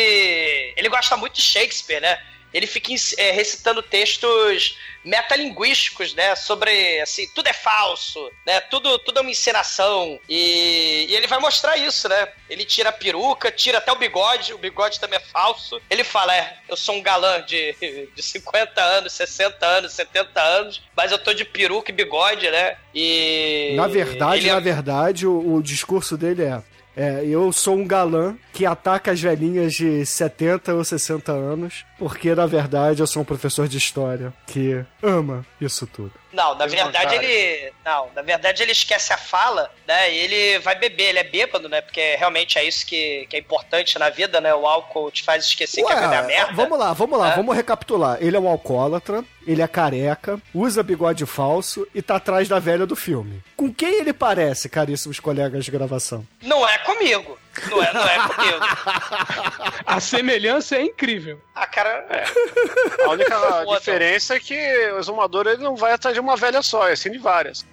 Ele 0.76 0.88
gosta 0.88 1.16
muito 1.16 1.34
de 1.34 1.42
Shakespeare, 1.42 2.00
né? 2.00 2.20
Ele 2.52 2.66
fica 2.66 2.92
eh, 3.18 3.30
recitando 3.30 3.82
textos 3.82 4.76
metalinguísticos, 5.04 6.14
né? 6.14 6.34
Sobre, 6.34 7.00
assim, 7.00 7.26
tudo 7.34 7.48
é 7.48 7.52
falso, 7.52 8.30
né? 8.46 8.60
Tudo, 8.60 8.98
tudo 8.98 9.18
é 9.18 9.22
uma 9.22 9.30
encenação. 9.30 10.18
E, 10.28 11.06
e 11.08 11.14
ele 11.16 11.26
vai 11.26 11.38
mostrar 11.38 11.76
isso, 11.76 12.08
né? 12.08 12.28
Ele 12.48 12.64
tira 12.64 12.88
a 12.90 12.92
peruca, 12.92 13.50
tira 13.50 13.78
até 13.78 13.92
o 13.92 13.96
bigode, 13.96 14.54
o 14.54 14.58
bigode 14.58 14.98
também 15.00 15.18
é 15.18 15.22
falso. 15.22 15.80
Ele 15.90 16.04
fala, 16.04 16.34
é, 16.34 16.58
eu 16.68 16.76
sou 16.76 16.94
um 16.96 17.02
galã 17.02 17.42
de, 17.42 17.74
de 18.14 18.22
50 18.22 18.80
anos, 18.82 19.12
60 19.12 19.66
anos, 19.66 19.92
70 19.92 20.40
anos, 20.40 20.82
mas 20.96 21.12
eu 21.12 21.18
tô 21.18 21.32
de 21.32 21.44
peruca 21.44 21.90
e 21.90 21.94
bigode, 21.94 22.50
né? 22.50 22.76
E... 22.94 23.74
Na 23.76 23.86
verdade, 23.86 24.42
ele 24.42 24.48
é- 24.50 24.52
na 24.52 24.60
verdade, 24.60 25.26
o, 25.26 25.54
o 25.56 25.62
discurso 25.62 26.16
dele 26.16 26.42
é, 26.44 26.62
é: 26.98 27.24
eu 27.24 27.52
sou 27.52 27.76
um 27.76 27.86
galã 27.86 28.36
que 28.52 28.66
ataca 28.66 29.12
as 29.12 29.20
velhinhas 29.20 29.74
de 29.74 30.04
70 30.04 30.74
ou 30.74 30.84
60 30.84 31.30
anos, 31.30 31.86
porque 31.96 32.34
na 32.34 32.44
verdade 32.44 33.00
eu 33.00 33.06
sou 33.06 33.22
um 33.22 33.24
professor 33.24 33.68
de 33.68 33.78
história 33.78 34.34
que 34.46 34.84
ama 35.00 35.46
isso 35.60 35.86
tudo. 35.86 36.12
Não, 36.38 36.54
na 36.54 36.66
verdade 36.66 37.14
ele. 37.16 37.72
Não, 37.84 38.08
na 38.14 38.22
verdade 38.22 38.62
ele 38.62 38.72
esquece 38.72 39.12
a 39.12 39.18
fala, 39.18 39.70
né? 39.86 40.12
E 40.12 40.18
ele 40.18 40.58
vai 40.60 40.76
beber, 40.76 41.08
ele 41.08 41.18
é 41.18 41.24
bêbado, 41.24 41.68
né? 41.68 41.80
Porque 41.80 42.14
realmente 42.16 42.58
é 42.58 42.64
isso 42.64 42.86
que, 42.86 43.26
que 43.28 43.36
é 43.36 43.38
importante 43.40 43.98
na 43.98 44.08
vida, 44.08 44.40
né? 44.40 44.54
O 44.54 44.66
álcool 44.66 45.10
te 45.10 45.24
faz 45.24 45.44
esquecer 45.44 45.84
que 45.84 45.92
a 45.92 46.00
vida 46.00 46.14
é 46.14 46.22
merda. 46.22 46.52
vamos 46.52 46.78
lá, 46.78 46.92
vamos 46.92 47.18
lá, 47.18 47.32
É. 47.32 47.36
vamos 47.36 47.56
recapitular. 47.56 48.18
Ele 48.20 48.36
é 48.36 48.40
um 48.40 48.48
alcoólatra, 48.48 49.24
ele 49.46 49.62
é 49.62 49.66
careca, 49.68 50.40
usa 50.54 50.82
bigode 50.82 51.26
falso 51.26 51.86
e 51.94 52.00
tá 52.00 52.16
atrás 52.16 52.48
da 52.48 52.58
velha 52.58 52.86
do 52.86 52.94
filme. 52.94 53.42
Com 53.56 53.72
quem 53.74 54.00
ele 54.00 54.12
parece, 54.12 54.68
caríssimos 54.68 55.18
colegas 55.18 55.64
de 55.64 55.70
gravação? 55.70 56.26
Não 56.42 56.66
é 56.68 56.78
comigo. 56.78 57.36
Não 57.70 57.82
é, 57.82 57.92
não 57.92 58.04
é 58.04 58.28
comigo. 58.28 58.58
A 59.86 60.00
semelhança 60.00 60.76
é 60.76 60.82
incrível. 60.82 61.40
Ah, 61.54 61.66
cara. 61.66 62.06
A 63.04 63.08
única 63.10 63.38
Foda. 63.64 63.78
diferença 63.78 64.36
é 64.36 64.40
que 64.40 64.54
o 64.92 64.98
exumador 64.98 65.46
ele 65.46 65.62
não 65.62 65.76
vai 65.76 65.92
atrás 65.92 66.14
de 66.14 66.20
uma 66.20 66.36
velha 66.36 66.62
só, 66.62 66.88
é 66.88 66.94
sim 66.96 67.10
de 67.10 67.18
várias. 67.18 67.66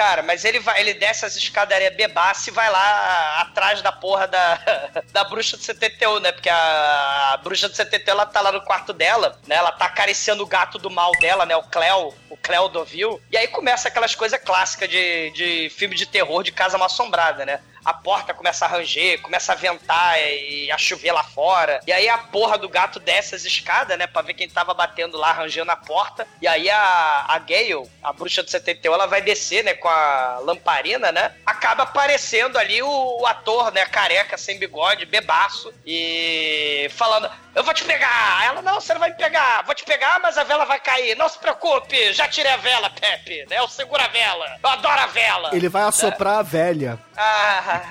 Cara, 0.00 0.22
mas 0.22 0.46
ele 0.46 0.58
vai, 0.60 0.80
ele 0.80 0.94
desce 0.94 1.26
as 1.26 1.36
escadarias 1.36 1.94
bebaça 1.94 2.48
e 2.48 2.52
vai 2.54 2.70
lá 2.70 3.36
atrás 3.42 3.82
da 3.82 3.92
porra 3.92 4.26
da, 4.26 4.58
da 5.12 5.24
bruxa 5.24 5.58
de 5.58 5.62
71, 5.62 6.20
né? 6.20 6.32
Porque 6.32 6.48
a, 6.48 7.32
a 7.34 7.36
bruxa 7.36 7.68
de 7.68 7.76
71, 7.76 8.10
ela 8.10 8.24
tá 8.24 8.40
lá 8.40 8.50
no 8.50 8.62
quarto 8.62 8.94
dela, 8.94 9.38
né? 9.46 9.56
Ela 9.56 9.70
tá 9.72 9.84
acariciando 9.84 10.42
o 10.42 10.46
gato 10.46 10.78
do 10.78 10.88
mal 10.88 11.12
dela, 11.20 11.44
né? 11.44 11.54
O 11.54 11.64
Cleo, 11.64 12.14
o 12.30 12.36
Cleo 12.38 12.70
Dovil. 12.70 13.20
E 13.30 13.36
aí 13.36 13.46
começa 13.48 13.88
aquelas 13.88 14.14
coisas 14.14 14.40
clássicas 14.42 14.88
de, 14.88 15.32
de 15.32 15.68
filme 15.68 15.94
de 15.94 16.06
terror 16.06 16.42
de 16.42 16.50
casa 16.50 16.78
mal 16.78 16.86
assombrada, 16.86 17.44
né? 17.44 17.60
a 17.84 17.94
porta 17.94 18.34
começa 18.34 18.64
a 18.64 18.68
ranger, 18.68 19.20
começa 19.20 19.52
a 19.52 19.56
ventar 19.56 20.20
e 20.20 20.70
a 20.70 20.78
chover 20.78 21.12
lá 21.12 21.22
fora. 21.22 21.80
E 21.86 21.92
aí 21.92 22.08
a 22.08 22.18
porra 22.18 22.58
do 22.58 22.68
gato 22.68 23.00
desce 23.00 23.34
as 23.34 23.44
escadas, 23.44 23.98
né? 23.98 24.06
Pra 24.06 24.22
ver 24.22 24.34
quem 24.34 24.48
tava 24.48 24.74
batendo 24.74 25.16
lá, 25.16 25.32
rangendo 25.32 25.70
a 25.70 25.76
porta. 25.76 26.26
E 26.40 26.46
aí 26.46 26.68
a, 26.70 27.24
a 27.28 27.38
Gale, 27.38 27.88
a 28.02 28.12
bruxa 28.12 28.42
do 28.42 28.50
71, 28.50 28.92
ela 28.92 29.06
vai 29.06 29.22
descer, 29.22 29.64
né? 29.64 29.74
Com 29.74 29.88
a 29.90 30.40
lamparina, 30.44 31.12
né? 31.12 31.32
Acaba 31.44 31.82
aparecendo 31.82 32.56
ali 32.56 32.82
o, 32.82 33.20
o 33.20 33.26
ator, 33.26 33.72
né? 33.72 33.84
Careca, 33.86 34.38
sem 34.38 34.58
bigode, 34.58 35.06
bebaço. 35.06 35.72
E 35.86 36.88
falando: 36.94 37.30
Eu 37.54 37.64
vou 37.64 37.74
te 37.74 37.84
pegar. 37.84 38.44
Ela: 38.44 38.62
Não, 38.62 38.80
você 38.80 38.92
não 38.92 39.00
vai 39.00 39.10
me 39.10 39.16
pegar. 39.16 39.62
Vou 39.64 39.74
te 39.74 39.84
pegar, 39.84 40.18
mas 40.22 40.38
a 40.38 40.44
vela 40.44 40.64
vai 40.64 40.80
cair. 40.80 41.16
Não 41.16 41.28
se 41.28 41.38
preocupe, 41.38 42.12
já 42.12 42.28
tirei 42.28 42.52
a 42.52 42.56
vela, 42.56 42.90
Pepe. 42.90 43.46
Né? 43.50 43.58
Eu 43.58 43.68
seguro 43.68 44.02
a 44.02 44.08
vela. 44.08 44.46
Eu 44.62 44.70
adoro 44.70 45.00
a 45.00 45.06
vela. 45.06 45.50
Ele 45.52 45.68
vai 45.68 45.82
assoprar 45.82 46.38
a 46.38 46.42
velha. 46.42 46.98
Ah, 47.16 47.82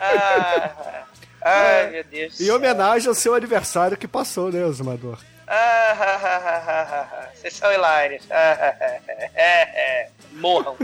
ah, 0.00 1.04
ai, 1.42 1.86
meu 1.90 2.04
Deus. 2.04 2.40
Em 2.40 2.50
homenagem 2.50 3.08
ao 3.08 3.14
seu 3.14 3.34
aniversário 3.34 3.96
que 3.96 4.08
passou, 4.08 4.50
né, 4.52 4.60
Zumador? 4.70 5.18
Ah, 5.52 5.96
ah, 5.98 6.20
ah, 6.22 6.42
ah, 6.46 6.62
ah, 6.68 7.08
ah. 7.12 7.28
Vocês 7.34 7.54
são 7.54 7.72
hilários. 7.72 8.22
Ah, 8.30 8.56
ah, 8.60 8.76
ah, 8.80 9.00
ah. 9.08 9.30
É, 9.34 9.62
é. 9.62 10.10
Morram. 10.40 10.76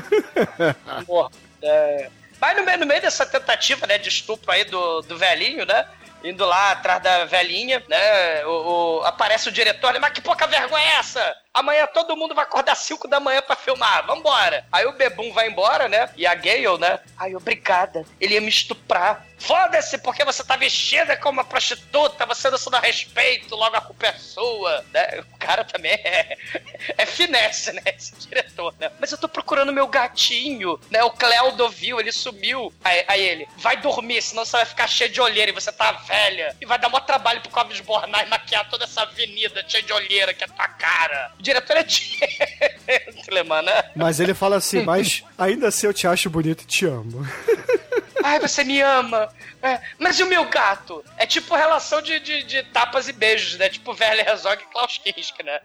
Morram. 1.08 1.30
É. 1.62 2.10
Mas 2.40 2.56
no 2.56 2.64
meio, 2.64 2.78
no 2.78 2.86
meio 2.86 3.00
dessa 3.00 3.24
tentativa, 3.26 3.86
né, 3.86 3.98
de 3.98 4.08
estupro 4.08 4.50
aí 4.52 4.64
do, 4.64 5.00
do 5.02 5.16
velhinho, 5.16 5.64
né? 5.64 5.88
Indo 6.22 6.44
lá 6.44 6.72
atrás 6.72 7.02
da 7.02 7.24
velhinha, 7.24 7.82
né? 7.88 8.44
O, 8.46 8.98
o- 9.00 9.04
aparece 9.06 9.48
o 9.48 9.52
diretor? 9.52 9.98
Mas 10.00 10.12
que 10.12 10.20
pouca 10.20 10.46
vergonha 10.46 10.84
é 10.84 10.96
essa? 10.98 11.36
Amanhã 11.56 11.86
todo 11.86 12.14
mundo 12.14 12.34
vai 12.34 12.44
acordar 12.44 12.74
5 12.74 13.08
da 13.08 13.18
manhã 13.18 13.40
pra 13.40 13.56
filmar, 13.56 14.06
vambora. 14.06 14.66
Aí 14.70 14.84
o 14.84 14.92
Bebum 14.92 15.32
vai 15.32 15.48
embora, 15.48 15.88
né? 15.88 16.10
E 16.14 16.26
a 16.26 16.34
Gale, 16.34 16.76
né? 16.78 17.00
Ai, 17.16 17.34
obrigada. 17.34 18.04
Ele 18.20 18.34
ia 18.34 18.42
me 18.42 18.50
estuprar. 18.50 19.26
Foda-se, 19.38 19.98
porque 19.98 20.24
você 20.24 20.42
tá 20.42 20.56
vestida 20.56 21.16
como 21.16 21.40
uma 21.40 21.44
prostituta, 21.44 22.24
você 22.26 22.50
não 22.50 22.58
se 22.58 22.70
dá 22.70 22.80
respeito, 22.80 23.54
logo 23.54 23.76
a 23.76 23.80
culpa 23.80 24.06
é 24.06 24.12
sua. 24.14 24.84
Né? 24.92 25.24
O 25.32 25.38
cara 25.38 25.64
também 25.64 25.92
é, 25.92 26.36
é 26.96 27.06
finesse, 27.06 27.72
né? 27.72 27.82
Esse 27.86 28.14
diretor, 28.16 28.74
né? 28.78 28.90
Mas 28.98 29.12
eu 29.12 29.18
tô 29.18 29.28
procurando 29.28 29.72
meu 29.72 29.86
gatinho, 29.86 30.78
né? 30.90 31.02
O 31.04 31.10
Cleo 31.10 31.52
Dovil, 31.52 32.00
ele 32.00 32.12
sumiu. 32.12 32.72
Aí, 32.84 33.04
aí 33.08 33.22
ele, 33.22 33.48
vai 33.58 33.76
dormir, 33.76 34.20
senão 34.22 34.44
você 34.44 34.56
vai 34.56 34.66
ficar 34.66 34.88
cheio 34.88 35.10
de 35.10 35.20
olheira 35.20 35.50
e 35.50 35.54
você 35.54 35.70
tá 35.70 35.92
velha. 35.92 36.56
E 36.60 36.66
vai 36.66 36.78
dar 36.78 36.88
maior 36.88 37.04
trabalho 37.04 37.40
pro 37.40 37.50
Clóvis 37.50 37.80
Bornai 37.80 38.26
maquiar 38.26 38.68
toda 38.68 38.84
essa 38.84 39.02
avenida 39.02 39.64
cheia 39.68 39.82
de 39.82 39.92
olheira 39.92 40.34
que 40.34 40.44
é 40.44 40.46
tua 40.46 40.68
cara. 40.68 41.32
Diretor 41.46 41.76
é 41.76 41.84
gentleman, 41.88 43.62
né? 43.62 43.90
Mas 43.94 44.18
ele 44.20 44.34
fala 44.34 44.56
assim, 44.56 44.82
mas 44.84 45.22
ainda 45.38 45.68
assim 45.68 45.86
eu 45.86 45.94
te 45.94 46.06
acho 46.06 46.28
bonito 46.28 46.62
e 46.62 46.66
te 46.66 46.84
amo. 46.86 47.24
Ai, 48.24 48.40
você 48.40 48.64
me 48.64 48.80
ama. 48.80 49.28
É, 49.62 49.80
mas 49.98 50.18
e 50.18 50.22
o 50.24 50.26
meu 50.26 50.44
gato? 50.46 51.04
É 51.16 51.24
tipo 51.26 51.54
relação 51.54 52.02
de, 52.02 52.18
de, 52.18 52.42
de 52.42 52.62
tapas 52.64 53.06
e 53.08 53.12
beijos, 53.12 53.56
né? 53.56 53.68
Tipo 53.68 53.92
Werner 53.98 54.26
Herzog 54.28 54.60
e 54.60 54.66
Klaus 54.72 54.98
Kinski, 54.98 55.44
né? 55.44 55.60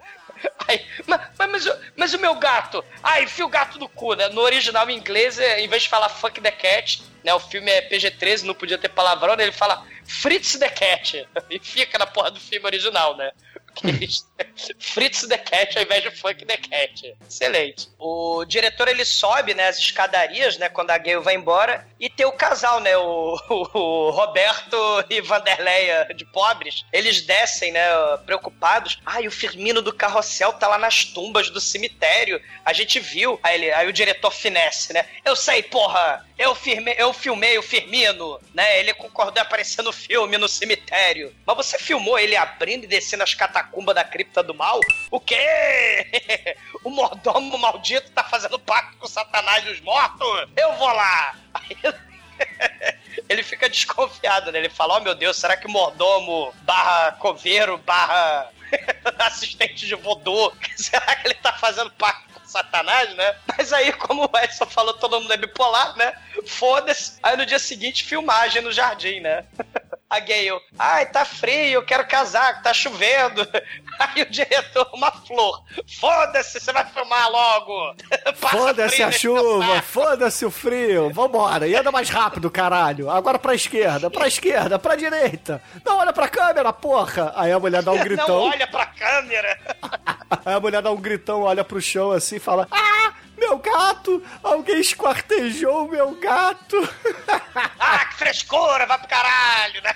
Ai, 0.67 0.85
mas, 1.07 1.21
mas, 1.39 1.49
mas, 1.51 1.65
o- 1.65 1.77
mas 1.95 2.13
o 2.13 2.19
meu 2.19 2.35
gato? 2.35 2.83
Ai, 3.01 3.23
enfia 3.23 3.45
o 3.45 3.49
gato 3.49 3.79
no 3.79 3.89
cu, 3.89 4.13
né? 4.13 4.29
No 4.29 4.41
original 4.41 4.87
em 4.89 4.97
inglês, 4.97 5.39
é, 5.39 5.59
em 5.61 5.67
vez 5.67 5.83
de 5.83 5.89
falar 5.89 6.09
fuck 6.09 6.39
the 6.39 6.51
cat, 6.51 7.01
né? 7.23 7.33
O 7.33 7.39
filme 7.39 7.71
é 7.71 7.81
PG-13, 7.89 8.43
não 8.43 8.53
podia 8.53 8.77
ter 8.77 8.89
palavrão, 8.89 9.35
né? 9.35 9.43
Ele 9.43 9.51
fala 9.51 9.83
Fritz 10.05 10.55
the 10.57 10.69
cat. 10.69 11.27
E 11.49 11.57
fica 11.59 11.97
na 11.97 12.05
porra 12.05 12.29
do 12.29 12.39
filme 12.39 12.65
original, 12.65 13.17
né? 13.17 13.31
Eles- 13.83 14.27
Fritz 14.79 15.27
the 15.27 15.37
Cat 15.37 15.77
ao 15.77 15.83
invés 15.83 16.03
de 16.03 16.11
Funk 16.11 16.45
the 16.45 16.57
Cat. 16.57 17.15
Excelente. 17.27 17.89
O 17.97 18.43
diretor 18.45 18.87
ele 18.87 19.05
sobe, 19.05 19.53
né, 19.53 19.67
as 19.67 19.77
escadarias, 19.77 20.57
né, 20.57 20.69
quando 20.69 20.91
a 20.91 20.97
Gale 20.97 21.19
vai 21.21 21.35
embora, 21.35 21.87
e 21.99 22.09
tem 22.09 22.25
o 22.25 22.31
casal, 22.31 22.79
né, 22.79 22.95
o, 22.97 23.37
o- 23.49 23.77
o 23.77 24.09
Roberto 24.11 24.77
e 25.09 25.21
Vanderleia 25.21 26.07
de 26.15 26.25
pobres. 26.25 26.83
Eles 26.91 27.21
descem, 27.21 27.71
né, 27.71 27.81
preocupados. 28.25 28.99
Ai, 29.05 29.27
o 29.27 29.31
Firmino 29.31 29.81
do 29.81 29.93
carrossel 29.93 30.53
tá 30.53 30.67
lá 30.67 30.77
nas 30.77 31.05
tumbas 31.05 31.49
do 31.49 31.61
cemitério. 31.61 32.41
A 32.65 32.73
gente 32.73 32.99
viu. 32.99 33.39
Aí, 33.43 33.55
ele, 33.55 33.71
aí 33.71 33.87
o 33.87 33.93
diretor 33.93 34.31
finesse, 34.31 34.93
né? 34.93 35.05
Eu 35.23 35.35
sei, 35.35 35.63
porra! 35.63 36.25
Eu, 36.37 36.55
firme, 36.55 36.95
eu 36.97 37.13
filmei 37.13 37.55
o 37.59 37.61
Firmino, 37.61 38.39
né? 38.51 38.79
Ele 38.79 38.95
concordou 38.95 39.37
em 39.37 39.45
aparecer 39.45 39.83
no 39.83 39.93
filme, 39.93 40.39
no 40.39 40.47
cemitério. 40.47 41.31
Mas 41.45 41.55
você 41.55 41.77
filmou 41.77 42.17
ele 42.17 42.35
abrindo 42.35 42.83
e 42.83 42.87
descendo 42.87 43.21
as 43.21 43.35
catacumbas 43.35 43.60
da 43.93 44.03
cripta 44.03 44.43
do 44.43 44.53
mal? 44.53 44.79
O 45.09 45.19
quê? 45.19 45.37
o 46.83 46.89
mordomo 46.89 47.57
maldito 47.57 48.11
tá 48.11 48.23
fazendo 48.23 48.59
pacto 48.59 48.97
com 48.97 49.05
o 49.05 49.09
satanás 49.09 49.63
dos 49.63 49.79
mortos? 49.81 50.49
Eu 50.55 50.73
vou 50.73 50.91
lá! 50.91 51.35
Aí 51.53 51.77
ele 53.29 53.43
fica 53.43 53.69
desconfiado, 53.69 54.51
né? 54.51 54.59
Ele 54.59 54.69
fala, 54.69 54.97
oh 54.97 55.01
meu 55.01 55.15
Deus, 55.15 55.37
será 55.37 55.57
que 55.57 55.67
mordomo 55.67 56.53
barra 56.63 57.13
coveiro 57.13 57.77
barra 57.77 58.49
assistente 59.19 59.85
de 59.85 59.95
vodô, 59.95 60.53
será 60.75 61.15
que 61.15 61.27
ele 61.27 61.35
tá 61.35 61.53
fazendo 61.53 61.91
pacto 61.91 62.39
com 62.39 62.47
Satanás, 62.47 63.13
né? 63.15 63.35
Mas 63.57 63.71
aí, 63.73 63.91
como 63.93 64.23
o 64.23 64.37
Edson 64.37 64.65
falou, 64.65 64.93
todo 64.93 65.19
mundo 65.19 65.33
é 65.33 65.37
bipolar, 65.37 65.95
né? 65.95 66.13
Foda-se. 66.47 67.19
Aí 67.21 67.37
no 67.37 67.45
dia 67.45 67.59
seguinte, 67.59 68.03
filmagem 68.03 68.61
no 68.61 68.71
jardim, 68.71 69.19
né? 69.19 69.45
A 70.11 70.19
Gale, 70.19 70.59
ai, 70.77 71.05
tá 71.05 71.23
frio, 71.23 71.71
eu 71.75 71.85
quero 71.85 72.05
casaco, 72.05 72.61
tá 72.61 72.73
chovendo. 72.73 73.47
Aí 73.97 74.23
o 74.23 74.29
diretor, 74.29 74.89
uma 74.93 75.09
flor. 75.09 75.63
Foda-se, 75.99 76.59
você 76.59 76.73
vai 76.73 76.85
filmar 76.85 77.29
logo. 77.31 77.95
Foda-se 78.35 79.01
a 79.01 79.09
chuva, 79.09 79.81
foda-se 79.81 80.43
o 80.45 80.51
frio, 80.51 81.09
vambora, 81.13 81.65
e 81.65 81.73
anda 81.75 81.91
mais 81.93 82.09
rápido, 82.09 82.51
caralho. 82.51 83.09
Agora 83.09 83.39
pra 83.39 83.55
esquerda, 83.55 84.09
pra 84.11 84.27
esquerda, 84.27 84.77
pra 84.77 84.95
direita. 84.97 85.63
Não, 85.85 85.99
olha 85.99 86.11
pra 86.11 86.27
câmera, 86.27 86.73
porra. 86.73 87.31
Aí 87.37 87.51
a 87.51 87.59
mulher 87.59 87.81
dá 87.81 87.91
um 87.93 87.95
Não 88.01 88.03
gritão. 88.03 88.41
olha 88.41 88.67
pra 88.67 88.85
câmera. 88.87 89.59
Aí 90.45 90.53
a 90.53 90.59
mulher 90.59 90.81
dá 90.81 90.91
um 90.91 90.97
gritão, 90.97 91.43
olha 91.43 91.63
pro 91.63 91.79
chão 91.81 92.11
assim 92.11 92.35
e 92.35 92.39
fala: 92.39 92.67
Ah, 92.69 93.13
meu 93.41 93.57
gato! 93.57 94.23
Alguém 94.43 94.79
esquartejou 94.79 95.85
o 95.85 95.89
meu 95.89 96.11
gato! 96.15 96.77
Ah, 97.83 98.05
que 98.05 98.15
frescura, 98.15 98.85
vai 98.85 98.97
pro 98.97 99.07
caralho, 99.07 99.81
né? 99.83 99.91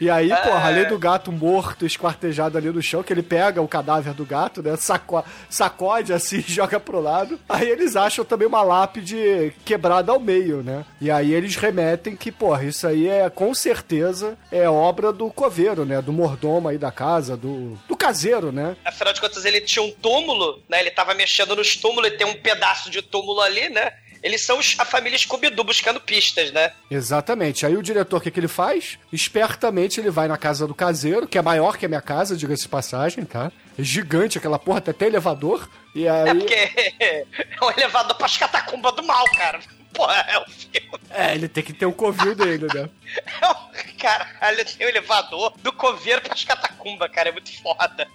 E 0.00 0.10
aí, 0.10 0.30
É. 0.30 0.36
porra, 0.36 0.66
além 0.68 0.86
do 0.88 0.98
gato 0.98 1.30
morto, 1.32 1.86
esquartejado 1.86 2.58
ali 2.58 2.68
no 2.70 2.82
chão, 2.82 3.02
que 3.02 3.12
ele 3.12 3.22
pega 3.22 3.62
o 3.62 3.68
cadáver 3.68 4.12
do 4.12 4.24
gato, 4.24 4.62
né? 4.62 4.76
Saco 4.76 5.24
sacode 5.48 6.12
assim 6.12 6.38
e 6.38 6.42
joga 6.52 6.78
pro 6.80 7.00
lado. 7.00 7.38
Aí 7.48 7.68
eles 7.68 7.94
acham 7.96 8.24
também 8.24 8.48
uma 8.48 8.62
lápide 8.62 9.54
quebrada 9.64 10.12
ao 10.12 10.18
meio, 10.20 10.62
né? 10.62 10.84
E 11.00 11.10
aí 11.10 11.32
eles 11.32 11.56
remetem 11.56 12.16
que, 12.16 12.32
porra, 12.32 12.64
isso 12.64 12.86
aí 12.86 13.08
é 13.08 13.30
com 13.30 13.54
certeza 13.54 14.36
é 14.50 14.68
obra 14.68 15.12
do 15.12 15.30
coveiro, 15.30 15.84
né? 15.84 16.02
Do 16.02 16.12
mordomo 16.12 16.68
aí 16.68 16.78
da 16.78 16.90
casa, 16.90 17.36
do, 17.36 17.78
do 17.88 17.96
caseiro, 17.96 18.50
né? 18.50 18.76
Afinal 18.84 19.12
de 19.12 19.20
contas, 19.20 19.44
ele 19.44 19.60
tinha 19.60 19.82
um 19.84 19.90
túmulo, 19.92 20.62
né? 20.68 20.80
Ele 20.80 20.90
tava 20.90 21.14
mexendo 21.26 21.56
nos 21.56 21.74
túmulos 21.76 22.12
e 22.12 22.16
tem 22.16 22.24
um 22.24 22.40
pedaço 22.40 22.88
de 22.88 23.02
túmulo 23.02 23.40
ali, 23.40 23.68
né? 23.68 23.92
Eles 24.22 24.42
são 24.42 24.58
a 24.78 24.84
família 24.84 25.18
Scooby-Doo 25.18 25.64
buscando 25.64 26.00
pistas, 26.00 26.50
né? 26.52 26.72
Exatamente. 26.90 27.66
Aí 27.66 27.76
o 27.76 27.82
diretor, 27.82 28.16
o 28.16 28.20
que, 28.20 28.30
que 28.30 28.40
ele 28.40 28.48
faz? 28.48 28.98
Espertamente 29.12 30.00
ele 30.00 30.10
vai 30.10 30.26
na 30.26 30.38
casa 30.38 30.66
do 30.66 30.74
caseiro, 30.74 31.28
que 31.28 31.36
é 31.36 31.42
maior 31.42 31.76
que 31.76 31.84
a 31.84 31.88
minha 31.88 32.00
casa, 32.00 32.36
diga-se 32.36 32.62
de 32.62 32.68
passagem, 32.68 33.24
tá? 33.24 33.52
É 33.78 33.82
gigante 33.82 34.38
aquela 34.38 34.58
porra, 34.58 34.80
tem 34.80 34.92
até 34.92 35.06
elevador. 35.06 35.68
E 35.94 36.08
aí. 36.08 36.28
É 36.28 36.34
porque 36.34 36.54
é 36.98 37.64
um 37.64 37.70
elevador 37.70 38.16
pras 38.16 38.36
catacumbas 38.36 38.94
do 38.94 39.02
mal, 39.02 39.24
cara. 39.36 39.60
Porra, 39.92 40.24
é 40.28 40.38
um 40.38 40.44
filme. 40.46 41.00
É, 41.10 41.34
ele 41.34 41.48
tem 41.48 41.62
que 41.62 41.72
ter 41.72 41.86
o 41.86 41.92
covil 41.92 42.34
dele, 42.34 42.66
né? 42.72 42.88
É 43.42 43.48
um... 43.48 43.96
Caralho, 43.98 44.64
tem 44.64 44.86
um 44.86 44.90
elevador 44.90 45.54
do 45.58 45.72
coveiro 45.72 46.22
pras 46.22 46.44
catacumbas, 46.44 47.10
cara. 47.10 47.28
É 47.28 47.32
muito 47.32 47.52
foda. 47.62 48.08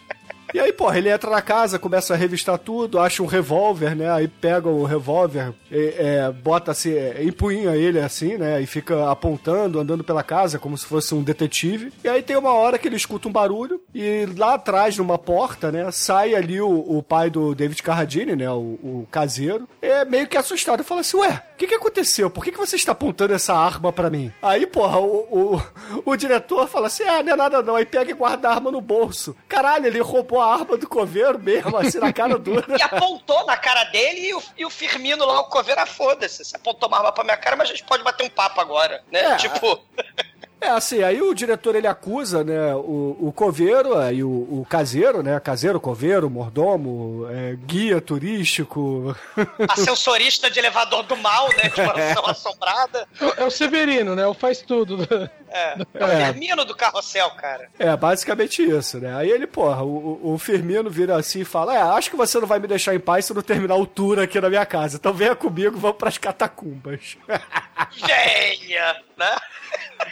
E 0.53 0.59
aí, 0.59 0.73
porra, 0.73 0.97
ele 0.97 1.09
entra 1.09 1.29
na 1.29 1.41
casa, 1.41 1.79
começa 1.79 2.13
a 2.13 2.17
revistar 2.17 2.57
tudo, 2.57 2.99
acha 2.99 3.23
um 3.23 3.25
revólver, 3.25 3.95
né? 3.95 4.11
Aí 4.11 4.27
pega 4.27 4.67
o 4.67 4.83
revólver, 4.83 5.53
é, 5.71 5.95
é, 6.27 6.31
bota 6.31 6.71
assim, 6.71 6.91
é, 6.93 7.23
empunha 7.23 7.75
ele 7.75 7.99
assim, 7.99 8.37
né? 8.37 8.61
E 8.61 8.65
fica 8.65 9.09
apontando, 9.09 9.79
andando 9.79 10.03
pela 10.03 10.23
casa, 10.23 10.59
como 10.59 10.77
se 10.77 10.85
fosse 10.85 11.13
um 11.15 11.23
detetive. 11.23 11.91
E 12.03 12.09
aí 12.09 12.21
tem 12.21 12.35
uma 12.35 12.53
hora 12.53 12.77
que 12.77 12.87
ele 12.87 12.95
escuta 12.95 13.27
um 13.27 13.31
barulho, 13.31 13.81
E 13.93 14.27
lá 14.37 14.55
atrás, 14.55 14.97
numa 14.97 15.17
porta, 15.17 15.71
né, 15.71 15.89
sai 15.91 16.35
ali 16.35 16.61
o, 16.61 16.69
o 16.69 17.03
pai 17.03 17.29
do 17.29 17.53
David 17.53 17.81
Carradine, 17.83 18.35
né, 18.35 18.49
o, 18.49 18.79
o 18.83 19.07
caseiro, 19.11 19.67
é 19.81 20.05
meio 20.05 20.27
que 20.27 20.37
assustado. 20.37 20.83
Fala 20.83 21.01
assim, 21.01 21.17
ué, 21.17 21.41
que 21.61 21.67
que 21.67 21.75
aconteceu? 21.75 22.29
Por 22.29 22.43
que 22.43 22.51
que 22.51 22.57
você 22.57 22.75
está 22.75 22.91
apontando 22.91 23.33
essa 23.35 23.53
arma 23.53 23.93
pra 23.93 24.09
mim? 24.09 24.33
Aí, 24.41 24.65
porra, 24.65 24.99
o, 24.99 25.27
o, 25.55 25.63
o 26.05 26.15
diretor 26.15 26.67
fala 26.67 26.87
assim, 26.87 27.03
ah, 27.03 27.21
não 27.21 27.33
é 27.33 27.35
nada 27.35 27.61
não. 27.61 27.75
Aí 27.75 27.85
pega 27.85 28.09
e 28.09 28.15
guarda 28.15 28.49
a 28.49 28.53
arma 28.53 28.71
no 28.71 28.81
bolso. 28.81 29.35
Caralho, 29.47 29.85
ele 29.85 29.99
roubou 29.99 30.41
a 30.41 30.53
arma 30.53 30.75
do 30.75 30.87
coveiro 30.87 31.37
mesmo, 31.37 31.77
assim, 31.77 31.99
na 31.99 32.11
cara 32.11 32.37
dura. 32.39 32.65
E 32.75 32.81
apontou 32.81 33.45
na 33.45 33.55
cara 33.55 33.83
dele 33.85 34.29
e 34.29 34.33
o, 34.33 34.43
e 34.57 34.65
o 34.65 34.69
Firmino 34.71 35.23
lá, 35.23 35.41
o 35.41 35.45
coveiro, 35.45 35.79
ah, 35.79 35.85
foda-se. 35.85 36.43
Você 36.43 36.55
apontou 36.55 36.89
uma 36.89 36.97
arma 36.97 37.11
pra 37.11 37.23
minha 37.23 37.37
cara, 37.37 37.55
mas 37.55 37.69
a 37.69 37.71
gente 37.73 37.83
pode 37.83 38.03
bater 38.03 38.25
um 38.25 38.29
papo 38.29 38.59
agora, 38.59 39.03
né? 39.11 39.19
É. 39.19 39.35
Tipo... 39.35 39.79
É, 40.61 40.69
assim, 40.69 41.01
aí 41.01 41.19
o 41.21 41.33
diretor 41.33 41.75
ele 41.75 41.87
acusa, 41.87 42.43
né, 42.43 42.75
o, 42.75 43.17
o 43.19 43.33
coveiro 43.35 43.99
e 44.13 44.23
o, 44.23 44.29
o 44.29 44.65
caseiro, 44.69 45.23
né, 45.23 45.39
caseiro, 45.39 45.79
coveiro, 45.79 46.29
mordomo, 46.29 47.25
é, 47.31 47.55
guia 47.65 47.99
turístico. 47.99 49.15
Ascensorista 49.67 50.51
de 50.51 50.59
elevador 50.59 51.01
do 51.03 51.17
mal, 51.17 51.47
né? 51.49 51.69
De 51.73 51.81
mansão 51.81 52.25
assombrada. 52.29 53.07
É 53.37 53.43
o 53.43 53.49
Severino, 53.49 54.15
né? 54.15 54.25
O 54.27 54.33
faz 54.35 54.61
tudo. 54.61 54.99
É. 55.49 55.77
É 55.95 56.05
o 56.05 56.07
É. 56.07 56.25
Firmino 56.27 56.63
do 56.63 56.75
carrossel, 56.75 57.29
cara. 57.31 57.67
É, 57.79 57.95
basicamente 57.97 58.61
isso, 58.63 58.99
né? 58.99 59.15
Aí 59.15 59.29
ele, 59.31 59.47
porra, 59.47 59.83
o, 59.83 60.19
o- 60.23 60.33
o 60.33 60.37
Firmino 60.37 60.89
vira 60.89 61.15
assim 61.17 61.41
e 61.41 61.45
fala: 61.45 61.75
É, 61.75 61.81
acho 61.81 62.09
que 62.11 62.15
você 62.15 62.39
não 62.39 62.47
vai 62.47 62.59
me 62.59 62.67
deixar 62.67 62.93
em 62.93 62.99
paz 62.99 63.25
se 63.25 63.31
eu 63.31 63.35
não 63.35 63.41
terminar 63.41 63.75
o 63.77 63.85
tour 63.87 64.19
aqui 64.19 64.39
na 64.39 64.49
minha 64.49 64.65
casa. 64.65 64.97
Então 64.97 65.11
venha 65.13 65.35
comigo, 65.35 65.77
vamos 65.77 65.97
pras 65.97 66.17
catacumbas. 66.19 67.17
Venha, 67.91 68.95
né? 69.21 69.37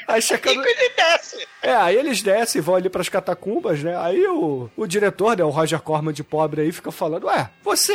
Aí 0.07 0.21
chegando. 0.21 0.65
ele 0.65 0.89
desce. 0.95 1.47
É, 1.61 1.73
aí 1.73 1.95
eles 1.95 2.21
descem 2.21 2.59
e 2.59 2.61
vão 2.61 2.75
ali 2.75 2.89
pras 2.89 3.09
catacumbas, 3.09 3.83
né? 3.83 3.97
Aí 3.97 4.25
o, 4.27 4.69
o 4.77 4.87
diretor, 4.87 5.35
né, 5.35 5.43
o 5.43 5.49
Roger 5.49 5.81
Corman 5.81 6.13
de 6.13 6.23
pobre 6.23 6.61
aí, 6.61 6.71
fica 6.71 6.91
falando: 6.91 7.25
Ué, 7.25 7.49
você, 7.63 7.93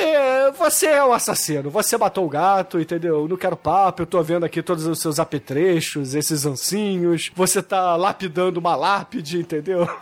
você 0.57 0.87
é 0.87 1.05
o 1.05 1.13
assassino, 1.13 1.71
você 1.71 1.97
matou 1.97 2.27
o 2.27 2.29
gato, 2.29 2.81
entendeu? 2.81 3.21
Eu 3.21 3.29
não 3.29 3.37
quero 3.37 3.57
papo, 3.57 4.03
eu 4.03 4.07
tô 4.07 4.23
vendo 4.23 4.45
aqui 4.45 4.63
todos 4.63 4.87
os 4.87 5.01
seus 5.01 5.19
apetrechos, 5.19 6.15
esses 6.15 6.45
ancinhos, 6.45 7.31
você 7.35 7.63
tá 7.63 7.97
lapidando 7.97 8.61
uma 8.61 8.77
lápide, 8.77 9.39
entendeu? 9.39 9.89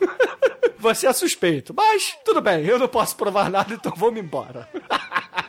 Você 0.79 1.07
é 1.07 1.13
suspeito, 1.13 1.73
mas 1.73 2.19
tudo 2.25 2.41
bem, 2.41 2.67
eu 2.67 2.77
não 2.77 2.89
posso 2.89 3.15
provar 3.15 3.49
nada, 3.49 3.73
então 3.73 3.93
vamos 3.95 4.19
embora. 4.19 4.69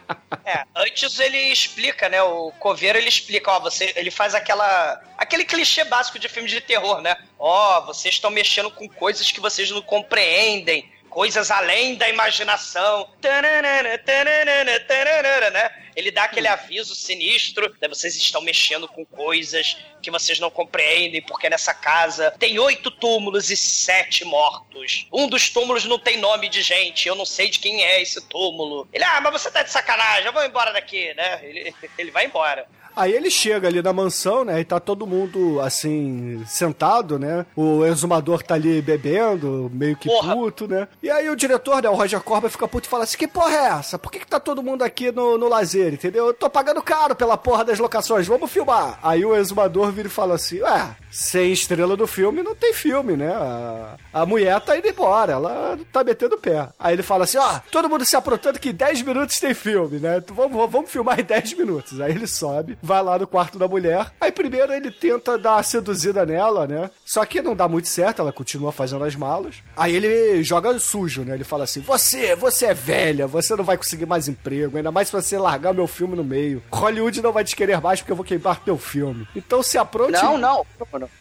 É, 0.45 0.65
antes 0.75 1.19
ele 1.19 1.37
explica, 1.37 2.09
né? 2.09 2.21
O 2.21 2.51
coveiro 2.59 2.97
ele 2.97 3.07
explica, 3.07 3.51
ó, 3.51 3.59
você, 3.59 3.93
ele 3.95 4.11
faz 4.11 4.35
aquela 4.35 5.01
aquele 5.17 5.45
clichê 5.45 5.83
básico 5.85 6.19
de 6.19 6.27
filmes 6.27 6.51
de 6.51 6.59
terror, 6.59 7.01
né? 7.01 7.17
Ó, 7.39 7.81
vocês 7.85 8.15
estão 8.15 8.29
mexendo 8.29 8.69
com 8.69 8.87
coisas 8.89 9.31
que 9.31 9.39
vocês 9.39 9.71
não 9.71 9.81
compreendem, 9.81 10.91
coisas 11.13 11.51
além 11.51 11.95
da 11.95 12.09
imaginação. 12.09 13.07
Tananana, 13.21 13.97
tananana, 13.99 14.79
tananana, 14.79 15.49
né? 15.51 15.71
Ele 15.95 16.09
dá 16.09 16.23
aquele 16.23 16.47
aviso 16.47 16.95
sinistro, 16.95 17.73
né? 17.79 17.87
Vocês 17.87 18.15
estão 18.15 18.41
mexendo 18.41 18.87
com 18.87 19.05
coisas 19.05 19.77
que 20.01 20.09
vocês 20.09 20.39
não 20.39 20.49
compreendem, 20.49 21.21
porque 21.21 21.49
nessa 21.49 21.73
casa 21.73 22.31
tem 22.39 22.57
oito 22.57 22.89
túmulos 22.89 23.51
e 23.51 23.55
sete 23.55 24.25
mortos. 24.25 25.07
Um 25.13 25.27
dos 25.27 25.49
túmulos 25.49 25.85
não 25.85 25.99
tem 25.99 26.17
nome 26.17 26.49
de 26.49 26.63
gente, 26.63 27.07
eu 27.07 27.15
não 27.15 27.25
sei 27.25 27.49
de 27.49 27.59
quem 27.59 27.83
é 27.83 28.01
esse 28.01 28.19
túmulo. 28.27 28.87
Ele, 28.91 29.03
ah, 29.03 29.21
mas 29.21 29.33
você 29.33 29.51
tá 29.51 29.61
de 29.61 29.71
sacanagem, 29.71 30.25
eu 30.25 30.33
vou 30.33 30.43
embora 30.43 30.73
daqui, 30.73 31.13
né? 31.13 31.39
Ele, 31.43 31.75
ele 31.97 32.09
vai 32.11 32.25
embora. 32.25 32.67
Aí 32.95 33.11
ele 33.13 33.29
chega 33.29 33.67
ali 33.67 33.81
na 33.81 33.93
mansão, 33.93 34.43
né? 34.43 34.59
E 34.59 34.65
tá 34.65 34.79
todo 34.79 35.07
mundo, 35.07 35.59
assim, 35.61 36.43
sentado, 36.47 37.17
né? 37.17 37.45
O 37.55 37.85
exumador 37.85 38.43
tá 38.43 38.55
ali 38.55 38.81
bebendo, 38.81 39.69
meio 39.73 39.95
que 39.95 40.07
Porra. 40.07 40.35
puto, 40.35 40.67
né? 40.67 40.87
E 41.01 41.09
aí 41.09 41.29
o 41.29 41.35
diretor, 41.35 41.81
né? 41.81 41.89
O 41.89 41.95
Roger 41.95 42.21
Corba 42.21 42.49
fica 42.49 42.67
puto 42.67 42.87
e 42.87 42.89
fala 42.89 43.03
assim: 43.03 43.17
Que 43.17 43.27
porra 43.27 43.53
é 43.53 43.65
essa? 43.79 43.97
Por 43.97 44.11
que, 44.11 44.19
que 44.19 44.27
tá 44.27 44.39
todo 44.39 44.63
mundo 44.63 44.83
aqui 44.83 45.11
no, 45.11 45.37
no 45.37 45.47
lazer, 45.47 45.93
entendeu? 45.93 46.27
Eu 46.27 46.33
tô 46.33 46.49
pagando 46.49 46.81
caro 46.81 47.15
pela 47.15 47.37
porra 47.37 47.63
das 47.65 47.79
locações, 47.79 48.27
vamos 48.27 48.51
filmar. 48.51 48.99
Aí 49.01 49.25
o 49.25 49.35
exumador 49.35 49.91
vira 49.91 50.07
e 50.07 50.11
fala 50.11 50.35
assim: 50.35 50.61
Ué, 50.61 50.95
sem 51.11 51.51
estrela 51.51 51.95
do 51.95 52.07
filme 52.07 52.43
não 52.43 52.55
tem 52.55 52.73
filme, 52.73 53.15
né? 53.15 53.33
A, 53.33 53.95
a 54.13 54.25
mulher 54.25 54.59
tá 54.61 54.77
indo 54.77 54.87
embora, 54.87 55.33
ela 55.33 55.77
tá 55.91 56.03
metendo 56.03 56.35
o 56.35 56.39
pé. 56.39 56.67
Aí 56.79 56.93
ele 56.93 57.03
fala 57.03 57.23
assim: 57.23 57.37
Ó, 57.37 57.59
todo 57.71 57.89
mundo 57.89 58.05
se 58.05 58.15
aprontando 58.15 58.59
que 58.59 58.69
em 58.69 58.73
10 58.73 59.01
minutos 59.01 59.39
tem 59.39 59.53
filme, 59.53 59.99
né? 59.99 60.21
Vamos, 60.29 60.71
vamos 60.71 60.91
filmar 60.91 61.19
em 61.19 61.23
10 61.23 61.53
minutos. 61.53 61.99
Aí 61.99 62.11
ele 62.11 62.27
sobe, 62.27 62.77
vai 62.83 63.01
lá 63.01 63.17
no 63.17 63.25
quarto 63.25 63.57
da 63.57 63.67
mulher. 63.67 64.11
Aí 64.19 64.31
primeiro 64.31 64.73
ele 64.73 64.91
tenta 64.91 65.37
dar 65.37 65.55
a 65.55 65.63
seduzida 65.63 66.25
nela, 66.25 66.67
né? 66.67 66.91
Só 67.05 67.25
que 67.25 67.41
não 67.41 67.55
dá 67.55 67.67
muito 67.67 67.87
certo, 67.87 68.21
ela 68.21 68.33
continua 68.33 68.73
fazendo 68.73 69.05
as 69.05 69.15
malas. 69.15 69.55
Aí 69.77 69.95
ele 69.95 70.43
joga 70.43 70.77
sujo, 70.77 71.23
né? 71.23 71.33
Ele 71.33 71.45
fala 71.45 71.63
assim: 71.63 71.79
Você, 71.79 72.35
você 72.35 72.67
é 72.67 72.73
velha, 72.73 73.25
você 73.25 73.55
não 73.55 73.63
vai 73.63 73.77
conseguir 73.77 74.05
mais 74.05 74.27
emprego, 74.27 74.75
ainda 74.75 74.91
mais 74.91 75.07
se 75.07 75.13
você 75.13 75.37
largar 75.37 75.73
meu 75.73 75.87
filme 75.87 76.15
no 76.15 76.23
meio. 76.23 76.61
Hollywood 76.71 77.21
não 77.21 77.31
vai 77.31 77.45
te 77.45 77.55
querer 77.55 77.79
mais 77.79 78.01
porque 78.01 78.11
eu 78.11 78.15
vou 78.17 78.25
queimar 78.25 78.59
teu 78.59 78.77
filme. 78.77 79.25
Então 79.33 79.63
se 79.63 79.77
apronte. 79.77 80.11
Não, 80.11 80.37
não. 80.37 80.65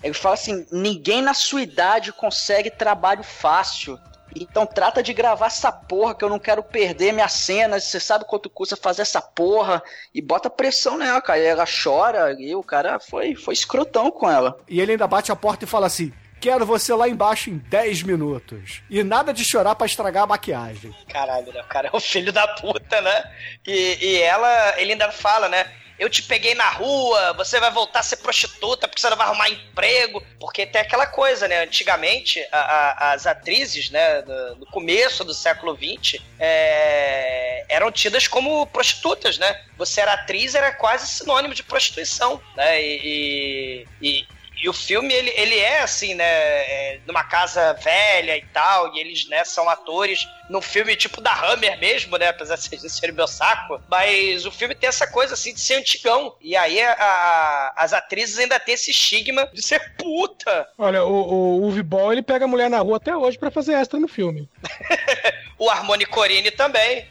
Ele 0.02 0.14
fala 0.14 0.34
assim: 0.34 0.66
ninguém 0.72 1.22
na 1.22 1.34
sua 1.34 1.62
idade 1.62 2.12
consegue 2.12 2.70
trabalho 2.70 3.22
fácil. 3.22 3.98
Então 4.34 4.66
trata 4.66 5.02
de 5.02 5.12
gravar 5.12 5.46
essa 5.46 5.70
porra 5.70 6.14
que 6.14 6.24
eu 6.24 6.28
não 6.28 6.38
quero 6.38 6.62
perder 6.62 7.12
minhas 7.12 7.32
cenas. 7.32 7.84
Você 7.84 8.00
sabe 8.00 8.24
quanto 8.24 8.50
custa 8.50 8.76
fazer 8.76 9.02
essa 9.02 9.20
porra? 9.20 9.82
E 10.14 10.20
bota 10.20 10.48
pressão 10.48 10.96
nela, 10.96 11.20
cara. 11.20 11.38
E 11.38 11.44
ela 11.44 11.64
chora 11.66 12.34
e 12.38 12.54
o 12.54 12.62
cara 12.62 12.98
foi, 12.98 13.34
foi 13.34 13.54
escrotão 13.54 14.10
com 14.10 14.30
ela. 14.30 14.58
E 14.68 14.80
ele 14.80 14.92
ainda 14.92 15.06
bate 15.06 15.30
a 15.30 15.36
porta 15.36 15.64
e 15.64 15.68
fala 15.68 15.86
assim: 15.86 16.12
Quero 16.42 16.66
você 16.66 16.92
lá 16.92 17.08
embaixo 17.08 17.50
em 17.50 17.56
10 17.58 18.02
minutos. 18.02 18.82
E 18.90 19.02
nada 19.04 19.32
de 19.32 19.44
chorar 19.48 19.76
pra 19.76 19.86
estragar 19.86 20.24
a 20.24 20.26
maquiagem. 20.26 20.92
Caralho, 21.08 21.52
né? 21.52 21.60
O 21.60 21.64
cara 21.68 21.86
é 21.86 21.96
o 21.96 22.00
filho 22.00 22.32
da 22.32 22.48
puta, 22.48 23.00
né? 23.00 23.32
E, 23.64 23.96
e 24.00 24.22
ela, 24.22 24.74
ele 24.80 24.90
ainda 24.92 25.12
fala, 25.12 25.48
né? 25.48 25.64
Eu 25.98 26.10
te 26.10 26.20
peguei 26.24 26.52
na 26.56 26.68
rua, 26.68 27.32
você 27.34 27.60
vai 27.60 27.70
voltar 27.70 28.00
a 28.00 28.02
ser 28.02 28.16
prostituta 28.16 28.88
porque 28.88 29.00
você 29.00 29.08
não 29.08 29.16
vai 29.16 29.28
arrumar 29.28 29.48
emprego. 29.50 30.20
Porque 30.40 30.66
tem 30.66 30.80
aquela 30.80 31.06
coisa, 31.06 31.46
né? 31.46 31.62
Antigamente, 31.62 32.44
a- 32.50 32.58
a- 32.58 33.12
as 33.12 33.24
atrizes, 33.24 33.88
né, 33.90 34.22
no 34.58 34.66
começo 34.66 35.22
do 35.24 35.32
século 35.32 35.76
XX, 35.76 36.20
é, 36.40 37.64
eram 37.68 37.92
tidas 37.92 38.26
como 38.26 38.66
prostitutas, 38.66 39.38
né? 39.38 39.60
Você 39.78 40.00
era 40.00 40.14
atriz, 40.14 40.56
era 40.56 40.72
quase 40.72 41.06
sinônimo 41.06 41.54
de 41.54 41.62
prostituição, 41.62 42.42
né? 42.56 42.82
E, 42.82 43.86
e, 44.02 44.08
e- 44.20 44.26
e 44.62 44.68
o 44.68 44.72
filme, 44.72 45.12
ele, 45.12 45.30
ele 45.36 45.58
é 45.58 45.80
assim, 45.80 46.14
né? 46.14 46.24
é, 46.24 47.00
numa 47.06 47.24
casa 47.24 47.72
velha 47.74 48.36
e 48.36 48.42
tal, 48.52 48.94
e 48.94 49.00
eles, 49.00 49.28
né, 49.28 49.44
são 49.44 49.68
atores 49.68 50.26
num 50.48 50.62
filme 50.62 50.94
tipo 50.94 51.20
da 51.20 51.32
Hammer 51.34 51.78
mesmo, 51.80 52.16
né? 52.16 52.28
Apesar 52.28 52.56
de 52.56 52.62
vocês 52.78 52.92
serem 52.92 53.14
meu 53.14 53.26
saco. 53.26 53.82
Mas 53.90 54.46
o 54.46 54.50
filme 54.52 54.74
tem 54.74 54.88
essa 54.88 55.06
coisa 55.06 55.34
assim 55.34 55.52
de 55.52 55.60
ser 55.60 55.74
antigão. 55.74 56.36
E 56.40 56.56
aí 56.56 56.80
a- 56.80 56.92
a- 56.92 57.72
as 57.76 57.92
atrizes 57.92 58.38
ainda 58.38 58.60
têm 58.60 58.74
esse 58.74 58.90
estigma 58.92 59.48
de 59.52 59.62
ser 59.62 59.94
puta. 59.96 60.68
Olha, 60.78 61.04
o, 61.04 61.12
o 61.12 61.60
Uwe 61.68 61.82
Ball, 61.82 62.12
ele 62.12 62.22
pega 62.22 62.44
a 62.44 62.48
mulher 62.48 62.70
na 62.70 62.78
rua 62.78 62.98
até 62.98 63.16
hoje 63.16 63.36
pra 63.38 63.50
fazer 63.50 63.74
extra 63.74 63.98
no 63.98 64.06
filme. 64.08 64.48
O 65.58 65.70
Harmony 65.70 66.04
Corine 66.06 66.50
também. 66.50 67.06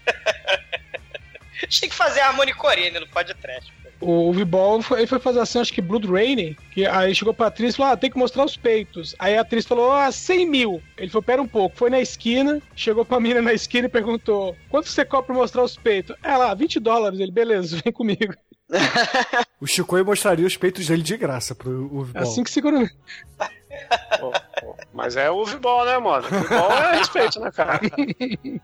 Tinha 1.70 1.89
que 1.89 1.95
fazer 1.95 2.20
a 2.22 2.28
Harmony 2.28 2.54
Corine 2.54 2.99
no 2.99 3.08
podcast. 3.08 3.72
O 4.02 4.34
Ball 4.45 4.82
foi, 4.82 4.99
ele 4.99 5.08
foi 5.08 5.20
fazer 5.20 5.39
assim, 5.39 5.60
acho 5.60 5.72
que 5.72 5.82
Blood 5.82 6.08
Rain, 6.08 6.56
que 6.72 6.86
aí 6.86 7.14
chegou 7.14 7.34
pra 7.34 7.47
atriz 7.47 7.74
e 7.74 7.78
falou: 7.78 7.93
Ah, 7.93 7.97
tem 7.97 8.10
que 8.10 8.18
mostrar 8.18 8.43
os 8.43 8.58
peitos. 8.58 9.16
Aí 9.20 9.38
a 9.38 9.41
atriz 9.41 9.66
falou: 9.66 9.91
Ah, 9.91 10.12
100 10.12 10.49
mil. 10.49 10.82
Ele 10.97 11.10
falou: 11.10 11.24
Pera 11.24 11.41
um 11.41 11.47
pouco. 11.47 11.78
Foi 11.78 11.89
na 11.89 12.02
esquina, 12.02 12.60
chegou 12.76 13.06
pra 13.06 13.20
menina 13.20 13.41
na 13.41 13.54
esquina 13.54 13.86
e 13.86 13.89
perguntou: 13.89 14.56
Quanto 14.70 14.89
você 14.89 15.06
cobra 15.06 15.28
pra 15.28 15.36
mostrar 15.36 15.64
os 15.64 15.78
peitos? 15.78 16.16
Ela, 16.24 16.54
20 16.56 16.80
dólares. 16.80 17.20
Ele, 17.20 17.32
beleza, 17.32 17.80
vem 17.84 17.93
comigo. 17.93 18.34
O 19.60 19.68
Chicoio 19.68 20.06
mostraria 20.06 20.47
os 20.47 20.58
peitos 20.58 20.88
dele 20.88 21.04
de 21.04 21.18
graça 21.18 21.54
pro 21.54 21.89
Uwe 21.93 22.06
Boll. 22.06 22.24
Assim 22.24 22.43
que 22.43 22.49
segura. 22.49 22.89
Mas 24.93 25.15
é 25.15 25.30
o 25.30 25.43
Vibol, 25.45 25.86
né, 25.86 25.97
mano? 25.97 26.28
Vibol 26.28 26.72
é 26.72 26.97
respeito, 26.97 27.39
né, 27.39 27.51
cara? 27.51 27.80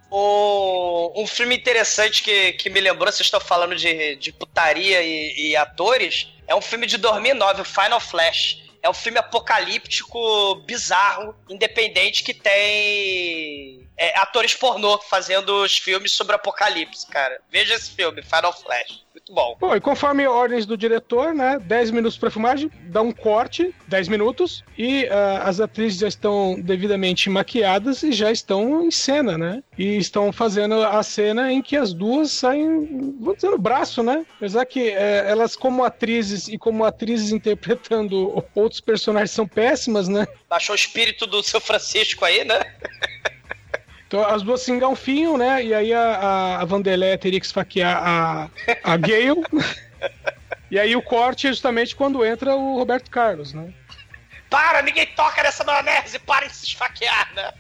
O, 0.10 1.22
um 1.22 1.28
filme 1.28 1.56
interessante 1.56 2.24
que, 2.24 2.54
que 2.54 2.70
me 2.70 2.80
lembrou, 2.80 3.12
vocês 3.12 3.28
estão 3.28 3.40
falando 3.40 3.76
de, 3.76 4.16
de 4.16 4.32
putaria 4.32 5.02
e, 5.02 5.50
e 5.50 5.56
atores, 5.56 6.34
é 6.48 6.56
um 6.56 6.62
filme 6.62 6.88
de 6.88 6.98
2009, 6.98 7.62
o 7.62 7.66
Final 7.66 8.00
Flash. 8.00 8.64
É 8.82 8.90
um 8.90 8.94
filme 8.94 9.18
apocalíptico, 9.18 10.56
bizarro, 10.66 11.36
independente, 11.50 12.24
que 12.24 12.34
tem 12.34 13.88
é, 13.98 14.18
atores 14.20 14.56
pornô 14.56 14.98
fazendo 15.00 15.64
os 15.64 15.78
filmes 15.78 16.14
sobre 16.14 16.36
apocalipse, 16.36 17.06
cara. 17.08 17.42
Veja 17.52 17.74
esse 17.74 17.92
filme, 17.92 18.22
Final 18.22 18.54
Flash. 18.54 19.04
Muito 19.18 19.34
bom. 19.34 19.58
Bom, 19.60 19.76
e 19.76 19.82
conforme 19.82 20.28
ordens 20.28 20.68
do 20.68 20.78
diretor, 20.78 21.34
né? 21.34 21.58
10 21.60 21.90
minutos 21.90 22.20
pra 22.20 22.30
filmagem, 22.30 22.70
dá 22.84 23.02
um 23.02 23.12
corte, 23.12 23.74
10 23.88 24.10
minutos, 24.10 24.64
e 24.78 25.08
ah, 25.08 25.42
as 25.44 25.60
atrizes 25.60 26.00
já 26.00 26.08
estão 26.08 26.56
devidamente 26.62 27.28
maquiadas 27.28 28.04
e 28.04 28.12
já 28.12 28.32
estão 28.32 28.86
em 28.86 28.92
cena, 28.92 29.36
né? 29.36 29.64
E 29.76 29.98
estão 29.98 30.32
fazendo 30.32 30.76
a 30.84 31.02
cena 31.02 31.52
em 31.52 31.64
que 31.64 31.76
as 31.76 31.94
duas 31.94 32.32
saem, 32.32 33.16
vou 33.20 33.36
dizer, 33.36 33.50
no 33.50 33.58
braço, 33.58 34.04
né? 34.04 34.24
Apesar 34.36 34.66
que 34.66 34.90
eh, 34.90 35.26
elas, 35.28 35.56
como 35.56 35.84
atrizes 35.84 36.48
e 36.48 36.56
como 36.56 36.86
atrizes 36.86 37.32
interpretando 37.32 38.44
outros 38.54 38.80
personagens, 38.80 39.32
são 39.32 39.48
péssimas, 39.48 40.08
né? 40.08 40.28
Baixou 40.48 40.74
o 40.74 40.78
espírito 40.78 41.26
do 41.26 41.42
seu 41.42 41.60
Francisco 41.60 42.24
aí, 42.24 42.46
né? 42.46 42.60
Então 44.08 44.26
as 44.26 44.42
duas 44.42 44.62
se 44.62 44.72
engalfinham, 44.72 45.38
né? 45.38 45.64
E 45.64 45.74
aí 45.74 45.94
a, 45.94 46.02
a, 46.02 46.62
a 46.62 46.66
Vanderlei 46.66 47.18
teria 47.18 47.40
que 47.40 47.46
esfaquear 47.46 48.02
a, 48.02 48.50
a 48.84 48.98
Gale. 48.98 49.44
e 50.72 50.80
aí 50.80 50.96
o 50.96 51.02
corte 51.02 51.48
é 51.48 51.50
justamente 51.50 51.96
quando 51.96 52.26
entra 52.26 52.56
o 52.56 52.78
Roberto 52.78 53.12
Carlos, 53.12 53.54
né? 53.54 53.74
Para, 54.50 54.82
ninguém 54.82 55.06
toca 55.08 55.44
nessa 55.44 55.64
maionese, 55.66 56.20
parem 56.20 56.48
de 56.48 56.56
se 56.56 56.66
esfaquear, 56.68 57.34
né? 57.36 57.52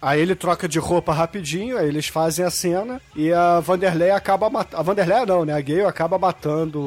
Aí 0.00 0.20
ele 0.20 0.34
troca 0.34 0.68
de 0.68 0.78
roupa 0.78 1.12
rapidinho, 1.12 1.76
aí 1.76 1.86
eles 1.86 2.08
fazem 2.08 2.44
a 2.44 2.50
cena 2.50 3.00
e 3.14 3.32
a 3.32 3.60
Vanderlei 3.60 4.10
acaba 4.10 4.48
matando. 4.48 4.76
A 4.80 4.82
Vanderlei 4.82 5.26
não, 5.26 5.44
né? 5.44 5.52
A 5.52 5.60
Gale 5.60 5.84
acaba 5.84 6.18
matando 6.18 6.80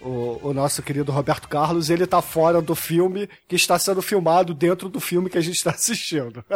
o, 0.00 0.40
o 0.42 0.54
nosso 0.54 0.82
querido 0.82 1.10
Roberto 1.10 1.48
Carlos 1.48 1.90
ele 1.90 2.06
tá 2.06 2.22
fora 2.22 2.62
do 2.62 2.74
filme 2.74 3.28
que 3.48 3.56
está 3.56 3.78
sendo 3.78 4.00
filmado 4.00 4.54
dentro 4.54 4.88
do 4.88 5.00
filme 5.00 5.28
que 5.28 5.38
a 5.38 5.42
gente 5.42 5.56
está 5.56 5.70
assistindo. 5.70 6.44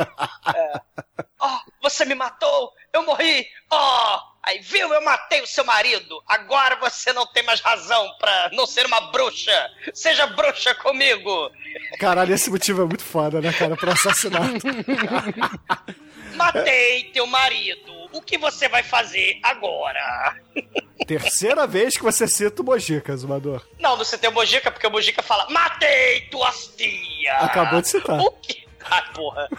Oh, 1.38 1.58
você 1.82 2.04
me 2.06 2.14
matou, 2.14 2.72
eu 2.92 3.04
morri, 3.04 3.46
oh! 3.70 4.35
Aí 4.46 4.60
viu, 4.60 4.94
eu 4.94 5.02
matei 5.02 5.42
o 5.42 5.46
seu 5.46 5.64
marido. 5.64 6.22
Agora 6.24 6.76
você 6.76 7.12
não 7.12 7.26
tem 7.26 7.42
mais 7.42 7.60
razão 7.60 8.08
pra 8.16 8.50
não 8.52 8.64
ser 8.64 8.86
uma 8.86 9.10
bruxa. 9.10 9.70
Seja 9.92 10.24
bruxa 10.28 10.72
comigo. 10.76 11.50
Caralho, 11.98 12.32
esse 12.32 12.48
motivo 12.48 12.82
é 12.82 12.84
muito 12.84 13.02
foda, 13.02 13.40
né, 13.40 13.52
cara, 13.52 13.76
pra 13.76 13.92
assassinato. 13.92 14.64
Matei 16.36 17.04
teu 17.12 17.26
marido. 17.26 17.92
O 18.12 18.22
que 18.22 18.38
você 18.38 18.68
vai 18.68 18.84
fazer 18.84 19.40
agora? 19.42 20.36
Terceira 21.06 21.66
vez 21.66 21.96
que 21.96 22.02
você 22.02 22.28
cita 22.28 22.62
o 22.62 22.64
Mojica, 22.64 23.16
Zumador. 23.16 23.66
Não, 23.80 23.96
você 23.96 24.16
tem 24.16 24.30
o 24.30 24.32
Mojica, 24.32 24.70
porque 24.70 24.86
o 24.86 24.90
Mojica 24.90 25.22
fala: 25.22 25.48
Matei 25.50 26.20
tuas 26.30 26.68
tias. 26.76 27.42
Acabou 27.42 27.80
de 27.80 27.88
citar. 27.88 28.20
O 28.20 28.30
quê? 28.32 28.65
Ah, 28.90 29.02
porra. 29.14 29.48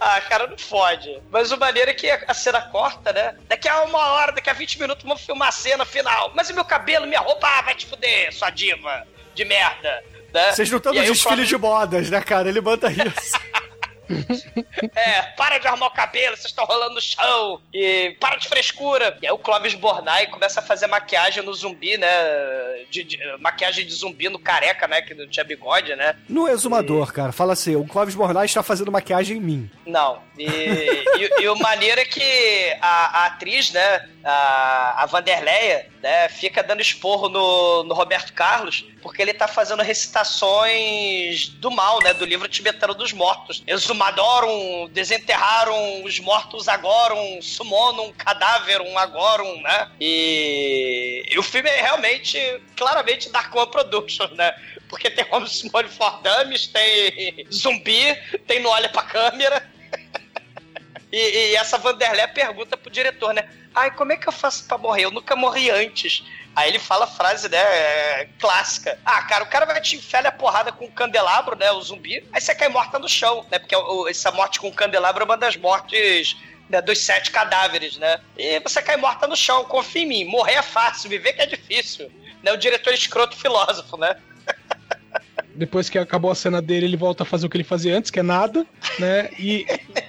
ah, 0.00 0.20
cara, 0.22 0.46
não 0.46 0.58
fode. 0.58 1.20
Mas 1.30 1.52
o 1.52 1.56
maneiro 1.58 1.90
é 1.90 1.94
que 1.94 2.10
a 2.10 2.34
cena 2.34 2.60
corta, 2.62 3.12
né? 3.12 3.36
Daqui 3.48 3.68
a 3.68 3.82
uma 3.82 3.98
hora, 3.98 4.32
daqui 4.32 4.50
a 4.50 4.52
20 4.52 4.80
minutos, 4.80 5.04
vamos 5.04 5.22
filmar 5.22 5.48
a 5.48 5.52
cena 5.52 5.84
final. 5.84 6.32
Mas 6.34 6.48
e 6.50 6.52
meu 6.52 6.64
cabelo, 6.64 7.06
minha 7.06 7.20
roupa? 7.20 7.46
Ah, 7.46 7.62
vai 7.62 7.74
te 7.74 7.86
fuder, 7.86 8.32
sua 8.34 8.50
diva 8.50 9.06
de 9.34 9.44
merda. 9.44 10.02
Né? 10.32 10.52
Vocês 10.52 10.70
não 10.70 10.78
estão 10.78 10.92
E 10.92 10.96
no 10.96 11.02
aí 11.02 11.08
o 11.10 11.12
desfile 11.12 11.34
Clóvis- 11.34 11.48
de 11.48 11.56
modas, 11.58 12.10
né, 12.10 12.20
cara? 12.20 12.48
Ele 12.48 12.60
manda 12.60 12.90
isso. 12.90 13.38
É, 14.94 15.22
para 15.36 15.58
de 15.58 15.66
arrumar 15.66 15.86
o 15.86 15.90
cabelo, 15.92 16.36
vocês 16.36 16.46
estão 16.46 16.64
rolando 16.64 16.94
no 16.94 17.00
chão. 17.00 17.60
E 17.72 18.16
para 18.20 18.36
de 18.36 18.48
frescura. 18.48 19.16
E 19.22 19.26
aí 19.26 19.32
o 19.32 19.38
Clóvis 19.38 19.74
Bornai 19.74 20.26
começa 20.26 20.60
a 20.60 20.62
fazer 20.62 20.86
maquiagem 20.86 21.42
no 21.44 21.52
zumbi, 21.54 21.96
né? 21.96 22.08
De, 22.90 23.04
de- 23.04 23.18
maquiagem 23.38 23.86
de 23.86 23.92
zumbi 23.92 24.28
no 24.28 24.38
careca, 24.38 24.86
né? 24.88 25.02
Que 25.02 25.14
não 25.14 25.26
tinha 25.28 25.44
bigode, 25.44 25.94
né? 25.96 26.16
No 26.28 26.48
exumador, 26.48 27.12
cara, 27.12 27.32
fala 27.32 27.52
assim: 27.52 27.76
o 27.76 27.86
Clóvis 27.86 28.14
Bornai 28.14 28.46
está 28.46 28.62
fazendo 28.62 28.90
maquiagem 28.92 29.36
em 29.36 29.40
mim. 29.40 29.70
Não. 29.86 30.20
E, 30.38 30.44
e- 30.46 31.42
e 31.42 31.48
o 31.48 31.56
maneiro 31.58 32.00
é 32.00 32.04
que 32.04 32.76
a, 32.80 33.22
a 33.22 33.26
atriz, 33.26 33.70
né? 33.72 34.08
A, 34.24 35.02
a 35.02 35.06
Vanderleia, 35.06 35.88
né? 36.02 36.28
Fica 36.28 36.62
dando 36.62 36.80
esporro 36.82 37.28
no, 37.28 37.84
no 37.84 37.94
Roberto 37.94 38.32
Carlos, 38.34 38.84
porque 39.02 39.22
ele 39.22 39.32
tá 39.32 39.48
fazendo 39.48 39.82
recitações 39.82 41.48
do 41.48 41.70
mal, 41.70 41.98
né? 42.02 42.12
Do 42.12 42.24
livro 42.24 42.48
tibetano 42.48 42.94
dos 42.94 43.12
mortos. 43.12 43.62
Exumadorum, 44.00 44.88
desenterraram 44.92 46.04
os 46.04 46.18
mortos 46.20 46.68
agorum, 46.68 47.42
summonum, 47.42 48.10
cadáverum 48.14 48.96
agorum, 48.96 49.60
né? 49.60 49.90
E, 50.00 51.22
e 51.30 51.38
o 51.38 51.42
filme 51.42 51.68
é 51.68 51.82
realmente, 51.82 52.38
claramente 52.76 53.28
Dark 53.28 53.54
One 53.54 53.70
Production, 53.70 54.28
né? 54.28 54.54
Porque 54.88 55.10
tem 55.10 55.26
Homem 55.30 55.48
Simone 55.48 55.88
for 55.88 56.22
Dummies, 56.22 56.66
tem 56.68 57.46
zumbi, 57.52 58.16
tem 58.46 58.60
não 58.60 58.70
olha 58.70 58.88
pra 58.88 59.02
câmera. 59.02 59.70
E, 61.12 61.16
e 61.52 61.56
essa 61.56 61.76
Vanderlei 61.78 62.26
pergunta 62.28 62.76
pro 62.76 62.90
diretor, 62.90 63.32
né? 63.34 63.48
Ai, 63.74 63.90
como 63.92 64.12
é 64.12 64.16
que 64.16 64.28
eu 64.28 64.32
faço 64.32 64.64
pra 64.66 64.78
morrer? 64.78 65.04
Eu 65.04 65.10
nunca 65.10 65.34
morri 65.36 65.70
antes. 65.70 66.24
Aí 66.54 66.68
ele 66.68 66.78
fala 66.78 67.04
a 67.04 67.08
frase, 67.08 67.48
né, 67.48 68.24
clássica. 68.38 68.98
Ah, 69.04 69.22
cara, 69.22 69.44
o 69.44 69.46
cara 69.48 69.64
vai 69.64 69.80
te 69.80 69.96
enfiar 69.96 70.26
a 70.26 70.32
porrada 70.32 70.72
com 70.72 70.84
um 70.86 70.90
candelabro, 70.90 71.56
né, 71.56 71.70
o 71.70 71.80
zumbi, 71.80 72.26
aí 72.32 72.40
você 72.40 72.52
cai 72.54 72.68
morta 72.68 72.98
no 72.98 73.08
chão, 73.08 73.46
né, 73.50 73.58
porque 73.60 73.74
o- 73.74 74.08
essa 74.08 74.32
morte 74.32 74.58
com 74.58 74.66
o 74.68 74.72
candelabro 74.74 75.22
é 75.22 75.24
uma 75.24 75.36
das 75.36 75.56
mortes 75.56 76.36
né, 76.68 76.80
dos 76.82 76.98
sete 76.98 77.30
cadáveres, 77.30 77.96
né. 77.96 78.18
E 78.36 78.58
você 78.60 78.82
cai 78.82 78.96
morta 78.96 79.26
no 79.28 79.36
chão, 79.36 79.64
confia 79.64 80.02
em 80.02 80.06
mim, 80.06 80.24
morrer 80.24 80.54
é 80.54 80.62
fácil, 80.62 81.08
viver 81.08 81.32
que 81.34 81.42
é 81.42 81.46
difícil. 81.46 82.10
Né, 82.42 82.52
o 82.52 82.56
diretor 82.56 82.92
escroto 82.92 83.36
filósofo, 83.36 83.96
né. 83.96 84.16
Depois 85.54 85.88
que 85.88 85.98
acabou 85.98 86.30
a 86.30 86.34
cena 86.34 86.60
dele, 86.62 86.86
ele 86.86 86.96
volta 86.96 87.22
a 87.22 87.26
fazer 87.26 87.46
o 87.46 87.50
que 87.50 87.56
ele 87.56 87.64
fazia 87.64 87.96
antes, 87.96 88.10
que 88.10 88.20
é 88.20 88.22
nada, 88.22 88.64
né? 88.98 89.30
E, 89.38 89.66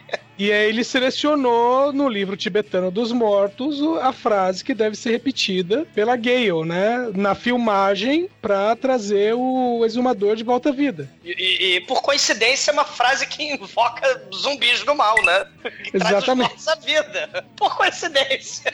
e 0.43 0.51
aí 0.51 0.69
ele 0.69 0.83
selecionou 0.83 1.93
no 1.93 2.09
livro 2.09 2.35
tibetano 2.35 2.89
dos 2.89 3.11
mortos 3.11 3.79
a 4.01 4.11
frase 4.11 4.63
que 4.63 4.73
deve 4.73 4.95
ser 4.95 5.11
repetida 5.11 5.85
pela 5.93 6.15
Gale, 6.15 6.65
né? 6.65 7.11
Na 7.15 7.35
filmagem, 7.35 8.29
pra 8.41 8.75
trazer 8.75 9.33
o 9.35 9.83
exumador 9.85 10.35
de 10.35 10.43
volta 10.43 10.69
à 10.69 10.71
vida. 10.71 11.09
E, 11.23 11.31
e- 11.31 11.75
e, 11.75 11.81
por 11.81 12.01
coincidência 12.01 12.71
é 12.71 12.73
uma 12.73 12.85
frase 12.85 13.27
que 13.27 13.43
invoca 13.53 14.27
zumbis 14.33 14.81
do 14.83 14.95
mal, 14.95 15.15
né. 15.23 15.45
Que 15.83 15.91
traz 15.91 16.03
os 16.05 16.17
Exatamente. 16.17 16.47
mortos 16.49 16.67
à 16.67 16.75
vida. 16.75 17.45
Por 17.55 17.75
coincidência. 17.77 18.73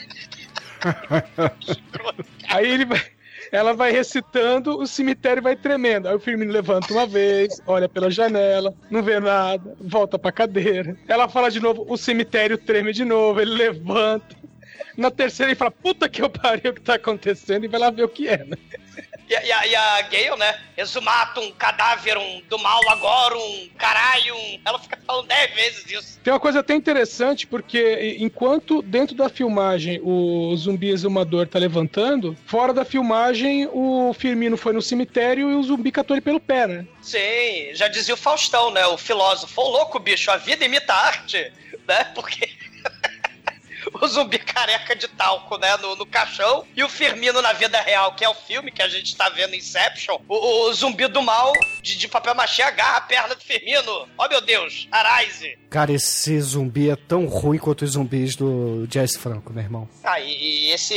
Aí 2.49 2.70
ele 2.72 2.86
vai. 2.86 3.01
Ela 3.51 3.73
vai 3.73 3.91
recitando, 3.91 4.77
o 4.77 4.87
cemitério 4.87 5.41
vai 5.41 5.55
tremendo. 5.55 6.07
Aí 6.07 6.15
o 6.15 6.19
Firmino 6.19 6.51
levanta 6.51 6.93
uma 6.93 7.05
vez, 7.05 7.61
olha 7.65 7.87
pela 7.87 8.09
janela, 8.09 8.73
não 8.89 9.01
vê 9.01 9.19
nada, 9.19 9.75
volta 9.79 10.19
pra 10.19 10.31
cadeira. 10.31 10.97
Ela 11.07 11.29
fala 11.29 11.49
de 11.49 11.59
novo, 11.59 11.85
o 11.87 11.97
cemitério 11.97 12.57
treme 12.57 12.91
de 12.93 13.05
novo, 13.05 13.39
ele 13.41 13.51
levanta. 13.51 14.35
Na 14.97 15.11
terceira 15.11 15.51
ele 15.51 15.57
fala, 15.57 15.71
puta 15.71 16.09
que 16.09 16.21
eu 16.21 16.29
pariu, 16.29 16.71
o 16.71 16.73
que 16.73 16.81
tá 16.81 16.95
acontecendo? 16.95 17.65
E 17.65 17.67
vai 17.67 17.79
lá 17.79 17.89
ver 17.89 18.03
o 18.03 18.09
que 18.09 18.27
é, 18.27 18.37
né? 18.43 18.57
E, 19.30 19.36
a- 19.36 19.43
e 19.45 19.51
a, 19.51 19.67
e 19.67 19.75
a 19.75 20.01
Gale, 20.03 20.38
né? 20.38 20.57
Exumatum, 20.78 21.51
cadáverum, 21.53 22.41
do 22.49 22.57
mal 22.59 22.80
agorum, 22.89 23.67
caralhum. 23.78 24.59
Ela 24.63 24.80
fica 24.80 24.97
falando 25.05 25.28
dez 25.28 25.53
vezes 25.53 25.91
isso. 25.91 26.19
Tem 26.23 26.32
uma 26.32 26.39
coisa 26.39 26.59
até 26.59 26.73
interessante, 26.73 27.45
porque 27.47 28.15
enquanto 28.19 28.82
dentro 28.82 29.15
da 29.15 29.28
filmagem 29.28 29.99
o 30.03 30.55
zumbi 30.55 30.89
exumador 30.89 31.47
tá 31.47 31.59
levantando, 31.59 32.38
fora 32.45 32.73
da 32.73 32.86
filmagem 32.86 33.67
o 33.73 34.13
Firmino 34.13 34.55
foi 34.55 34.71
no 34.71 34.82
cemitério 34.82 35.51
e 35.51 35.55
o 35.55 35.63
zumbi 35.63 35.91
catou 35.91 36.15
ele 36.15 36.21
pelo 36.21 36.39
pé, 36.39 36.67
né? 36.67 36.86
Sim, 37.01 37.73
já 37.73 37.88
dizia 37.88 38.13
o 38.13 38.17
Faustão, 38.17 38.71
né? 38.71 38.86
O 38.88 38.97
filósofo. 38.97 39.59
Ô 39.61 39.69
louco, 39.69 39.99
bicho, 39.99 40.32
a 40.32 40.38
vida 40.38 40.63
imita 40.63 40.93
a 40.93 41.07
arte, 41.07 41.51
né? 41.88 42.03
Porque. 42.15 42.49
O 44.01 44.07
zumbi 44.07 44.38
careca 44.39 44.95
de 44.95 45.07
talco, 45.07 45.57
né? 45.57 45.75
No, 45.77 45.95
no 45.95 46.05
caixão. 46.05 46.65
E 46.75 46.83
o 46.83 46.89
Firmino 46.89 47.41
na 47.41 47.53
vida 47.53 47.79
real, 47.81 48.13
que 48.13 48.23
é 48.23 48.29
o 48.29 48.33
filme 48.35 48.71
que 48.71 48.81
a 48.81 48.88
gente 48.88 49.15
tá 49.15 49.29
vendo 49.29 49.55
Inception. 49.55 50.19
O, 50.27 50.65
o 50.67 50.73
zumbi 50.73 51.07
do 51.07 51.21
mal 51.21 51.51
de, 51.81 51.97
de 51.97 52.07
papel 52.07 52.35
machê 52.35 52.61
agarra 52.61 52.97
a 52.97 53.01
perna 53.01 53.35
do 53.35 53.43
Firmino. 53.43 54.07
Oh, 54.17 54.27
meu 54.29 54.41
Deus. 54.41 54.88
Arise. 54.91 55.57
Cara, 55.69 55.91
esse 55.91 56.39
zumbi 56.41 56.89
é 56.89 56.95
tão 56.95 57.25
ruim 57.25 57.57
quanto 57.57 57.83
os 57.83 57.91
zumbis 57.91 58.35
do 58.35 58.85
Jazz 58.88 59.15
Franco, 59.15 59.51
meu 59.51 59.63
irmão. 59.63 59.89
Ah, 60.03 60.19
e, 60.19 60.67
e 60.67 60.71
esse, 60.71 60.95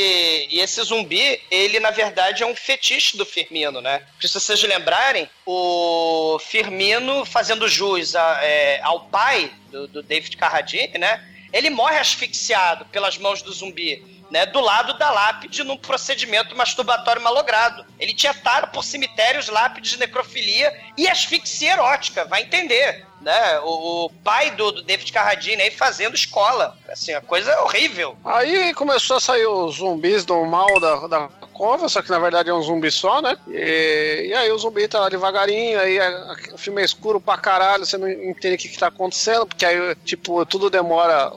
e 0.51 0.61
esse 0.61 0.83
zumbi, 0.83 1.41
ele 1.51 1.81
na 1.81 1.91
verdade 1.91 2.43
é 2.43 2.47
um 2.47 2.55
fetiche 2.55 3.17
do 3.17 3.25
Firmino, 3.27 3.81
né? 3.81 4.01
Porque 4.13 4.29
se 4.29 4.35
vocês 4.39 4.63
lembrarem, 4.63 5.29
o 5.47 6.39
Firmino 6.41 7.25
fazendo 7.25 7.69
jus 7.69 8.15
a- 8.15 8.39
é, 8.43 8.81
ao 8.83 9.01
pai 9.07 9.51
do, 9.71 9.87
do 9.89 10.03
David 10.03 10.37
Carradine, 10.37 10.99
né? 10.99 11.25
Ele 11.53 11.71
morre 11.71 11.99
asfixiado 11.99 12.85
pelas 12.87 13.19
mãos 13.19 13.43
do 13.43 13.53
zumbi. 13.53 14.21
Né, 14.31 14.47
do 14.47 14.61
lado 14.61 14.97
da 14.97 15.11
lápide 15.11 15.65
num 15.65 15.77
procedimento 15.77 16.57
masturbatório 16.57 17.21
malogrado. 17.21 17.85
Ele 17.99 18.15
tinha 18.15 18.33
tara 18.33 18.69
por 18.69 18.85
cemitérios, 18.85 19.49
lápides 19.49 19.91
de 19.91 19.99
necrofilia 19.99 20.73
e 20.97 21.09
asfixia 21.09 21.73
erótica, 21.73 22.25
vai 22.27 22.43
entender. 22.43 23.05
Né? 23.21 23.59
O, 23.65 24.05
o 24.05 24.11
pai 24.23 24.53
do, 24.53 24.71
do 24.71 24.83
David 24.83 25.13
Carradine 25.13 25.63
aí 25.63 25.73
fazendo 25.73 26.15
escola. 26.15 26.79
Assim, 26.89 27.13
a 27.13 27.21
coisa 27.21 27.51
é 27.51 27.61
horrível. 27.61 28.17
Aí 28.25 28.73
começou 28.75 29.17
a 29.17 29.21
sair 29.21 29.47
os 29.47 29.79
zumbis 29.79 30.25
do 30.25 30.45
mal 30.45 30.79
da, 30.79 31.09
da 31.09 31.29
cova, 31.61 31.91
só 31.91 32.01
que 32.01 32.09
na 32.09 32.19
verdade 32.19 32.49
é 32.49 32.55
um 32.55 32.63
zumbi 32.63 32.91
só, 32.91 33.21
né? 33.21 33.37
E, 33.47 34.29
e 34.29 34.35
aí 34.35 34.51
o 34.51 34.57
zumbi 34.59 34.89
tá 34.89 34.99
lá 35.01 35.09
devagarinho, 35.11 35.79
aí 35.79 36.01
a- 36.01 36.35
o 36.55 36.57
filme 36.59 36.81
é 36.81 36.85
escuro 36.87 37.21
pra 37.21 37.37
caralho, 37.37 37.85
você 37.85 37.99
não 37.99 38.09
entende 38.09 38.55
o 38.55 38.59
que, 38.59 38.69
que 38.71 38.79
tá 38.79 38.87
acontecendo, 38.87 39.47
porque 39.47 39.67
aí, 39.67 39.95
tipo, 39.97 40.47
tudo 40.47 40.71
demora 40.71 41.31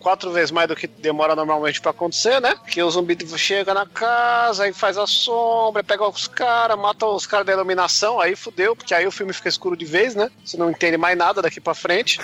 quatro 0.00 0.30
vezes 0.32 0.50
mais 0.50 0.68
do 0.68 0.76
que 0.76 0.86
demora 0.86 1.34
normalmente 1.34 1.80
pra 1.80 1.90
acontecer, 1.90 2.40
né? 2.40 2.54
Que 2.66 2.82
o 2.82 2.90
zumbi 2.90 3.16
chega 3.36 3.74
na 3.74 3.86
casa, 3.86 4.64
aí 4.64 4.72
faz 4.72 4.96
a 4.96 5.06
sombra, 5.06 5.82
pega 5.82 6.06
os 6.06 6.26
caras, 6.26 6.78
mata 6.78 7.06
os 7.06 7.26
caras 7.26 7.46
da 7.46 7.52
iluminação, 7.52 8.20
aí 8.20 8.36
fudeu, 8.36 8.74
porque 8.74 8.94
aí 8.94 9.06
o 9.06 9.12
filme 9.12 9.32
fica 9.32 9.48
escuro 9.48 9.76
de 9.76 9.84
vez, 9.84 10.14
né? 10.14 10.30
Você 10.44 10.56
não 10.56 10.70
entende 10.70 10.96
mais 10.96 11.16
nada 11.16 11.42
daqui 11.42 11.60
pra 11.60 11.74
frente. 11.74 12.18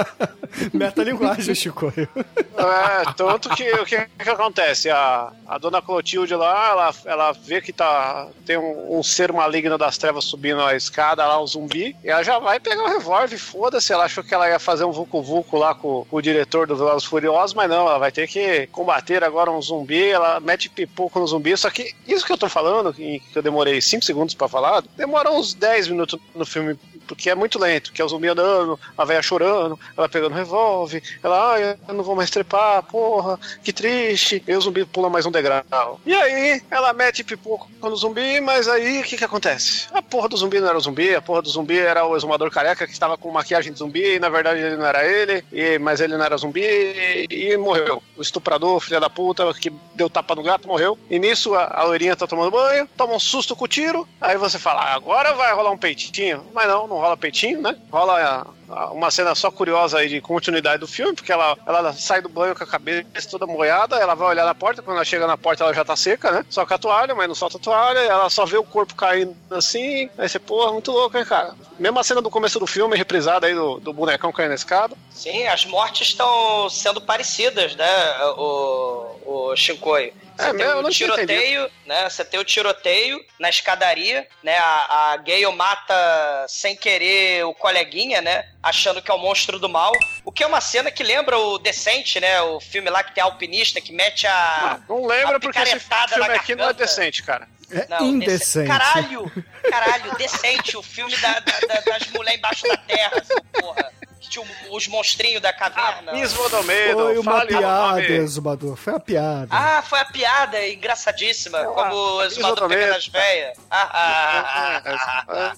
Metalinguagem, 0.72 1.54
Chico. 1.54 1.92
É, 1.96 3.12
tanto 3.16 3.48
que 3.50 3.70
o 3.72 3.84
que, 3.84 4.06
que 4.18 4.30
acontece? 4.30 4.90
A, 4.90 5.32
a 5.46 5.58
dona 5.58 5.80
Clotilde 5.80 6.34
lá, 6.34 6.70
ela, 6.70 6.94
ela 7.04 7.32
vê 7.32 7.60
que 7.60 7.72
tá, 7.72 8.28
tem 8.44 8.56
um, 8.56 8.98
um 8.98 9.02
ser 9.02 9.32
maligno 9.32 9.78
das 9.78 9.96
trevas 9.96 10.24
subindo 10.24 10.60
a 10.60 10.74
escada 10.74 11.26
lá, 11.26 11.40
o 11.40 11.46
zumbi, 11.46 11.96
e 12.02 12.08
ela 12.10 12.22
já 12.22 12.38
vai 12.38 12.58
pegar 12.58 12.82
o 12.82 12.88
revólver, 12.88 13.38
foda-se. 13.38 13.92
Ela 13.92 14.04
achou 14.04 14.24
que 14.24 14.34
ela 14.34 14.48
ia 14.48 14.58
fazer 14.58 14.84
um 14.84 14.92
vucu-vucu 14.92 15.56
lá 15.56 15.74
com, 15.74 16.04
com 16.04 16.16
o 16.16 16.22
diretor 16.22 16.66
do 16.66 16.76
Velozes 16.90 17.08
Furiosos, 17.08 17.54
mas 17.54 17.68
não, 17.68 17.86
ela 17.86 17.98
vai 17.98 18.10
ter 18.10 18.26
que 18.26 18.66
combater 18.68 19.22
agora 19.22 19.50
um 19.50 19.62
zumbi, 19.62 20.08
ela 20.08 20.40
mete 20.40 20.68
pipoco 20.68 21.20
no 21.20 21.26
zumbi, 21.26 21.56
só 21.56 21.70
que 21.70 21.94
isso 22.06 22.26
que 22.26 22.32
eu 22.32 22.38
tô 22.38 22.48
falando, 22.48 22.92
que 22.92 23.22
eu 23.34 23.42
demorei 23.42 23.80
5 23.80 24.04
segundos 24.04 24.34
pra 24.34 24.48
falar, 24.48 24.82
demora 24.96 25.30
uns 25.30 25.54
10 25.54 25.88
minutos 25.88 26.18
no 26.34 26.44
filme, 26.44 26.76
porque 27.10 27.28
é 27.28 27.34
muito 27.34 27.58
lento, 27.58 27.92
que 27.92 28.00
é 28.00 28.04
o 28.04 28.08
zumbi 28.08 28.28
andando, 28.28 28.78
a 28.96 29.04
velha 29.04 29.20
chorando, 29.20 29.76
ela 29.96 30.08
pegando 30.08 30.32
revólver, 30.32 31.02
ela, 31.20 31.54
ai, 31.54 31.76
eu 31.88 31.94
não 31.94 32.04
vou 32.04 32.14
mais 32.14 32.30
trepar, 32.30 32.84
porra, 32.84 33.36
que 33.64 33.72
triste, 33.72 34.40
e 34.46 34.54
o 34.54 34.60
zumbi 34.60 34.84
pula 34.84 35.10
mais 35.10 35.26
um 35.26 35.30
degrau. 35.30 36.00
E 36.06 36.14
aí, 36.14 36.62
ela 36.70 36.92
mete 36.92 37.24
pipoco 37.24 37.68
no 37.82 37.96
zumbi, 37.96 38.40
mas 38.40 38.68
aí, 38.68 39.00
o 39.00 39.02
que 39.02 39.16
que 39.16 39.24
acontece? 39.24 39.88
A 39.92 40.00
porra 40.00 40.28
do 40.28 40.36
zumbi 40.36 40.60
não 40.60 40.68
era 40.68 40.78
o 40.78 40.80
zumbi, 40.80 41.12
a 41.12 41.20
porra 41.20 41.42
do 41.42 41.50
zumbi 41.50 41.80
era 41.80 42.06
o 42.06 42.16
exumador 42.16 42.48
careca 42.48 42.86
que 42.86 42.92
estava 42.92 43.18
com 43.18 43.28
maquiagem 43.32 43.72
de 43.72 43.80
zumbi, 43.80 44.14
e 44.14 44.20
na 44.20 44.28
verdade 44.28 44.60
ele 44.60 44.76
não 44.76 44.86
era 44.86 45.04
ele, 45.04 45.44
e, 45.52 45.80
mas 45.80 46.00
ele 46.00 46.16
não 46.16 46.24
era 46.24 46.36
zumbi, 46.36 46.62
e, 46.62 47.26
e 47.28 47.56
morreu. 47.56 48.00
O 48.16 48.22
estuprador, 48.22 48.78
filha 48.78 49.00
da 49.00 49.10
puta, 49.10 49.52
que 49.54 49.72
deu 49.96 50.08
tapa 50.08 50.36
no 50.36 50.44
gato, 50.44 50.68
morreu. 50.68 50.96
E 51.10 51.18
nisso, 51.18 51.56
a, 51.56 51.80
a 51.80 51.82
loirinha 51.82 52.14
tá 52.14 52.26
tomando 52.26 52.52
banho, 52.52 52.88
toma 52.96 53.14
um 53.14 53.20
susto 53.20 53.56
com 53.56 53.64
o 53.64 53.68
tiro, 53.68 54.06
aí 54.20 54.36
você 54.36 54.60
fala, 54.60 54.82
ah, 54.82 54.94
agora 54.94 55.34
vai 55.34 55.52
rolar 55.52 55.72
um 55.72 55.78
peitinho. 55.78 56.44
Mas 56.54 56.68
não, 56.68 56.86
não 56.86 56.99
rola 57.00 57.16
peitinho, 57.16 57.60
né? 57.60 57.76
Rola 57.90 58.46
a- 58.70 58.90
uma 58.92 59.10
cena 59.10 59.34
só 59.34 59.50
curiosa 59.50 59.98
aí 59.98 60.08
de 60.08 60.20
continuidade 60.20 60.78
do 60.78 60.86
filme, 60.86 61.12
porque 61.14 61.32
ela, 61.32 61.56
ela 61.66 61.92
sai 61.92 62.22
do 62.22 62.28
banho 62.28 62.54
com 62.54 62.62
a 62.62 62.66
cabeça 62.66 63.28
toda 63.28 63.44
molhada, 63.46 63.96
ela 63.96 64.14
vai 64.14 64.28
olhar 64.28 64.44
na 64.44 64.54
porta, 64.54 64.80
quando 64.80 64.96
ela 64.96 65.04
chega 65.04 65.26
na 65.26 65.36
porta 65.36 65.64
ela 65.64 65.74
já 65.74 65.84
tá 65.84 65.96
seca, 65.96 66.30
né? 66.30 66.46
Só 66.48 66.64
com 66.64 66.74
a 66.74 66.78
toalha, 66.78 67.12
mas 67.14 67.26
não 67.26 67.34
solta 67.34 67.56
a 67.56 67.60
toalha, 67.60 67.98
ela 67.98 68.30
só 68.30 68.44
vê 68.46 68.56
o 68.56 68.62
corpo 68.62 68.94
caindo 68.94 69.34
assim, 69.50 70.08
aí 70.16 70.28
você, 70.28 70.38
porra, 70.38 70.72
muito 70.72 70.92
louco, 70.92 71.18
hein, 71.18 71.24
cara? 71.24 71.54
Mesma 71.80 72.04
cena 72.04 72.22
do 72.22 72.30
começo 72.30 72.60
do 72.60 72.66
filme, 72.66 72.96
reprisada 72.96 73.46
aí 73.48 73.54
do, 73.54 73.80
do 73.80 73.92
bonecão 73.92 74.30
caindo 74.32 74.50
na 74.50 74.54
escada. 74.54 74.96
Sim, 75.10 75.46
as 75.48 75.64
mortes 75.64 76.08
estão 76.08 76.70
sendo 76.70 77.00
parecidas, 77.00 77.74
né, 77.74 78.24
o, 78.36 79.50
o 79.50 79.56
Shinkoi. 79.56 80.12
Você 80.40 80.48
É 80.48 80.54
tem 80.54 80.66
o 80.66 80.82
não 80.82 80.90
tinha 80.90 81.08
tiroteio, 81.12 81.70
né? 81.86 82.08
Você 82.08 82.24
tem 82.24 82.40
o 82.40 82.44
tiroteio 82.44 83.24
na 83.38 83.48
escadaria, 83.50 84.26
né? 84.42 84.56
A, 84.58 85.12
a 85.12 85.16
Gale 85.18 85.46
mata 85.54 86.46
sem 86.48 86.74
querer 86.76 87.44
o 87.44 87.54
coleguinha, 87.54 88.20
né? 88.20 88.48
Achando 88.62 89.00
que 89.02 89.10
é 89.10 89.14
o 89.14 89.18
monstro 89.18 89.58
do 89.58 89.68
mal. 89.68 89.92
O 90.24 90.32
que 90.32 90.42
é 90.42 90.46
uma 90.46 90.60
cena 90.60 90.90
que 90.90 91.02
lembra 91.02 91.38
o 91.38 91.58
Decente, 91.58 92.18
né? 92.20 92.40
O 92.42 92.60
filme 92.60 92.90
lá 92.90 93.02
que 93.02 93.14
tem 93.14 93.22
a 93.22 93.26
alpinista 93.26 93.80
que 93.80 93.92
mete 93.92 94.26
a. 94.26 94.80
Não 94.88 95.06
lembra 95.06 95.36
a 95.36 95.40
porque 95.40 95.58
esse 95.58 95.78
filme 95.78 96.28
na 96.28 96.34
aqui 96.34 96.54
não 96.54 96.68
é 96.68 96.72
decente, 96.72 97.22
cara. 97.22 97.46
É 97.72 97.86
Não, 97.88 98.04
indecente. 98.04 98.66
dece- 98.66 98.66
Caralho! 98.66 99.32
Caralho, 99.70 100.16
decente. 100.16 100.76
O 100.76 100.82
filme 100.82 101.16
da- 101.18 101.38
da- 101.38 101.60
da- 101.68 101.80
das 101.82 102.06
mulheres 102.08 102.38
embaixo 102.38 102.66
da 102.66 102.76
terra, 102.76 103.12
essa 103.16 103.40
porra. 103.52 103.79
Que 104.20 104.28
tinha 104.28 104.44
os 104.70 104.86
monstrinhos 104.86 105.40
da 105.40 105.52
caverna. 105.52 106.12
Ismo 106.18 106.48
do 106.48 106.62
medo, 106.64 106.98
Foi 106.98 107.18
uma 107.18 107.32
fale 107.32 107.48
piada, 107.56 108.00
exumador. 108.02 108.76
Foi 108.76 108.92
uma 108.92 109.00
piada. 109.00 109.48
Ah, 109.50 109.82
foi 109.82 109.98
a 109.98 110.04
piada 110.04 110.68
engraçadíssima, 110.68 111.64
como 111.64 111.94
o 111.94 112.22
exumador 112.24 112.68
pegando 112.68 112.96
as 112.96 113.06
velhas. 113.08 113.58
Ah, 113.70 113.90
ah, 113.92 114.42
ah, 114.44 114.82
ah, 114.84 115.24
ah, 115.28 115.54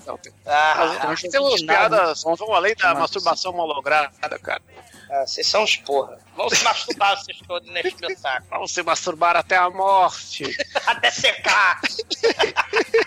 ah, 0.46 1.12
ah, 1.12 1.14
temos 1.30 1.62
piadas 1.62 2.22
vão 2.22 2.54
além 2.54 2.74
da 2.74 2.94
masturbação 2.94 3.52
malograda, 3.52 4.38
cara. 4.38 4.62
ah, 5.10 5.26
Vocês 5.26 5.46
são 5.46 5.64
uns 5.64 5.76
porra. 5.76 6.18
Vão 6.36 6.48
se 6.48 6.62
masturbar 6.64 7.16
vocês 7.18 7.38
todos 7.46 7.68
neste 7.70 8.00
meu 8.00 8.16
saco. 8.16 8.46
Vamos 8.48 8.72
se 8.72 8.82
masturbar 8.82 9.36
até 9.36 9.56
a 9.56 9.68
morte. 9.68 10.44
Até 10.86 11.10
secar. 11.10 11.80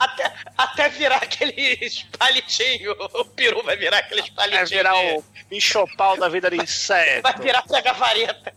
até, 0.00 0.32
até 0.56 0.88
virar 0.88 1.16
aqueles 1.16 2.02
palitinhos. 2.18 2.94
O 3.14 3.24
peru 3.24 3.62
vai 3.62 3.76
virar 3.76 3.98
aqueles 3.98 4.26
Vai 4.28 4.48
palitinhos. 4.48 4.70
virar 4.70 4.92
de- 4.92 5.16
o 5.16 5.24
enxopal 5.50 6.16
da 6.16 6.28
vida 6.28 6.50
de 6.50 6.56
inseto. 6.56 7.22
Vai 7.22 7.34
virar 7.38 7.62
pega 7.62 7.92
vareta. 7.92 8.52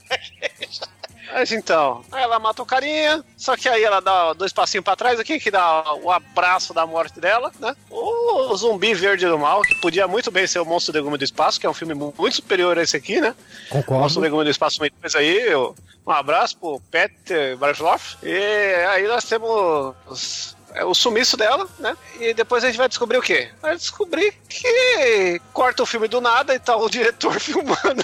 Mas 1.33 1.51
então, 1.53 2.03
aí 2.11 2.21
ela 2.23 2.39
mata 2.39 2.61
o 2.61 2.65
carinha, 2.65 3.23
só 3.37 3.55
que 3.55 3.69
aí 3.69 3.81
ela 3.81 4.01
dá 4.01 4.33
dois 4.33 4.51
passinhos 4.51 4.83
pra 4.83 4.97
trás 4.97 5.17
aqui, 5.17 5.39
que 5.39 5.49
dá 5.49 5.93
o 5.93 6.11
abraço 6.11 6.73
da 6.73 6.85
morte 6.85 7.21
dela, 7.21 7.51
né? 7.57 7.73
O 7.89 8.53
zumbi 8.57 8.93
verde 8.93 9.25
do 9.25 9.39
mal, 9.39 9.61
que 9.61 9.75
podia 9.75 10.07
muito 10.09 10.29
bem 10.29 10.45
ser 10.45 10.59
o 10.59 10.65
Monstro 10.65 10.93
Legume 10.93 11.17
do 11.17 11.23
Espaço, 11.23 11.57
que 11.59 11.65
é 11.65 11.69
um 11.69 11.73
filme 11.73 11.93
muito 11.93 12.35
superior 12.35 12.77
a 12.77 12.83
esse 12.83 12.97
aqui, 12.97 13.21
né? 13.21 13.29
Monstro 13.29 13.77
Concordo. 13.83 14.19
Legume 14.19 14.43
do 14.43 14.49
Espaço 14.49 14.81
1 14.83 15.17
aí, 15.17 15.37
eu- 15.47 15.73
um 16.05 16.11
abraço 16.11 16.57
pro 16.57 16.81
Peter 16.91 17.55
Barloff. 17.55 18.17
E 18.23 18.75
aí 18.89 19.07
nós 19.07 19.23
temos 19.23 20.57
o 20.85 20.93
sumiço 20.93 21.35
dela, 21.37 21.67
né? 21.79 21.95
E 22.19 22.33
depois 22.33 22.63
a 22.63 22.67
gente 22.67 22.77
vai 22.77 22.87
descobrir 22.87 23.17
o 23.17 23.21
quê? 23.21 23.49
Vai 23.61 23.75
descobrir 23.75 24.33
que 24.47 25.41
corta 25.53 25.83
o 25.83 25.85
filme 25.85 26.07
do 26.07 26.21
nada 26.21 26.53
e 26.53 26.59
tá 26.59 26.75
o 26.75 26.87
diretor 26.89 27.39
filmando 27.39 28.03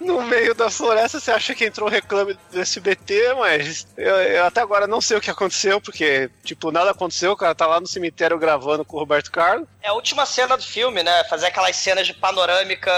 no 0.00 0.22
meio 0.22 0.54
da 0.54 0.70
floresta. 0.70 1.18
Você 1.20 1.30
acha 1.30 1.54
que 1.54 1.64
entrou 1.64 1.88
um 1.88 1.90
reclame 1.90 2.36
do 2.52 2.60
SBT, 2.60 3.34
mas 3.34 3.86
eu, 3.96 4.14
eu 4.16 4.44
até 4.44 4.60
agora 4.60 4.86
não 4.86 5.00
sei 5.00 5.16
o 5.16 5.20
que 5.20 5.30
aconteceu, 5.30 5.80
porque, 5.80 6.30
tipo, 6.44 6.70
nada 6.70 6.90
aconteceu. 6.90 7.32
O 7.32 7.36
cara 7.36 7.54
tá 7.54 7.66
lá 7.66 7.80
no 7.80 7.86
cemitério 7.86 8.38
gravando 8.38 8.84
com 8.84 8.96
o 8.96 9.00
Roberto 9.00 9.30
Carlos. 9.30 9.66
É 9.82 9.88
a 9.88 9.92
última 9.94 10.26
cena 10.26 10.56
do 10.56 10.62
filme, 10.62 11.02
né? 11.02 11.24
Fazer 11.24 11.46
aquelas 11.46 11.76
cenas 11.76 12.06
de 12.06 12.14
panorâmica. 12.14 12.90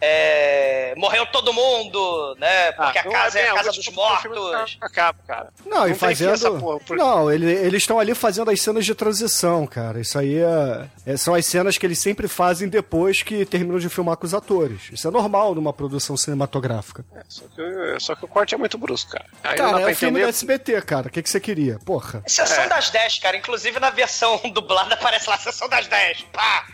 é, 0.00 0.94
Morreu 0.96 1.26
todo 1.26 1.52
mundo, 1.52 2.34
né? 2.38 2.72
Porque 2.72 2.98
a 2.98 3.04
não 3.04 3.12
casa 3.12 3.38
é 3.38 3.42
bem 3.42 3.50
a 3.50 3.54
casa 3.54 3.68
última, 3.70 4.06
dos 4.12 4.20
filme 4.22 4.36
mortos. 4.36 4.78
Acaba, 4.80 5.18
cara. 5.26 5.48
Não, 5.64 5.86
e 5.88 5.94
tem 5.94 6.14
fim 6.14 6.24
essa 6.26 6.44
fazendo. 6.46 6.60
porra, 6.60 6.78
porque- 6.80 7.02
Não, 7.02 7.30
ele- 7.30 7.50
eles 7.52 7.82
estão 7.82 7.98
ali 7.98 8.14
fazendo 8.14 8.50
as 8.50 8.60
cenas 8.60 8.84
de 8.84 8.94
transição, 8.94 9.66
cara. 9.66 10.00
Isso 10.00 10.18
aí 10.18 10.38
é... 10.38 10.86
é- 11.06 11.16
são 11.16 11.34
as 11.34 11.46
cenas 11.46 11.76
que 11.78 11.86
eles 11.86 11.98
sempre 11.98 12.28
fazem 12.28 12.68
depois 12.68 13.22
que 13.22 13.44
terminam 13.44 13.78
de 13.78 13.88
filmar 13.88 14.16
com 14.16 14.26
os 14.26 14.34
atores. 14.34 14.82
Isso 14.92 15.06
é 15.06 15.10
normal 15.10 15.54
numa 15.54 15.72
produção 15.72 16.16
cinematográfica. 16.20 17.04
Só 17.28 17.44
que, 17.54 18.00
só 18.00 18.14
que 18.14 18.24
o 18.24 18.28
corte 18.28 18.54
é 18.54 18.58
muito 18.58 18.76
brusco, 18.78 19.10
cara. 19.12 19.26
Aí 19.42 19.50
não 19.58 19.64
dá 19.66 19.70
Cara, 19.72 19.80
pra 19.82 19.90
é 19.90 19.92
o 19.92 19.96
filme 19.96 20.20
da 20.20 20.28
SBT, 20.28 20.82
cara. 20.82 21.08
O 21.08 21.10
que, 21.10 21.22
que 21.22 21.30
você 21.30 21.40
queria? 21.40 21.78
Porra. 21.84 22.22
Sessão 22.26 22.64
É. 22.64 22.68
das 22.68 22.90
10, 22.90 23.18
cara. 23.18 23.36
Inclusive 23.36 23.78
na 23.80 23.90
versão 23.90 24.38
dublada 24.52 24.94
aparece 24.94 25.28
lá 25.28 25.36
Sessão 25.38 25.68
das 25.68 25.86
10. 25.86 26.22
Pá! 26.32 26.66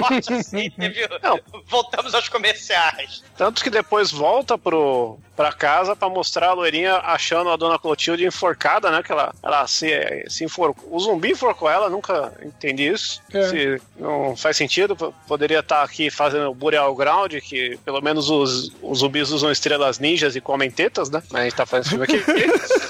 Corte 0.00 0.32
assim, 0.32 0.70
viu? 0.78 1.08
Não. 1.22 1.40
Voltamos 1.66 2.14
aos 2.14 2.28
comerciais. 2.28 3.22
Tanto 3.36 3.62
que 3.62 3.70
depois 3.70 4.10
volta 4.10 4.56
pro, 4.58 5.18
pra 5.40 5.52
casa 5.54 5.96
pra 5.96 6.06
mostrar 6.06 6.48
a 6.48 6.52
loirinha 6.52 6.96
achando 6.96 7.48
a 7.48 7.56
dona 7.56 7.78
Clotilde 7.78 8.26
enforcada, 8.26 8.90
né? 8.90 9.02
Que 9.02 9.10
ela, 9.10 9.34
ela 9.42 9.66
se, 9.66 9.88
se 10.28 10.44
enforcou. 10.44 10.94
O 10.94 11.00
zumbi 11.00 11.30
enforcou 11.30 11.70
ela, 11.70 11.88
nunca 11.88 12.30
entendi 12.44 12.86
isso. 12.88 13.22
É. 13.32 13.42
Se 13.44 13.82
não 13.98 14.36
faz 14.36 14.58
sentido, 14.58 14.94
poderia 15.26 15.60
estar 15.60 15.82
aqui 15.82 16.10
fazendo 16.10 16.52
Burial 16.52 16.94
Ground, 16.94 17.32
que 17.36 17.78
pelo 17.86 18.02
menos 18.02 18.28
os, 18.28 18.70
os 18.82 18.98
zumbis 18.98 19.30
usam 19.30 19.50
estrelas 19.50 19.98
ninjas 19.98 20.36
e 20.36 20.42
comem 20.42 20.70
tetas, 20.70 21.08
né? 21.08 21.22
Mas 21.30 21.40
a 21.40 21.44
gente 21.44 21.56
tá 21.56 21.64
fazendo 21.64 22.04
esse 22.04 22.18
filme 22.18 22.42
aqui. 22.42 22.89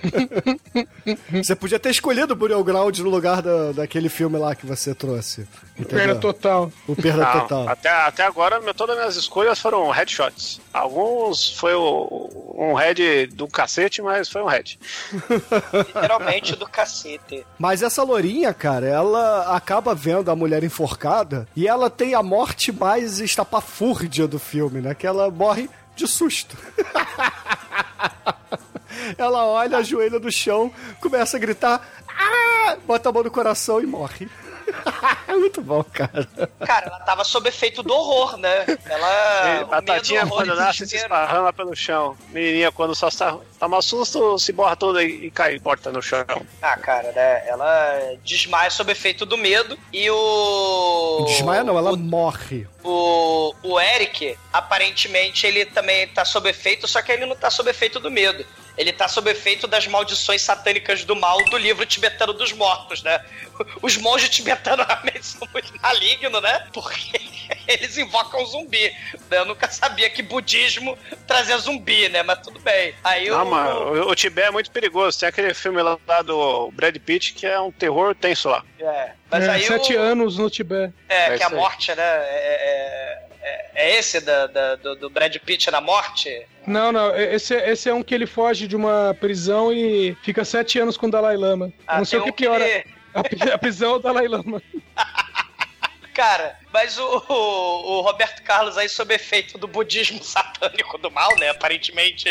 Você 1.42 1.54
podia 1.54 1.78
ter 1.78 1.90
escolhido 1.90 2.32
o 2.32 2.36
Burial 2.36 2.62
Ground 2.64 2.98
no 2.98 3.10
lugar 3.10 3.42
da, 3.42 3.72
daquele 3.72 4.08
filme 4.08 4.38
lá 4.38 4.54
que 4.54 4.66
você 4.66 4.94
trouxe. 4.94 5.46
Entendeu? 5.78 5.98
Perna 5.98 6.14
total. 6.16 6.72
O 6.86 6.94
Perda 6.94 7.24
Não, 7.24 7.40
Total. 7.40 7.68
Até, 7.68 7.88
até 7.90 8.22
agora, 8.24 8.60
meu- 8.60 8.74
todas 8.74 8.96
as 8.96 9.00
minhas 9.02 9.16
escolhas 9.16 9.58
foram 9.58 9.88
headshots. 9.90 10.60
Alguns 10.72 11.50
foi 11.56 11.74
o- 11.74 12.54
um 12.58 12.74
head 12.74 13.26
do 13.28 13.48
cacete, 13.48 14.02
mas 14.02 14.28
foi 14.28 14.42
um 14.42 14.46
head. 14.46 14.78
Literalmente 15.86 16.54
do 16.56 16.66
cacete. 16.68 17.44
Mas 17.58 17.82
essa 17.82 18.02
lourinha, 18.02 18.52
cara, 18.52 18.86
ela 18.86 19.56
acaba 19.56 19.94
vendo 19.94 20.30
a 20.30 20.36
mulher 20.36 20.62
enforcada 20.62 21.48
e 21.56 21.66
ela 21.66 21.88
tem 21.88 22.14
a 22.14 22.22
morte 22.22 22.70
mais 22.72 23.18
estapafúrdia 23.20 24.26
do 24.28 24.38
filme, 24.38 24.80
né? 24.80 24.94
Que 24.94 25.06
ela 25.06 25.30
morre 25.30 25.68
de 25.96 26.06
susto. 26.06 26.56
ela 29.18 29.44
olha, 29.44 29.78
ajoelha 29.78 30.18
no 30.18 30.30
chão, 30.32 30.72
começa 31.00 31.36
a 31.36 31.40
gritar, 31.40 31.86
ah! 32.08 32.76
bota 32.86 33.08
a 33.08 33.12
mão 33.12 33.22
no 33.22 33.30
coração 33.30 33.80
e 33.80 33.86
morre. 33.86 34.28
É 35.26 35.32
Muito 35.34 35.60
bom, 35.62 35.82
cara. 35.82 36.28
Cara, 36.64 36.86
ela 36.86 37.00
tava 37.00 37.24
sob 37.24 37.48
efeito 37.48 37.82
do 37.82 37.92
horror, 37.92 38.36
né? 38.36 38.64
Ela. 38.84 39.60
E 39.60 39.64
batatinha 39.64 40.24
quando 40.26 40.54
nasce 40.54 40.86
se 40.86 40.96
esparrama 40.96 41.52
pelo 41.52 41.74
chão. 41.74 42.16
Menininha 42.28 42.70
quando 42.70 42.94
só 42.94 43.08
está, 43.08 43.36
toma 43.58 43.82
susto, 43.82 44.38
se 44.38 44.52
borra 44.52 44.76
toda 44.76 45.02
e, 45.02 45.26
e 45.26 45.30
cai 45.30 45.60
morta 45.64 45.90
no 45.90 46.00
chão. 46.02 46.24
Ah, 46.62 46.76
cara, 46.76 47.10
né? 47.12 47.48
Ela 47.48 48.16
desmaia 48.24 48.70
sob 48.70 48.92
efeito 48.92 49.24
do 49.26 49.36
medo 49.36 49.76
e 49.92 50.08
o. 50.10 51.24
Desmaia 51.26 51.64
não, 51.64 51.76
ela 51.78 51.92
o- 51.92 51.96
morre. 51.96 52.66
O, 52.84 53.52
o 53.62 53.80
Eric, 53.80 54.36
aparentemente, 54.52 55.46
ele 55.46 55.64
também 55.66 56.06
tá 56.08 56.24
sob 56.24 56.48
efeito, 56.48 56.86
só 56.88 57.02
que 57.02 57.10
ele 57.12 57.26
não 57.26 57.36
tá 57.36 57.50
sob 57.50 57.68
efeito 57.70 57.98
do 58.00 58.10
medo. 58.10 58.44
Ele 58.78 58.92
tá 58.92 59.08
sob 59.08 59.30
efeito 59.30 59.66
das 59.66 59.86
maldições 59.86 60.42
satânicas 60.42 61.04
do 61.04 61.14
mal 61.16 61.42
do 61.46 61.56
livro 61.58 61.84
tibetano 61.84 62.32
dos 62.32 62.52
mortos, 62.52 63.02
né? 63.02 63.22
Os 63.82 63.96
monges 63.96 64.28
tibetanos 64.30 64.86
realmente 64.88 65.26
são 65.26 65.46
muito 65.52 65.72
malignos, 65.82 66.40
né? 66.42 66.66
Porque 66.72 67.20
eles 67.68 67.98
invocam 67.98 68.44
zumbi. 68.46 68.90
né? 69.30 69.38
Eu 69.38 69.44
nunca 69.44 69.70
sabia 69.70 70.08
que 70.08 70.22
budismo 70.22 70.96
trazia 71.26 71.58
zumbi, 71.58 72.08
né? 72.08 72.22
Mas 72.22 72.38
tudo 72.40 72.58
bem. 72.60 72.94
Aí 73.04 73.28
Não, 73.28 73.44
o, 73.46 73.50
mas 73.50 73.70
o, 73.74 74.10
o 74.10 74.14
Tibete 74.14 74.48
é 74.48 74.50
muito 74.50 74.70
perigoso. 74.70 75.18
Tem 75.18 75.28
aquele 75.28 75.52
filme 75.52 75.82
lá, 75.82 75.98
do 76.24 76.70
Brad 76.72 76.96
Pitt 76.98 77.34
que 77.34 77.46
é 77.46 77.60
um 77.60 77.70
terror 77.72 78.14
tenso 78.14 78.48
lá. 78.48 78.64
É, 78.78 79.10
mas 79.30 79.44
É, 79.44 79.50
aí 79.50 79.62
sete 79.64 79.94
o, 79.94 80.00
anos 80.00 80.38
no 80.38 80.48
Tibete. 80.48 80.94
É, 81.08 81.34
É 81.34 81.36
que 81.36 81.42
a 81.42 81.50
morte, 81.50 81.94
né? 81.94 82.02
É, 82.02 82.06
é- 82.06 83.30
é- 83.42 83.70
é 83.74 83.98
esse 83.98 84.20
da, 84.20 84.46
da- 84.46 84.76
do, 84.76 84.94
do 84.96 85.08
Brad 85.10 85.34
Pitt 85.38 85.70
na 85.70 85.80
morte? 85.80 86.46
Não, 86.70 86.92
não, 86.92 87.16
esse, 87.16 87.54
esse 87.54 87.88
é 87.88 87.94
um 87.94 88.02
que 88.02 88.14
ele 88.14 88.26
foge 88.26 88.66
de 88.68 88.76
uma 88.76 89.14
prisão 89.20 89.72
e 89.72 90.16
fica 90.22 90.44
sete 90.44 90.78
anos 90.78 90.96
com 90.96 91.06
o 91.06 91.10
Dalai 91.10 91.36
Lama. 91.36 91.72
Ah, 91.86 91.98
não 91.98 92.04
sei 92.04 92.18
o 92.20 92.24
que 92.24 92.30
um 92.30 92.32
piora. 92.32 92.66
ele- 92.66 92.84
A, 93.12 93.54
a 93.54 93.58
prisão 93.58 93.94
é 93.94 93.96
o 93.96 93.98
Dalai 93.98 94.28
Lama. 94.28 94.62
Cara, 96.14 96.56
mas 96.72 96.98
o, 96.98 97.24
o, 97.28 97.34
o 97.98 98.00
Roberto 98.02 98.42
Carlos 98.42 98.76
aí, 98.76 98.88
sob 98.88 99.12
efeito 99.14 99.56
do 99.58 99.66
budismo 99.66 100.22
satânico 100.24 100.96
do 100.98 101.10
mal, 101.10 101.34
né? 101.38 101.48
Aparentemente, 101.50 102.28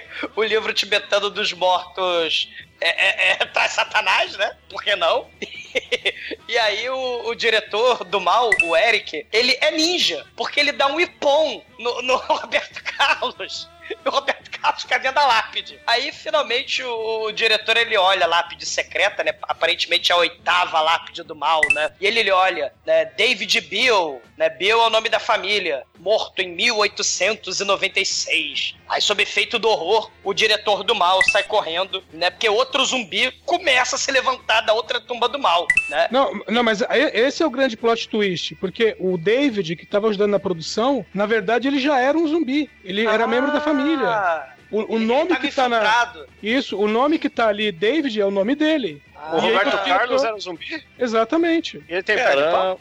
o 0.36 0.42
livro 0.42 0.72
tibetano 0.72 1.30
dos 1.30 1.52
mortos 1.52 2.48
é, 2.80 2.88
é, 2.88 3.32
é, 3.32 3.36
traz 3.46 3.72
Satanás, 3.72 4.36
né? 4.36 4.56
Por 4.68 4.82
que 4.82 4.94
não? 4.96 5.28
e 6.48 6.58
aí 6.58 6.88
o, 6.88 7.28
o 7.28 7.34
diretor 7.34 8.04
do 8.04 8.20
mal, 8.20 8.50
o 8.62 8.76
Eric, 8.76 9.26
ele 9.32 9.56
é 9.60 9.70
ninja, 9.70 10.26
porque 10.36 10.60
ele 10.60 10.72
dá 10.72 10.86
um 10.86 11.00
ipom 11.00 11.64
no, 11.78 12.02
no 12.02 12.16
Roberto 12.26 12.82
Carlos. 12.82 13.68
E 13.88 14.08
o 14.08 14.10
Roberto 14.10 14.50
Carlos 14.50 14.82
fica 14.82 14.98
dentro 14.98 15.14
da 15.14 15.26
lápide. 15.26 15.78
Aí, 15.86 16.10
finalmente, 16.10 16.82
o, 16.82 17.26
o 17.26 17.32
diretor, 17.32 17.76
ele 17.76 17.96
olha 17.96 18.24
a 18.24 18.28
lápide 18.28 18.66
secreta, 18.66 19.22
né? 19.22 19.32
Aparentemente 19.42 20.10
é 20.10 20.14
a 20.14 20.18
oitava 20.18 20.80
lápide 20.80 21.22
do 21.22 21.36
mal, 21.36 21.60
né? 21.72 21.92
E 22.00 22.06
ele, 22.06 22.20
ele 22.20 22.32
olha, 22.32 22.72
né? 22.84 23.04
David 23.04 23.60
Bill, 23.60 24.20
né? 24.36 24.48
Bill 24.48 24.82
é 24.82 24.86
o 24.86 24.90
nome 24.90 25.08
da 25.08 25.20
família. 25.20 25.84
Morto 25.98 26.40
em 26.40 26.54
1896. 26.54 28.74
Aí, 28.88 29.00
sob 29.00 29.22
efeito 29.22 29.58
do 29.58 29.68
horror, 29.68 30.10
o 30.22 30.32
diretor 30.32 30.84
do 30.84 30.94
mal 30.94 31.20
sai 31.30 31.42
correndo, 31.42 32.02
né? 32.12 32.30
Porque 32.30 32.48
outro 32.48 32.84
zumbi 32.84 33.32
começa 33.44 33.96
a 33.96 33.98
se 33.98 34.10
levantar 34.12 34.60
da 34.62 34.72
outra 34.72 35.00
tumba 35.00 35.28
do 35.28 35.38
mal, 35.38 35.66
né? 35.88 36.08
Não, 36.10 36.40
não, 36.48 36.62
mas 36.62 36.82
esse 37.12 37.42
é 37.42 37.46
o 37.46 37.50
grande 37.50 37.76
plot 37.76 38.08
twist, 38.08 38.54
porque 38.56 38.96
o 39.00 39.18
David, 39.18 39.74
que 39.76 39.84
estava 39.84 40.08
ajudando 40.08 40.30
na 40.30 40.38
produção, 40.38 41.04
na 41.12 41.26
verdade 41.26 41.68
ele 41.68 41.80
já 41.80 41.98
era 42.00 42.16
um 42.16 42.26
zumbi. 42.28 42.70
Ele 42.84 43.06
era 43.06 43.26
membro 43.26 43.52
da 43.52 43.60
família. 43.60 44.08
Ah, 44.08 44.52
O, 44.70 44.94
o 44.94 44.96
ele 44.96 45.04
nome 45.06 45.36
que 45.36 45.50
tá 45.50 45.68
na. 45.68 46.12
Isso, 46.42 46.78
o 46.78 46.88
nome 46.88 47.18
que 47.18 47.28
tá 47.28 47.48
ali, 47.48 47.72
David, 47.72 48.20
é 48.20 48.24
o 48.26 48.30
nome 48.30 48.54
dele. 48.54 49.02
O 49.32 49.36
E 49.36 49.40
aí, 49.40 49.40
Roberto 49.40 49.70
quando 49.70 49.84
Carlos 49.84 50.24
era 50.24 50.34
um 50.34 50.40
zumbi? 50.40 50.84
Exatamente. 50.98 51.82
Ele 51.88 52.02
tem 52.02 52.16
pé 52.16 52.36
de 52.36 52.42
pau? 52.50 52.80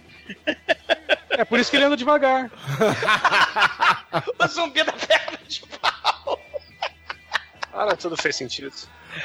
É 1.31 1.43
por 1.45 1.59
isso 1.59 1.69
que 1.69 1.77
ele 1.77 1.85
anda 1.85 1.97
devagar. 1.97 2.49
O 4.39 4.47
zumbi 4.47 4.83
da 4.83 4.93
perna 4.93 5.37
de 5.47 5.61
pau. 5.81 6.39
Cara, 7.71 7.95
tudo 7.97 8.15
fez 8.15 8.35
sentido. 8.37 8.71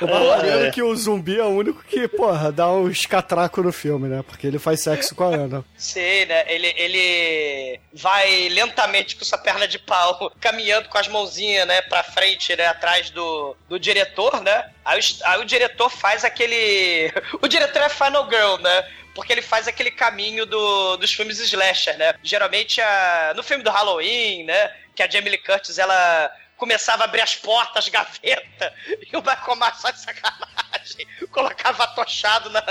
O 0.00 0.06
problema 0.06 0.66
é 0.66 0.70
que 0.70 0.82
o 0.82 0.94
zumbi 0.96 1.38
é 1.38 1.42
o 1.44 1.48
único 1.48 1.82
que, 1.84 2.06
porra, 2.08 2.50
dá 2.52 2.68
uns 2.70 3.06
catracos 3.06 3.64
no 3.64 3.72
filme, 3.72 4.08
né? 4.08 4.22
Porque 4.26 4.46
ele 4.46 4.58
faz 4.58 4.82
sexo 4.82 5.14
com 5.14 5.24
a 5.24 5.34
Ana. 5.34 5.64
Sei, 5.76 6.26
né? 6.26 6.44
Ele, 6.52 6.72
ele 6.76 7.80
vai 7.92 8.48
lentamente 8.48 9.14
com 9.16 9.24
sua 9.24 9.38
perna 9.38 9.66
de 9.68 9.78
pau, 9.78 10.32
caminhando 10.40 10.88
com 10.88 10.98
as 10.98 11.06
mãozinhas, 11.08 11.66
né, 11.66 11.80
pra 11.82 12.02
frente, 12.04 12.54
né, 12.56 12.66
atrás 12.66 13.10
do, 13.10 13.56
do 13.68 13.78
diretor, 13.80 14.40
né? 14.42 14.70
Aí, 14.84 14.98
o- 15.00 15.26
aí 15.28 15.40
o 15.40 15.44
diretor 15.44 15.88
faz 15.90 16.24
aquele. 16.24 17.12
O 17.42 17.46
diretor 17.48 17.82
é 17.82 17.88
Final 17.88 18.28
Girl, 18.28 18.56
né? 18.60 18.88
Porque 19.14 19.32
ele 19.32 19.42
faz 19.42 19.66
aquele 19.66 19.90
caminho 19.90 20.46
do, 20.46 20.96
dos 20.96 21.12
filmes 21.12 21.38
slasher, 21.38 21.96
né? 21.98 22.14
Geralmente, 22.22 22.80
a, 22.80 23.32
no 23.34 23.42
filme 23.42 23.64
do 23.64 23.70
Halloween, 23.70 24.44
né? 24.44 24.74
Que 24.94 25.02
a 25.02 25.10
Jamie 25.10 25.30
Lee 25.30 25.38
Curtis, 25.38 25.78
ela 25.78 26.32
começava 26.56 27.04
a 27.04 27.06
abrir 27.06 27.22
as 27.22 27.34
portas, 27.34 27.88
gaveta, 27.90 28.74
e 28.86 29.16
o 29.16 29.22
Michael 29.22 29.56
Myers, 29.56 29.80
só 29.80 29.90
de 29.90 30.00
sacanagem, 30.00 31.06
colocava 31.32 31.84
atochado 31.84 32.50
na, 32.50 32.62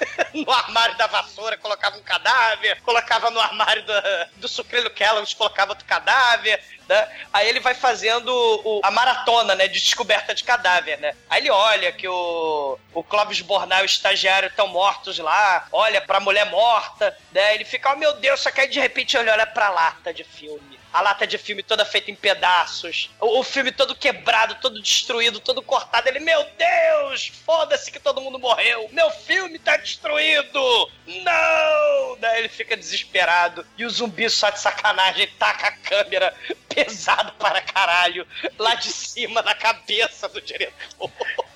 no 0.34 0.50
armário 0.52 0.96
da 0.96 1.06
vassoura 1.06 1.56
colocava 1.56 1.96
um 1.96 2.02
cadáver, 2.02 2.80
colocava 2.82 3.30
no 3.30 3.40
armário 3.40 3.82
do, 3.84 3.92
do 4.36 4.48
sucrilho 4.48 4.90
Kellogg's, 4.90 5.34
colocava 5.34 5.72
outro 5.72 5.84
cadáver, 5.86 6.62
né? 6.88 7.08
Aí 7.32 7.48
ele 7.48 7.60
vai 7.60 7.74
fazendo 7.74 8.28
o- 8.28 8.80
a 8.84 8.90
maratona, 8.90 9.54
né, 9.54 9.66
de 9.68 9.80
descoberta 9.80 10.34
de 10.34 10.44
cadáver, 10.44 10.98
né? 10.98 11.14
Aí 11.28 11.42
ele 11.42 11.50
olha 11.50 11.90
que 11.92 12.06
o, 12.08 12.78
o 12.94 13.02
Clóvis 13.02 13.40
Bornal 13.40 13.80
e 13.80 13.82
o 13.82 13.86
estagiário 13.86 14.48
estão 14.48 14.68
mortos 14.68 15.18
lá, 15.18 15.66
olha 15.72 16.00
pra 16.00 16.20
mulher 16.20 16.46
morta, 16.46 17.16
né? 17.32 17.54
Ele 17.54 17.64
fica, 17.64 17.92
oh 17.92 17.96
meu 17.96 18.14
Deus, 18.14 18.40
só 18.40 18.50
que 18.50 18.60
aí 18.60 18.68
de 18.68 18.80
repente 18.80 19.16
ele 19.16 19.30
olha 19.30 19.46
pra 19.46 19.70
lata 19.70 20.12
de 20.12 20.22
filme. 20.24 20.75
A 20.96 21.02
lata 21.02 21.26
de 21.26 21.36
filme 21.36 21.62
toda 21.62 21.84
feita 21.84 22.10
em 22.10 22.14
pedaços. 22.14 23.10
O, 23.20 23.40
o 23.40 23.42
filme 23.42 23.70
todo 23.70 23.94
quebrado, 23.94 24.56
todo 24.62 24.80
destruído, 24.80 25.38
todo 25.38 25.60
cortado. 25.60 26.08
Ele, 26.08 26.20
meu 26.20 26.42
Deus, 26.56 27.30
foda-se 27.44 27.92
que 27.92 28.00
todo 28.00 28.22
mundo 28.22 28.38
morreu. 28.38 28.88
Meu 28.92 29.10
filme 29.10 29.58
tá 29.58 29.76
destruído. 29.76 30.90
Não! 31.06 32.16
Daí 32.18 32.38
ele 32.38 32.48
fica 32.48 32.74
desesperado. 32.74 33.66
E 33.76 33.84
o 33.84 33.90
zumbi 33.90 34.30
só 34.30 34.48
de 34.48 34.58
sacanagem 34.58 35.28
taca 35.38 35.66
a 35.66 35.72
câmera 35.72 36.34
pesado 36.66 37.30
para 37.32 37.60
caralho 37.60 38.26
lá 38.58 38.74
de 38.74 38.88
cima 38.88 39.42
na 39.42 39.54
cabeça 39.54 40.30
do 40.30 40.40
diretor. 40.40 41.10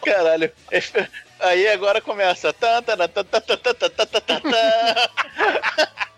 Caralho. 0.05 0.53
Aí 1.38 1.66
agora 1.68 2.03
começa. 2.03 2.53
Tan, 2.53 2.82
tan, 2.82 3.09
tan, 3.09 3.24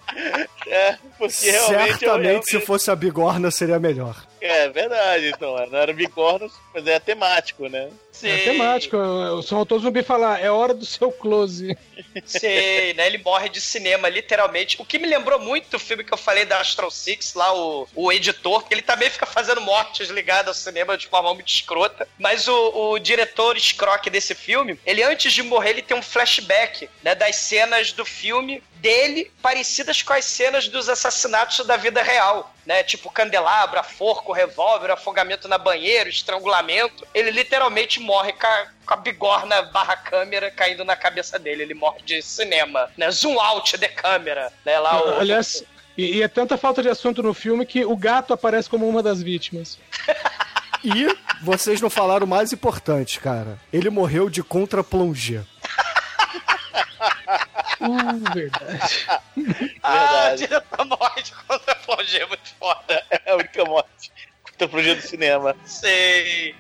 É, 0.67 0.97
porque 1.19 1.51
realmente. 1.51 1.99
Certamente, 1.99 2.55
eu, 2.55 2.61
se 2.61 2.67
fosse 2.67 2.91
a 2.91 2.97
bigorna, 2.97 3.51
seria 3.51 3.79
melhor. 3.79 4.17
É 4.41 4.69
verdade, 4.69 5.29
então. 5.29 5.55
Não 5.67 5.79
era 5.79 5.93
bigornos, 5.93 6.53
mas 6.75 6.87
é 6.87 6.99
temático, 6.99 7.69
né? 7.69 7.91
É 8.23 8.39
temático. 8.45 8.97
O 8.97 9.43
São 9.43 9.59
Autor 9.59 9.81
Zumbi 9.81 10.03
fala, 10.03 10.39
é 10.39 10.51
hora 10.51 10.75
do 10.75 10.85
seu 10.85 11.11
close. 11.11 11.77
Sei, 12.25 12.93
né? 12.95 13.07
Ele 13.07 13.19
morre 13.19 13.49
de 13.49 13.61
cinema, 13.61 14.09
literalmente. 14.09 14.77
O 14.81 14.85
que 14.85 14.99
me 14.99 15.09
lembrou 15.09 15.41
muito 15.41 15.77
o 15.77 15.81
filme 15.81 16.05
que 16.05 16.13
eu 16.13 16.19
falei 16.19 16.45
da 16.45 16.61
Astral 16.61 16.91
Six, 16.91 17.35
lá, 17.35 17.55
o, 17.55 17.89
o 17.95 18.13
editor, 18.13 18.61
porque 18.61 18.75
ele 18.75 18.83
também 18.83 19.09
fica 19.11 19.27
fazendo 19.27 19.61
mortes 19.61 20.09
ligadas 20.11 20.49
ao 20.49 20.55
cinema 20.55 20.97
de 20.97 21.07
forma 21.07 21.33
muito 21.35 21.49
escrota. 21.49 22.07
Mas 22.19 22.47
o, 22.49 22.91
o 22.93 22.99
diretor 22.99 23.57
escroque 23.57 24.11
desse 24.11 24.35
filme, 24.35 24.79
ele 24.85 25.03
antes 25.03 25.33
de 25.33 25.43
morrer, 25.43 25.71
ele 25.71 25.83
tem 25.83 25.97
um 25.97 26.03
flashback, 26.03 26.89
né? 27.03 27.15
Das 27.15 27.37
cenas 27.37 27.93
do 27.93 28.05
filme 28.05 28.63
dele 28.77 29.31
parecidas 29.41 30.03
com 30.03 30.13
as 30.13 30.25
cenas 30.25 30.67
dos 30.67 30.89
assassinatos 30.89 31.65
da 31.65 31.77
vida 31.77 32.03
real, 32.03 32.53
né? 32.67 32.83
Tipo 32.83 33.11
candelabro, 33.11 33.79
a 33.79 33.83
forca, 33.83 34.31
o 34.31 34.35
revólver, 34.35 34.91
afogamento 34.91 35.47
na 35.47 35.57
banheira, 35.57 36.09
estrangulamento. 36.09 37.07
Ele 37.15 37.31
literalmente 37.31 38.01
morre 38.03 38.33
com 38.33 38.47
a, 38.47 38.67
com 38.85 38.95
a 38.95 38.97
bigorna 38.97 39.63
barra 39.63 39.97
câmera 39.97 40.51
caindo 40.51 40.85
na 40.85 40.95
cabeça 40.97 41.39
dele. 41.39 41.63
Ele 41.63 41.75
morre 41.75 42.03
de 42.03 42.21
cinema, 42.23 42.91
né? 42.97 43.11
Zoom 43.11 43.41
out 43.41 43.79
the 43.79 43.89
câmera, 43.89 44.53
né? 44.65 44.79
Lá 44.79 45.03
o... 45.03 45.21
Aliás, 45.21 45.65
e, 45.97 46.17
e 46.19 46.23
é 46.23 46.29
tanta 46.29 46.57
falta 46.57 46.83
de 46.83 46.89
assunto 46.89 47.23
no 47.23 47.33
filme 47.33 47.65
que 47.65 47.85
o 47.85 47.97
gato 47.97 48.33
aparece 48.35 48.69
como 48.69 48.89
uma 48.89 49.03
das 49.03 49.23
vítimas. 49.23 49.79
E 50.85 51.17
vocês 51.41 51.81
não 51.81 51.89
falaram 51.89 52.27
o 52.27 52.29
mais 52.29 52.53
importante, 52.53 53.21
cara. 53.21 53.57
Ele 53.73 53.89
morreu 53.89 54.29
de 54.29 54.43
contra-plongé. 54.43 55.43
Uh, 57.81 58.33
verdade. 58.33 59.07
Ah, 59.83 60.29
Verdade. 60.35 60.47
diretor 60.47 60.85
morre 60.85 61.23
de 61.23 61.33
contra-plongé, 61.33 62.25
muito 62.27 62.55
foda. 62.59 63.05
É 63.11 63.33
a 63.33 63.35
única 63.35 63.65
morte. 63.65 64.13
Contra 64.45 64.69
projeto 64.69 65.01
do 65.01 65.07
cinema. 65.09 65.57
Sei. 65.65 66.55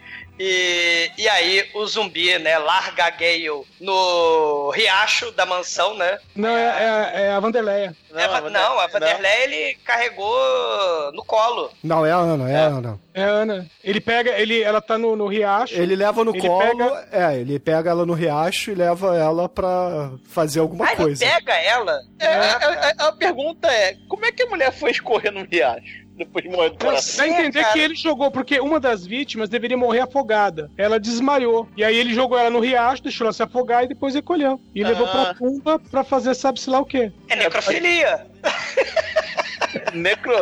E, 0.44 1.08
e 1.18 1.28
aí 1.28 1.70
o 1.72 1.86
zumbi, 1.86 2.36
né, 2.40 2.58
larga 2.58 3.04
a 3.04 3.10
Gale 3.10 3.62
no 3.80 4.70
riacho 4.70 5.30
da 5.30 5.46
mansão, 5.46 5.96
né? 5.96 6.18
Não, 6.34 6.48
é, 6.56 7.12
é, 7.14 7.22
é 7.26 7.30
a 7.32 7.38
Vanderleia. 7.38 7.94
É, 8.12 8.26
va- 8.26 8.40
não, 8.50 8.80
a 8.80 8.88
Vanderlei 8.88 9.42
ele 9.44 9.74
carregou 9.84 11.12
no 11.12 11.24
colo. 11.24 11.70
Não, 11.82 12.04
é 12.04 12.10
a 12.10 12.16
Ana, 12.16 12.50
é, 12.50 12.56
a 12.56 12.66
Ana. 12.66 13.00
É 13.14 13.22
a 13.22 13.28
Ana. 13.28 13.66
Ele 13.84 14.00
pega, 14.00 14.30
ele, 14.38 14.60
ela 14.62 14.80
tá 14.80 14.98
no, 14.98 15.14
no 15.14 15.28
riacho. 15.28 15.74
Ele 15.74 15.94
leva 15.94 16.24
no 16.24 16.32
Ele 16.34 16.40
colo, 16.46 16.76
pega- 16.76 17.08
é, 17.12 17.36
ele 17.38 17.58
pega 17.60 17.90
ela 17.90 18.04
no 18.04 18.12
riacho 18.12 18.72
e 18.72 18.74
leva 18.74 19.16
ela 19.16 19.48
pra 19.48 20.10
fazer 20.28 20.58
alguma 20.58 20.86
Ah, 20.86 20.92
ele 20.92 21.02
coisa. 21.04 21.24
pega 21.24 21.54
ela. 21.54 22.00
É, 22.18 22.26
a, 22.26 22.94
a- 23.04 23.08
a 23.08 23.12
pergunta 23.12 23.68
é: 23.68 23.96
como 24.08 24.24
é 24.26 24.32
que 24.32 24.42
a 24.42 24.46
mulher 24.46 24.72
foi 24.72 24.90
escorrer 24.90 25.30
no 25.32 25.44
riacho? 25.44 26.01
Depois 26.24 26.44
de 26.44 26.50
morrer 26.50 26.70
do 26.70 26.78
coração? 26.84 27.16
Dá 27.16 27.22
a 27.24 27.28
entender 27.40 27.60
cara. 27.62 27.72
que 27.72 27.78
ele 27.80 27.94
jogou, 27.94 28.30
porque 28.30 28.60
uma 28.60 28.78
das 28.80 29.06
vítimas 29.06 29.48
deveria 29.48 29.76
morrer 29.76 30.00
afogada. 30.00 30.70
Ela 30.76 30.98
desmaiou. 31.00 31.68
E 31.76 31.84
aí 31.84 31.96
ele 31.96 32.14
jogou 32.14 32.38
ela 32.38 32.50
no 32.50 32.60
riacho, 32.60 33.02
deixou 33.02 33.24
ela 33.26 33.32
se 33.32 33.42
afogar 33.42 33.84
e 33.84 33.88
depois 33.88 34.14
recolheu. 34.14 34.60
E 34.74 34.82
levou 34.84 35.06
Ah. 35.06 35.10
pra 35.10 35.34
tumba 35.34 35.78
pra 35.78 36.04
fazer 36.04 36.34
sabe-se 36.34 36.68
lá 36.70 36.80
o 36.80 36.84
quê. 36.86 37.12
É 37.28 37.36
necrofilia. 37.36 38.26
necro. 39.94 40.32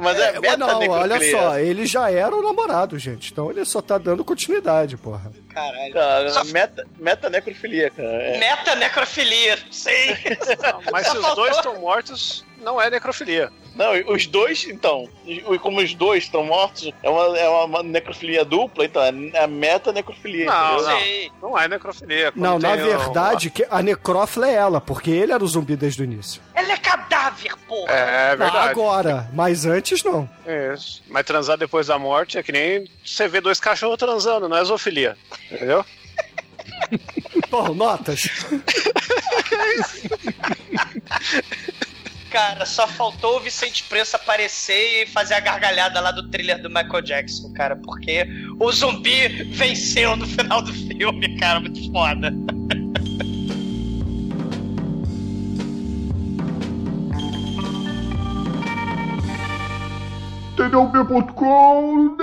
Mas 0.00 0.18
é, 0.18 0.36
É, 0.36 0.40
meta 0.40 0.56
não, 0.56 0.88
olha 0.88 1.30
só, 1.30 1.58
ele 1.58 1.86
já 1.86 2.10
era 2.10 2.34
o 2.34 2.42
namorado, 2.42 2.98
gente. 2.98 3.30
Então 3.32 3.50
ele 3.50 3.64
só 3.64 3.80
tá 3.82 3.98
dando 3.98 4.24
continuidade, 4.24 4.96
porra. 4.96 5.30
Caralho. 5.52 5.92
Cara, 5.92 6.30
Só- 6.30 6.44
meta, 6.44 6.86
meta 6.98 7.28
necrofilia, 7.30 7.90
cara. 7.90 8.08
É. 8.08 8.38
Meta 8.38 8.74
necrofilia, 8.74 9.58
sim. 9.70 9.90
Mas 10.90 11.06
Só 11.06 11.12
se 11.12 11.18
os 11.18 11.34
dois 11.34 11.56
estão 11.56 11.78
mortos, 11.80 12.44
não 12.64 12.80
é 12.80 12.90
necrofilia. 12.90 13.50
Não, 13.74 13.92
os 14.12 14.26
dois, 14.26 14.66
então, 14.68 15.08
e 15.26 15.40
como 15.58 15.80
os 15.80 15.94
dois 15.94 16.24
estão 16.24 16.44
mortos, 16.44 16.92
é 17.02 17.10
uma, 17.10 17.38
é 17.38 17.48
uma 17.48 17.82
necrofilia 17.82 18.44
dupla, 18.44 18.84
então 18.84 19.02
é 19.02 19.42
a 19.42 19.48
meta 19.48 19.92
necrofilia. 19.92 20.46
Não, 20.46 20.82
não. 20.82 21.00
Não 21.42 21.58
é 21.58 21.68
necrofilia. 21.68 22.32
Não, 22.36 22.58
na 22.58 22.76
verdade, 22.76 23.52
a 23.68 23.82
necrófila 23.82 24.48
é 24.48 24.54
ela, 24.54 24.80
porque 24.80 25.10
ele 25.10 25.32
era 25.32 25.42
o 25.42 25.48
zumbi 25.48 25.76
desde 25.76 26.02
o 26.02 26.04
início. 26.04 26.40
Ela 26.54 26.72
é 26.72 26.76
cadáver, 26.76 27.56
porra. 27.66 27.92
É, 27.92 28.32
é 28.32 28.36
verdade. 28.36 28.68
Agora, 28.68 29.28
mas 29.32 29.66
antes 29.66 30.04
não. 30.04 30.28
Isso. 30.72 31.02
Mas 31.08 31.26
transar 31.26 31.58
depois 31.58 31.88
da 31.88 31.98
morte 31.98 32.38
é 32.38 32.42
que 32.42 32.52
nem 32.52 32.88
você 33.04 33.26
vê 33.26 33.40
dois 33.40 33.58
cachorros 33.58 33.98
transando, 33.98 34.48
não 34.48 34.56
é 34.56 34.64
zoofilia. 34.64 35.16
Entendeu? 35.50 35.84
Bom, 37.50 37.74
notas. 37.74 38.22
Cara, 42.34 42.66
só 42.66 42.88
faltou 42.88 43.36
o 43.36 43.40
Vicente 43.40 43.84
Preço 43.84 44.16
aparecer 44.16 45.04
e 45.04 45.06
fazer 45.06 45.34
a 45.34 45.40
gargalhada 45.40 46.00
lá 46.00 46.10
do 46.10 46.28
thriller 46.30 46.60
do 46.60 46.68
Michael 46.68 47.02
Jackson, 47.02 47.52
cara, 47.52 47.76
porque 47.76 48.26
o 48.58 48.72
zumbi 48.72 49.28
venceu 49.52 50.16
no 50.16 50.26
final 50.26 50.60
do 50.60 50.72
filme, 50.72 51.38
cara, 51.38 51.60
muito 51.60 51.92
foda. 51.92 52.32
TDUP.com 60.56 62.16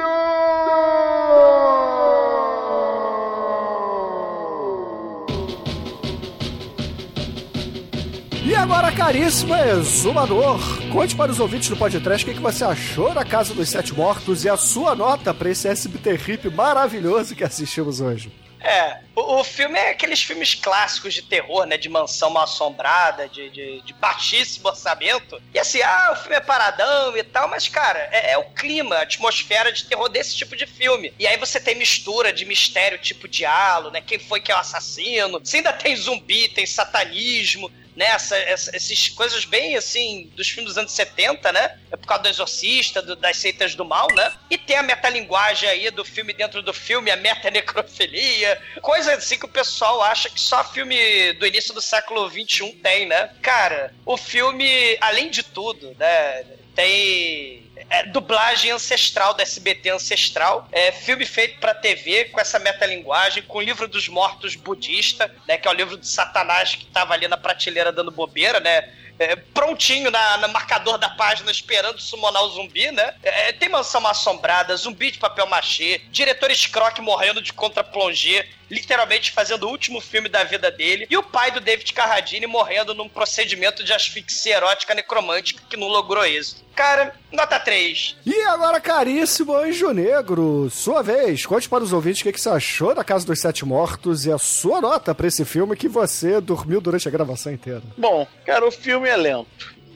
E 8.44 8.56
agora, 8.56 8.92
caríssimo 8.92 9.56
exumador, 9.56 10.60
conte 10.92 11.16
para 11.16 11.32
os 11.32 11.40
ouvintes 11.40 11.70
do 11.70 11.78
podcast 11.78 12.26
o 12.26 12.28
que, 12.28 12.36
que 12.36 12.42
você 12.42 12.64
achou 12.64 13.14
da 13.14 13.24
Casa 13.24 13.54
dos 13.54 13.70
Sete 13.70 13.94
Mortos 13.94 14.44
e 14.44 14.50
a 14.50 14.58
sua 14.58 14.96
nota 14.96 15.32
para 15.32 15.52
esse 15.52 15.68
SBT 15.68 16.16
Hip 16.16 16.50
maravilhoso 16.50 17.36
que 17.36 17.44
assistimos 17.44 18.02
hoje. 18.02 18.32
É, 18.60 19.00
o, 19.16 19.40
o 19.40 19.44
filme 19.44 19.78
é 19.78 19.92
aqueles 19.92 20.24
filmes 20.24 20.56
clássicos 20.56 21.14
de 21.14 21.22
terror, 21.22 21.66
né? 21.66 21.78
De 21.78 21.88
mansão 21.88 22.32
mal 22.32 22.44
assombrada, 22.44 23.30
de, 23.30 23.50
de, 23.52 23.82
de 23.82 23.94
baixíssimo 23.94 24.70
orçamento. 24.70 25.40
E 25.54 25.60
assim, 25.60 25.82
ah, 25.84 26.12
o 26.14 26.16
filme 26.16 26.36
é 26.36 26.40
paradão 26.40 27.16
e 27.16 27.24
tal, 27.24 27.48
mas, 27.48 27.68
cara, 27.68 28.10
é, 28.12 28.34
é 28.34 28.38
o 28.40 28.46
clima, 28.46 28.96
a 28.96 29.02
atmosfera 29.02 29.72
de 29.72 29.86
terror 29.86 30.10
desse 30.10 30.36
tipo 30.36 30.56
de 30.56 30.66
filme. 30.66 31.14
E 31.20 31.28
aí 31.28 31.38
você 31.38 31.60
tem 31.60 31.76
mistura 31.76 32.34
de 32.34 32.46
mistério 32.46 32.98
tipo 32.98 33.28
diálogo, 33.28 33.92
né? 33.92 34.02
Quem 34.02 34.18
foi 34.18 34.42
que 34.42 34.52
é 34.52 34.56
o 34.56 34.60
assassino? 34.60 35.40
Você 35.40 35.58
ainda 35.58 35.74
tem 35.74 35.96
zumbi, 35.96 36.50
tem 36.50 36.66
satanismo, 36.66 37.72
né? 38.02 38.08
Essa, 38.08 38.36
essa, 38.38 38.76
essas 38.76 39.10
coisas 39.10 39.46
bem 39.46 39.76
assim 39.78 40.30
dos 40.36 40.50
filmes 40.50 40.70
dos 40.72 40.78
anos 40.78 40.92
70, 40.92 41.52
né? 41.52 41.78
É 41.92 41.96
por 41.96 42.08
causa 42.08 42.24
do 42.24 42.30
Exorcista, 42.30 43.00
do- 43.02 43.16
das 43.16 43.38
seitas 43.38 43.76
do 43.76 43.86
mal, 43.86 44.08
né? 44.16 44.34
E 44.50 44.58
tem 44.58 44.76
a 44.78 44.84
metalinguagem 44.84 45.70
aí 45.70 45.92
do 45.92 46.04
filme 46.04 46.34
dentro 46.34 46.64
do 46.64 46.74
filme, 46.74 47.12
a 47.12 47.16
metanecrofilia, 47.16 48.60
coisa 48.82 49.14
assim 49.14 49.38
que 49.38 49.46
o 49.46 49.50
pessoal 49.50 50.02
acha 50.02 50.30
que 50.30 50.40
só 50.40 50.64
filme 50.64 51.34
do 51.34 51.46
início 51.46 51.74
do 51.74 51.82
século 51.82 52.30
XXI 52.30 52.72
tem, 52.82 53.06
né? 53.06 53.30
Cara, 53.42 53.94
o 54.06 54.18
filme, 54.18 54.98
além 55.00 55.30
de 55.30 55.44
tudo, 55.44 55.96
né? 56.00 56.44
Tem 56.76 57.72
é, 57.90 58.06
dublagem 58.06 58.72
ancestral 58.72 59.34
da 59.34 59.44
SBT 59.44 59.90
ancestral, 59.90 60.68
é, 60.72 60.92
filme 60.92 61.26
feito 61.26 61.60
pra 61.60 61.74
TV 61.74 62.26
com 62.26 62.40
essa 62.40 62.60
metalinguagem, 62.60 63.44
com 63.44 63.58
o 63.58 63.62
livro 63.62 63.88
dos 63.88 64.08
mortos 64.08 64.56
budista, 64.56 65.34
né, 65.48 65.58
que 65.58 65.68
é 65.68 65.72
o 65.72 65.74
livro 65.74 65.98
do 65.98 66.06
Satanás 66.06 66.76
que 66.76 66.86
tava 66.86 67.14
ali 67.14 67.28
na 67.28 67.38
prateleira 67.38 67.92
dando 67.92 68.12
bobeira, 68.12 68.60
né? 68.60 68.90
É, 69.22 69.36
prontinho 69.36 70.10
na, 70.10 70.38
no 70.38 70.50
marcador 70.50 70.98
da 70.98 71.10
página 71.10 71.52
esperando 71.52 72.02
summonar 72.02 72.44
o 72.44 72.50
zumbi, 72.50 72.90
né? 72.92 73.14
É, 73.22 73.52
tem 73.52 73.70
mansão 73.70 74.06
assombrada, 74.08 74.76
zumbi 74.76 75.12
de 75.12 75.20
papel 75.20 75.46
machê, 75.46 76.02
diretor 76.10 76.52
Scrock 76.52 77.00
morrendo 77.02 77.40
de 77.40 77.54
contra-plongé, 77.54 78.48
literalmente 78.72 79.32
fazendo 79.32 79.68
o 79.68 79.70
último 79.70 80.02
filme 80.02 80.28
da 80.28 80.44
vida 80.44 80.72
dele, 80.72 81.06
e 81.10 81.18
o 81.18 81.24
pai 81.24 81.52
do 81.52 81.60
David 81.60 81.94
Carradine 81.94 82.48
morrendo 82.48 82.96
num 82.96 83.10
procedimento 83.10 83.84
de 83.84 83.94
asfixia 83.94 84.56
erótica 84.56 84.96
necromântica 84.96 85.62
que 85.70 85.78
não 85.78 85.88
logrou 85.88 86.26
êxito. 86.26 86.62
Cara, 86.74 87.14
nota 87.32 87.60
3. 87.60 88.16
E 88.26 88.42
agora, 88.44 88.80
caríssimo 88.80 89.56
Anjo 89.56 89.92
Negro, 89.92 90.70
sua 90.70 91.02
vez, 91.02 91.46
conte 91.46 91.68
para 91.68 91.84
os 91.84 91.92
ouvintes 91.92 92.22
o 92.22 92.24
que, 92.24 92.32
que 92.32 92.40
você 92.40 92.50
achou 92.50 92.96
da 92.96 93.04
Casa 93.04 93.26
dos 93.26 93.42
Sete 93.42 93.66
Mortos 93.66 94.26
e 94.26 94.32
a 94.32 94.38
sua 94.38 94.80
nota 94.80 95.14
para 95.14 95.28
esse 95.28 95.44
filme 95.44 95.76
que 95.76 95.90
você 95.90 96.40
dormiu 96.40 96.80
durante 96.80 97.08
a 97.08 97.12
gravação 97.12 97.52
inteira. 97.52 97.84
Bom, 97.98 98.26
cara, 98.46 98.66
o 98.66 98.72
filme 98.72 99.10
é 99.12 99.18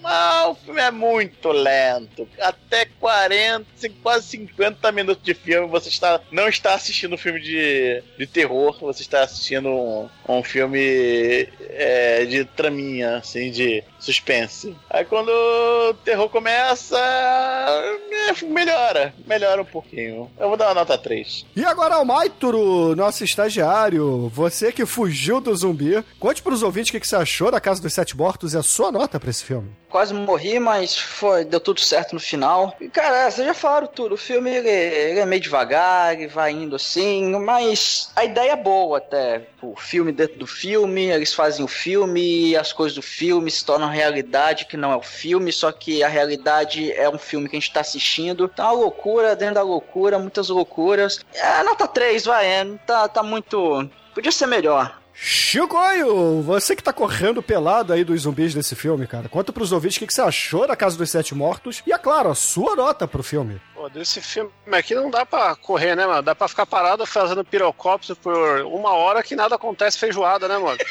Ah, 0.06 0.50
o 0.50 0.56
filme 0.56 0.82
é 0.82 0.92
muito 0.92 1.52
lento. 1.52 2.28
Até 2.40 2.86
40, 3.00 3.66
quase 4.04 4.28
50 4.28 4.92
minutos 4.92 5.24
de 5.24 5.34
filme, 5.34 5.68
você 5.68 5.90
está, 5.90 6.22
não 6.32 6.48
está 6.48 6.74
assistindo 6.76 7.16
um 7.16 7.18
filme 7.18 7.42
de, 7.42 8.04
de 8.18 8.28
terror, 8.28 8.78
você 8.80 9.02
está 9.02 9.24
assistindo 9.24 9.70
um, 9.70 10.10
um 10.30 10.44
filme 10.44 11.48
é, 11.70 12.26
de 12.26 12.46
traminha, 12.46 13.18
assim, 13.18 13.52
de 13.52 13.84
suspense. 14.00 14.76
Aí 14.90 15.04
quando 15.06 15.30
o 15.30 15.94
terror 15.96 16.30
começa, 16.30 16.98
é, 16.98 18.46
melhora, 18.46 19.14
melhora 19.26 19.62
um 19.62 19.66
pouquinho. 19.66 20.32
Eu 20.40 20.50
vou 20.50 20.58
dar 20.58 20.68
uma 20.68 20.76
nota 20.76 20.98
3. 20.98 21.46
E 21.56 21.66
agora, 21.66 21.96
Almaituro, 21.96 22.96
nosso 22.96 23.24
estagiário, 23.24 24.30
você 24.30 24.72
que 24.72 24.86
fugiu 24.86 25.42
do 25.42 25.56
zumbi, 25.56 26.04
conte 26.20 26.42
para 26.42 26.54
os 26.54 26.64
ouvintes 26.64 26.94
o 26.94 27.00
que 27.00 27.08
você 27.08 27.16
achou 27.16 27.52
da 27.52 27.60
Casa 27.60 27.82
dos 27.82 27.94
Sete 27.94 28.16
Mortos 28.16 28.54
e 28.54 28.58
a 28.58 28.64
sua 28.64 28.92
nota 28.92 29.20
para 29.20 29.30
esse 29.30 29.44
filme. 29.44 29.70
Quase 29.96 30.14
morri, 30.14 30.60
mas 30.60 30.98
foi, 30.98 31.46
deu 31.46 31.58
tudo 31.58 31.80
certo 31.80 32.12
no 32.12 32.20
final. 32.20 32.76
E, 32.82 32.90
cara, 32.90 33.32
vocês 33.32 33.48
já 33.48 33.54
falaram 33.54 33.88
tudo. 33.88 34.16
O 34.16 34.18
filme 34.18 34.54
ele, 34.54 34.70
ele 34.70 35.20
é 35.22 35.26
meio 35.26 35.42
devagar, 35.42 36.14
ele 36.14 36.28
vai 36.28 36.52
indo 36.52 36.76
assim, 36.76 37.32
mas 37.40 38.12
a 38.14 38.26
ideia 38.26 38.52
é 38.52 38.56
boa 38.58 38.98
até. 38.98 39.48
O 39.62 39.74
filme 39.74 40.12
dentro 40.12 40.38
do 40.38 40.46
filme, 40.46 41.06
eles 41.06 41.34
fazem 41.34 41.64
o 41.64 41.68
filme 41.70 42.58
as 42.58 42.74
coisas 42.74 42.94
do 42.94 43.02
filme 43.02 43.50
se 43.50 43.64
tornam 43.64 43.88
realidade 43.88 44.66
que 44.66 44.76
não 44.76 44.92
é 44.92 44.98
o 44.98 45.02
filme, 45.02 45.50
só 45.54 45.72
que 45.72 46.04
a 46.04 46.10
realidade 46.10 46.92
é 46.92 47.10
um 47.10 47.18
filme 47.18 47.48
que 47.48 47.56
a 47.56 47.60
gente 47.62 47.72
tá 47.72 47.80
assistindo. 47.80 48.52
Então, 48.54 48.66
uma 48.66 48.74
loucura 48.74 49.34
dentro 49.34 49.56
da 49.56 49.62
loucura, 49.62 50.20
muitas 50.20 50.50
loucuras. 50.50 51.22
É, 51.34 51.64
nota 51.64 51.88
3, 51.88 52.26
vai, 52.26 52.46
é, 52.46 52.66
tá, 52.86 53.08
tá 53.08 53.24
muito. 53.24 53.90
Podia 54.14 54.34
ser 54.34 54.48
melhor. 54.48 55.05
Chicoio, 55.18 56.42
você 56.42 56.76
que 56.76 56.84
tá 56.84 56.92
correndo 56.92 57.42
pelado 57.42 57.94
aí 57.94 58.04
dos 58.04 58.24
zumbis 58.24 58.54
desse 58.54 58.76
filme, 58.76 59.08
cara, 59.08 59.30
conta 59.30 59.54
pros 59.54 59.72
ouvintes 59.72 59.96
o 59.96 60.00
que, 60.00 60.08
que 60.08 60.14
você 60.14 60.22
achou 60.22 60.68
da 60.68 60.76
Casa 60.76 60.98
dos 60.98 61.10
Sete 61.10 61.34
Mortos 61.34 61.82
e, 61.88 61.94
é 61.94 61.98
claro, 61.98 62.30
a 62.30 62.36
sua 62.36 62.76
nota 62.76 63.08
pro 63.08 63.24
filme. 63.24 63.62
Pô, 63.74 63.88
desse 63.88 64.20
filme 64.20 64.52
aqui 64.74 64.94
não 64.94 65.10
dá 65.10 65.26
pra 65.26 65.56
correr, 65.56 65.96
né, 65.96 66.06
mano? 66.06 66.22
Dá 66.22 66.36
pra 66.36 66.50
ficar 66.50 66.66
parado 66.66 67.06
fazendo 67.06 67.46
pirocóptero 67.46 68.18
por 68.18 68.36
uma 68.66 68.92
hora 68.92 69.24
que 69.24 69.38
nada 69.38 69.56
acontece 69.56 69.98
feijoada, 69.98 70.50
né, 70.50 70.58
mano? 70.58 70.78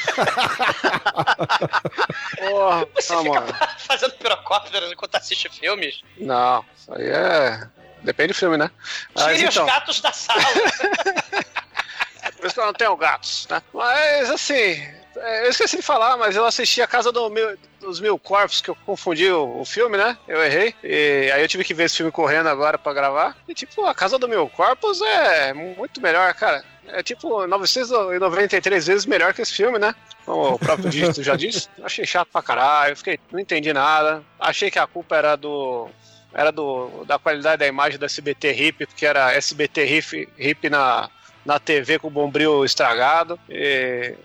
Porra, 2.39 2.87
Você 2.95 3.13
ah, 3.13 3.17
fica 3.19 3.41
mano. 3.41 3.53
fazendo 3.77 4.11
pirocóptero 4.13 4.91
enquanto 4.91 5.15
assiste 5.15 5.49
filmes? 5.49 6.01
Não, 6.17 6.65
isso 6.75 6.91
aí 6.93 7.09
é. 7.09 7.67
Depende 8.01 8.29
do 8.29 8.35
filme, 8.35 8.57
né? 8.57 8.71
Mas, 9.15 9.37
Tire 9.37 9.49
então, 9.49 9.65
os 9.65 9.71
gatos 9.71 10.01
da 10.01 10.11
sala. 10.11 10.41
por 12.31 12.45
isso 12.45 12.55
que 12.55 12.61
eu 12.61 12.65
não 12.65 12.73
tenho 12.73 12.95
gatos, 12.97 13.47
né? 13.49 13.61
Mas 13.73 14.29
assim, 14.29 14.81
é, 15.17 15.45
eu 15.45 15.49
esqueci 15.49 15.77
de 15.77 15.81
falar, 15.81 16.17
mas 16.17 16.35
eu 16.35 16.45
assisti 16.45 16.81
a 16.81 16.87
Casa 16.87 17.11
do 17.11 17.29
Mil- 17.29 17.57
dos 17.79 17.99
Mil 17.99 18.17
Corpos, 18.17 18.61
que 18.61 18.69
eu 18.69 18.75
confundi 18.85 19.29
o, 19.31 19.59
o 19.61 19.65
filme, 19.65 19.95
né? 19.97 20.17
Eu 20.27 20.43
errei. 20.43 20.73
E 20.83 21.31
aí 21.33 21.41
eu 21.41 21.47
tive 21.47 21.63
que 21.63 21.73
ver 21.73 21.83
esse 21.85 21.97
filme 21.97 22.11
correndo 22.11 22.49
agora 22.49 22.77
pra 22.77 22.93
gravar. 22.93 23.37
E 23.47 23.53
tipo, 23.53 23.85
a 23.85 23.93
Casa 23.93 24.17
do 24.17 24.27
Mil 24.27 24.49
Corpos 24.49 25.01
é 25.01 25.53
muito 25.53 26.01
melhor, 26.01 26.33
cara. 26.33 26.63
É 26.87 27.01
tipo 27.01 27.47
993 27.47 28.87
vezes 28.87 29.05
melhor 29.05 29.33
que 29.33 29.41
esse 29.41 29.53
filme, 29.53 29.77
né? 29.79 29.93
Como 30.25 30.53
o 30.55 30.59
próprio 30.59 30.89
dígito 30.89 31.23
já 31.23 31.35
disse. 31.35 31.67
Achei 31.83 32.05
chato 32.05 32.29
pra 32.31 32.41
caralho, 32.41 32.95
fiquei, 32.97 33.19
não 33.31 33.39
entendi 33.39 33.71
nada. 33.73 34.23
Achei 34.39 34.69
que 34.71 34.79
a 34.79 34.87
culpa 34.87 35.15
era 35.15 35.35
do. 35.35 35.87
Era 36.33 36.51
do, 36.51 37.05
da 37.05 37.17
qualidade 37.17 37.59
da 37.59 37.67
imagem 37.67 37.97
da 37.97 38.07
SBT 38.07 38.51
Hip, 38.53 38.85
porque 38.87 39.05
era 39.05 39.31
SBT 39.33 39.85
Hip, 39.85 40.29
hip 40.37 40.69
na, 40.69 41.09
na 41.45 41.59
TV 41.59 41.99
com 41.99 42.07
o 42.07 42.11
bombril 42.11 42.65
estragado. 42.65 43.39
E, 43.49 44.15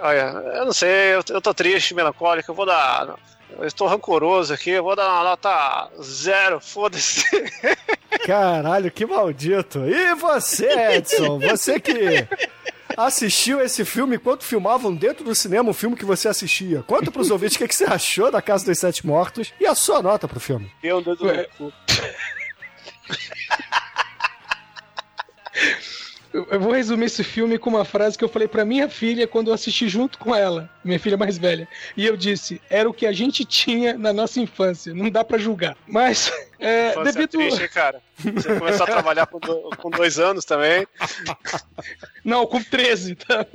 olha, 0.00 0.32
eu 0.54 0.64
não 0.64 0.72
sei, 0.72 1.14
eu, 1.14 1.22
eu 1.28 1.40
tô 1.40 1.52
triste, 1.52 1.94
melancólico, 1.94 2.50
eu 2.50 2.54
vou 2.54 2.66
dar. 2.66 3.14
Eu 3.58 3.66
estou 3.66 3.88
rancoroso 3.88 4.54
aqui, 4.54 4.70
eu 4.70 4.82
vou 4.82 4.96
dar 4.96 5.08
uma 5.12 5.24
nota 5.24 5.90
zero, 6.00 6.60
foda-se. 6.60 7.24
Caralho, 8.24 8.90
que 8.90 9.04
maldito. 9.04 9.80
E 9.86 10.14
você, 10.14 10.94
Edson? 10.94 11.38
Você 11.40 11.80
que 11.80 12.26
assistiu 12.96 13.60
esse 13.60 13.84
filme 13.84 14.16
enquanto 14.16 14.44
filmavam 14.44 14.94
dentro 14.94 15.24
do 15.24 15.34
cinema 15.34 15.70
o 15.70 15.74
filme 15.74 15.96
que 15.96 16.04
você 16.04 16.28
assistia. 16.28 16.82
Conta 16.86 17.10
pros 17.10 17.30
ouvintes 17.30 17.56
o 17.56 17.58
que, 17.58 17.68
que 17.68 17.74
você 17.74 17.84
achou 17.84 18.30
da 18.30 18.40
Casa 18.40 18.64
dos 18.64 18.78
Sete 18.78 19.06
Mortos 19.06 19.52
e 19.60 19.66
a 19.66 19.74
sua 19.74 20.00
nota 20.00 20.28
pro 20.28 20.40
filme. 20.40 20.70
Deu 20.82 20.98
um 20.98 21.02
dedo 21.02 21.24
no 21.24 21.44
cu. 21.56 21.72
Eu 26.32 26.60
vou 26.60 26.72
resumir 26.72 27.06
esse 27.06 27.24
filme 27.24 27.58
com 27.58 27.70
uma 27.70 27.84
frase 27.84 28.16
que 28.16 28.22
eu 28.22 28.28
falei 28.28 28.46
pra 28.46 28.64
minha 28.64 28.88
filha 28.88 29.26
quando 29.26 29.48
eu 29.48 29.54
assisti 29.54 29.88
junto 29.88 30.16
com 30.16 30.34
ela, 30.34 30.70
minha 30.84 30.98
filha 30.98 31.16
mais 31.16 31.36
velha. 31.36 31.66
E 31.96 32.06
eu 32.06 32.16
disse: 32.16 32.60
era 32.70 32.88
o 32.88 32.94
que 32.94 33.04
a 33.04 33.12
gente 33.12 33.44
tinha 33.44 33.98
na 33.98 34.12
nossa 34.12 34.40
infância, 34.40 34.94
não 34.94 35.10
dá 35.10 35.24
pra 35.24 35.38
julgar. 35.38 35.76
Mas, 35.88 36.32
é, 36.60 37.02
devido. 37.04 37.28
triste, 37.30 37.62
hein, 37.62 37.68
cara. 37.72 38.00
Você 38.18 38.58
começou 38.58 38.84
a 38.84 38.86
trabalhar 38.86 39.26
com, 39.26 39.38
do- 39.38 39.70
com 39.78 39.90
dois 39.90 40.18
anos 40.18 40.44
também. 40.44 40.86
Não, 42.24 42.46
com 42.46 42.62
13, 42.62 43.14
tá? 43.14 43.46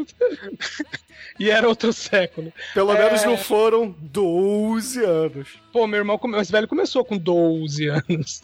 E 1.40 1.50
era 1.52 1.68
outro 1.68 1.92
século. 1.94 2.52
Pelo 2.74 2.94
É. 2.94 3.04
menos 3.04 3.24
não 3.24 3.38
foram 3.38 3.94
12 4.00 5.04
anos. 5.04 5.50
Pô, 5.72 5.86
meu 5.86 6.00
irmão 6.00 6.20
mais 6.24 6.50
velho 6.50 6.68
começou 6.68 7.04
com 7.06 7.18
12 7.18 7.88
anos. 7.90 8.42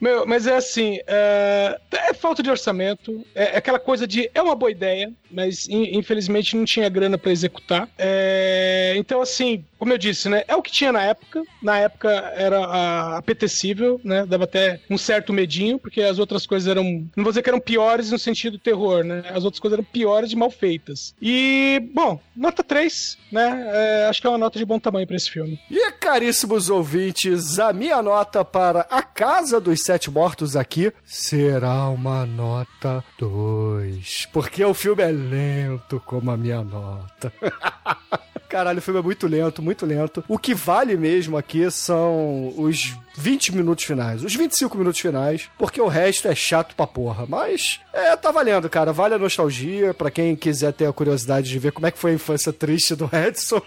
Meu, 0.00 0.26
mas 0.26 0.46
é 0.46 0.56
assim, 0.56 0.98
é, 1.06 1.78
é 1.92 2.14
falta 2.14 2.42
de 2.42 2.50
orçamento, 2.50 3.24
é, 3.34 3.54
é 3.54 3.56
aquela 3.56 3.78
coisa 3.78 4.06
de 4.06 4.30
é 4.34 4.40
uma 4.42 4.54
boa 4.54 4.70
ideia, 4.70 5.12
mas 5.30 5.68
in- 5.68 5.96
infelizmente 5.98 6.56
não 6.56 6.64
tinha 6.64 6.88
grana 6.88 7.18
pra 7.18 7.32
executar. 7.32 7.88
É, 7.98 8.94
então 8.96 9.20
assim, 9.20 9.64
como 9.84 9.92
eu 9.92 9.98
disse, 9.98 10.30
né, 10.30 10.42
é 10.48 10.56
o 10.56 10.62
que 10.62 10.72
tinha 10.72 10.90
na 10.90 11.02
época. 11.02 11.42
Na 11.62 11.78
época 11.78 12.08
era 12.08 13.18
apetecível, 13.18 14.00
né, 14.02 14.24
dava 14.24 14.44
até 14.44 14.80
um 14.88 14.96
certo 14.96 15.30
medinho, 15.30 15.78
porque 15.78 16.00
as 16.00 16.18
outras 16.18 16.46
coisas 16.46 16.66
eram, 16.66 16.84
não 17.14 17.22
vou 17.22 17.30
dizer 17.30 17.42
que 17.42 17.50
eram 17.50 17.60
piores 17.60 18.10
no 18.10 18.18
sentido 18.18 18.58
terror, 18.58 19.04
né, 19.04 19.22
as 19.28 19.44
outras 19.44 19.60
coisas 19.60 19.78
eram 19.78 19.84
piores 19.84 20.30
de 20.30 20.36
mal 20.36 20.50
feitas. 20.50 21.14
E 21.20 21.82
bom, 21.92 22.18
nota 22.34 22.64
3, 22.64 23.18
né, 23.30 23.66
é, 23.74 24.06
acho 24.08 24.22
que 24.22 24.26
é 24.26 24.30
uma 24.30 24.38
nota 24.38 24.58
de 24.58 24.64
bom 24.64 24.78
tamanho 24.78 25.06
pra 25.06 25.16
esse 25.16 25.30
filme. 25.30 25.60
E 25.70 25.92
caríssimos 25.92 26.70
ouvintes, 26.70 27.58
a 27.58 27.70
minha 27.70 28.00
nota 28.00 28.42
para 28.42 28.86
A 28.90 29.02
Casa 29.02 29.60
dos 29.60 29.82
Sete 29.82 30.10
Mortos 30.10 30.56
aqui 30.56 30.90
será 31.04 31.90
uma 31.90 32.24
nota 32.24 33.04
2. 33.18 34.28
Porque 34.32 34.64
o 34.64 34.72
filme 34.72 35.02
é 35.02 35.12
lento 35.12 36.02
como 36.06 36.30
a 36.30 36.38
minha 36.38 36.62
nota. 36.62 37.30
Caralho, 38.54 38.78
o 38.78 38.82
filme 38.82 39.00
é 39.00 39.02
muito 39.02 39.26
lento, 39.26 39.60
muito 39.60 39.84
lento. 39.84 40.24
O 40.28 40.38
que 40.38 40.54
vale 40.54 40.96
mesmo 40.96 41.36
aqui 41.36 41.68
são 41.72 42.54
os 42.56 42.94
20 43.16 43.52
minutos 43.52 43.82
finais, 43.82 44.22
os 44.22 44.32
25 44.32 44.78
minutos 44.78 45.00
finais, 45.00 45.50
porque 45.58 45.80
o 45.80 45.88
resto 45.88 46.28
é 46.28 46.36
chato 46.36 46.76
pra 46.76 46.86
porra. 46.86 47.26
Mas, 47.26 47.80
é, 47.92 48.14
tá 48.14 48.30
valendo, 48.30 48.70
cara. 48.70 48.92
Vale 48.92 49.14
a 49.14 49.18
nostalgia 49.18 49.92
pra 49.92 50.08
quem 50.08 50.36
quiser 50.36 50.72
ter 50.72 50.86
a 50.86 50.92
curiosidade 50.92 51.48
de 51.48 51.58
ver 51.58 51.72
como 51.72 51.88
é 51.88 51.90
que 51.90 51.98
foi 51.98 52.12
a 52.12 52.14
infância 52.14 52.52
triste 52.52 52.94
do 52.94 53.10
Edson. 53.12 53.60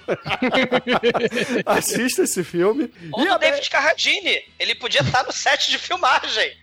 Assista 1.67 2.23
esse 2.23 2.41
filme. 2.41 2.89
Ou 3.11 3.25
E 3.25 3.27
a 3.27 3.37
David 3.37 3.69
Carradine. 3.69 4.41
Ele 4.57 4.73
podia 4.73 5.01
estar 5.01 5.25
no 5.25 5.33
set 5.33 5.69
de 5.69 5.77
filmagem. 5.77 6.53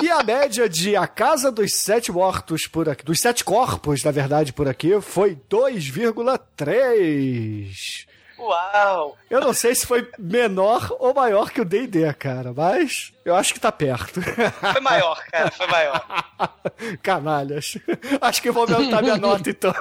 E 0.00 0.08
a 0.10 0.22
média 0.22 0.68
de 0.68 0.94
A 0.96 1.06
Casa 1.06 1.50
dos 1.50 1.74
Sete 1.74 2.12
Mortos 2.12 2.66
por 2.66 2.88
aqui, 2.88 3.04
dos 3.04 3.20
Sete 3.20 3.44
Corpos, 3.44 4.02
na 4.04 4.10
verdade, 4.10 4.52
por 4.52 4.68
aqui, 4.68 5.00
foi 5.00 5.36
2,3. 5.50 8.06
Uau! 8.38 9.16
Eu 9.28 9.40
não 9.40 9.52
sei 9.52 9.74
se 9.74 9.84
foi 9.84 10.08
menor 10.16 10.94
ou 11.00 11.12
maior 11.12 11.50
que 11.50 11.60
o 11.60 11.64
D&D, 11.64 12.12
cara, 12.14 12.52
mas 12.56 13.12
eu 13.24 13.34
acho 13.34 13.52
que 13.52 13.58
tá 13.58 13.72
perto. 13.72 14.22
Foi 14.22 14.80
maior, 14.80 15.20
cara, 15.24 15.50
foi 15.50 15.66
maior. 15.66 16.06
Canalhas. 17.02 17.76
Acho 18.20 18.40
que 18.40 18.52
vou 18.52 18.62
aumentar 18.62 19.02
minha 19.02 19.16
nota, 19.16 19.50
então. 19.50 19.74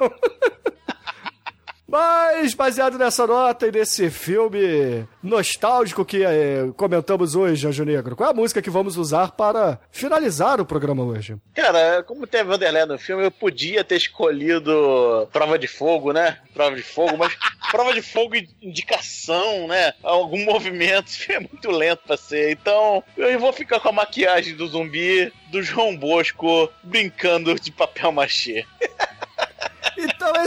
Mas, 1.87 2.53
baseado 2.53 2.97
nessa 2.97 3.25
nota 3.25 3.65
e 3.65 3.71
nesse 3.71 4.09
filme 4.09 5.07
nostálgico 5.23 6.03
que 6.03 6.21
eh, 6.21 6.69
comentamos 6.75 7.33
hoje, 7.33 7.65
Anjo 7.65 7.85
Negro, 7.85 8.13
qual 8.13 8.27
é 8.27 8.33
a 8.33 8.35
música 8.35 8.61
que 8.61 8.69
vamos 8.69 8.97
usar 8.97 9.31
para 9.31 9.79
finalizar 9.89 10.59
o 10.59 10.65
programa 10.65 11.01
hoje? 11.03 11.37
Cara, 11.55 12.03
como 12.03 12.27
tem 12.27 12.43
Vanderlei 12.43 12.85
no 12.85 12.99
filme, 12.99 13.23
eu 13.23 13.31
podia 13.31 13.85
ter 13.85 13.95
escolhido 13.95 15.29
Prova 15.31 15.57
de 15.57 15.67
Fogo, 15.67 16.11
né? 16.11 16.39
Prova 16.53 16.75
de 16.75 16.83
Fogo, 16.83 17.15
mas 17.17 17.33
Prova 17.71 17.93
de 17.93 18.01
Fogo 18.01 18.35
e 18.35 18.49
indicação, 18.61 19.69
né? 19.69 19.93
Algum 20.03 20.43
movimento, 20.43 21.09
é 21.31 21.39
muito 21.39 21.71
lento 21.71 22.01
pra 22.05 22.17
ser. 22.17 22.51
Então, 22.51 23.01
eu 23.15 23.39
vou 23.39 23.53
ficar 23.53 23.79
com 23.79 23.87
a 23.87 23.93
maquiagem 23.93 24.57
do 24.57 24.67
zumbi 24.67 25.31
do 25.49 25.63
João 25.63 25.95
Bosco 25.95 26.69
brincando 26.83 27.55
de 27.55 27.71
papel 27.71 28.11
machê. 28.11 28.65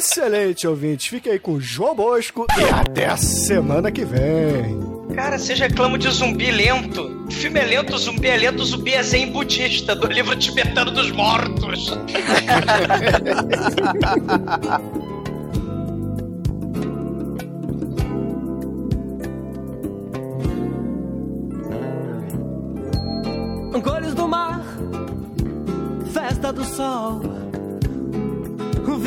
Excelente, 0.00 0.66
ouvintes. 0.66 1.08
Fique 1.08 1.28
aí 1.28 1.38
com 1.38 1.52
o 1.52 1.60
João 1.60 1.94
Bosco 1.94 2.46
e 2.58 2.64
até 2.72 3.04
a 3.04 3.18
semana 3.18 3.92
que 3.92 4.02
vem. 4.02 4.80
Cara, 5.14 5.38
vocês 5.38 5.60
reclamam 5.60 5.98
de 5.98 6.08
zumbi 6.08 6.50
lento. 6.50 7.26
O 7.28 7.30
filme 7.30 7.60
é 7.60 7.64
lento, 7.64 7.94
o 7.94 7.98
zumbi 7.98 8.28
é 8.28 8.36
lento, 8.38 8.62
o 8.62 8.64
zumbi 8.64 8.94
é 8.94 9.02
zen 9.02 9.30
budista, 9.30 9.94
do 9.94 10.06
livro 10.06 10.34
tibetano 10.36 10.90
dos 10.90 11.10
mortos. 11.10 11.90
Cores 23.84 24.14
do 24.14 24.26
mar, 24.26 24.64
festa 26.10 26.50
do 26.52 26.64
sol. 26.64 27.39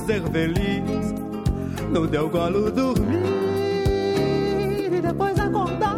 ser 0.00 0.22
feliz, 0.30 1.14
no 1.90 2.06
teu 2.08 2.28
colo 2.28 2.70
dormir 2.70 3.22
e 4.92 5.00
depois 5.00 5.38
acordar, 5.38 5.96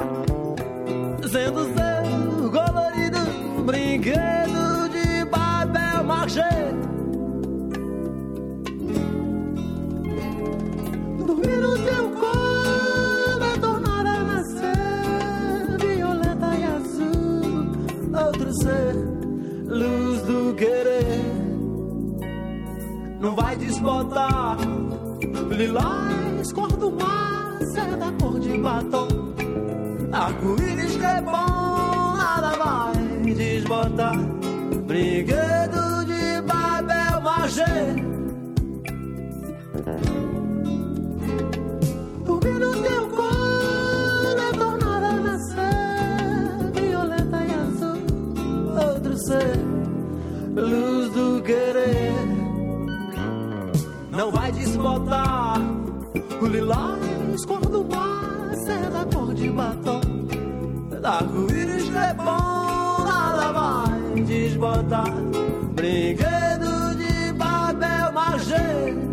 sendo 1.30 1.64
seu 1.74 2.51
colorido 2.51 3.18
brinquedo 3.64 4.88
de 4.90 5.24
papel 5.26 6.05
machê. 6.05 6.42
Dormir 11.26 11.57
no 11.59 11.78
teu 11.78 12.11
colo 12.11 13.44
é 13.44 13.59
tornar 13.59 14.07
a 14.07 14.22
nascer 14.22 15.78
violeta 15.80 16.55
e 16.55 16.64
azul, 16.64 17.72
outro 18.26 18.53
ser, 18.62 18.94
luz 19.68 20.22
do 20.22 20.55
querer. 20.55 21.26
Não 23.27 23.35
vai 23.35 23.57
desbotar 23.57 24.57
lilás, 25.51 26.53
cor 26.53 26.68
do 26.68 26.93
mar, 26.93 27.59
seda 27.74 28.12
cor 28.20 28.39
de 28.39 28.57
batom. 28.57 29.09
Arco-íris 30.12 30.97
que 30.97 31.05
é 31.05 31.20
bom, 31.22 32.16
nada 32.16 32.57
vai 32.57 33.35
desbotar. 33.35 34.16
Brinquedo 34.87 36.05
de 36.05 36.41
papel 36.43 37.20
machê. 37.20 37.64
Dormir 42.24 42.61
no 42.61 42.81
teu 42.81 43.09
colo 43.09 44.39
é 44.39 44.53
tornar 44.57 45.03
a 45.03 45.12
nascer 45.14 46.70
violeta 46.81 47.45
e 47.45 47.55
azul. 47.55 47.99
Outro 48.89 49.18
ser, 49.18 49.59
luz 50.55 51.11
do 51.11 51.43
querer. 51.43 52.45
Não 54.17 54.31
vai 54.31 54.51
desbotar 54.51 55.61
o 56.41 56.47
lilás, 56.47 57.45
cor 57.45 57.61
do 57.61 57.85
mar, 57.85 58.55
seda 58.64 59.05
cor 59.12 59.35
de 59.35 59.51
batom. 59.51 60.01
Arco-íris 61.05 61.91
que 61.91 61.97
é 61.97 62.14
bom, 62.14 63.05
nada 63.05 63.53
vai 63.53 64.23
desbotar. 64.23 65.12
Brinquedo 65.75 66.97
de 66.97 67.35
papel 67.35 68.12
machê. 68.12 69.06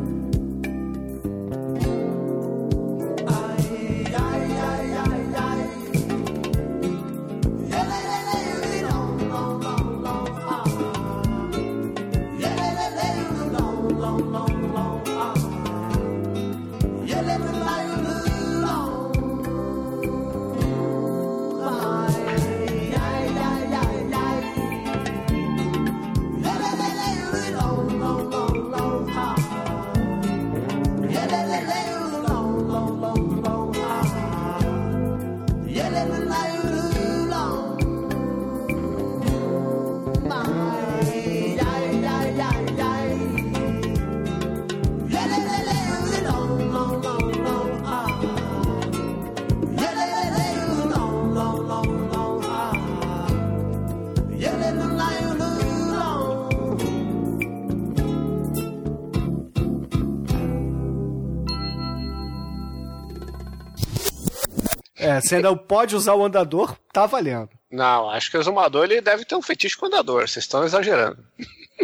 Você 65.24 65.36
ainda 65.38 65.56
pode 65.56 65.96
usar 65.96 66.14
o 66.16 66.24
andador, 66.26 66.76
tá 66.92 67.06
valendo. 67.06 67.50
Não, 67.72 68.10
acho 68.10 68.30
que 68.30 68.38
o 68.38 68.42
exumador 68.42 68.84
ele 68.86 69.02
deve 69.02 69.26
ter 69.26 69.36
um 69.36 69.42
fetiche 69.42 69.78
com 69.78 69.86
o 69.86 69.88
andador. 69.88 70.22
Vocês 70.28 70.44
estão 70.44 70.64
exagerando. 70.64 71.24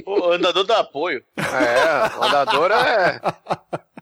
O 0.06 0.32
andador 0.32 0.64
dá 0.66 0.80
apoio. 0.80 1.24
É, 1.38 2.18
o 2.18 2.24
andador 2.24 2.70
é 2.72 3.20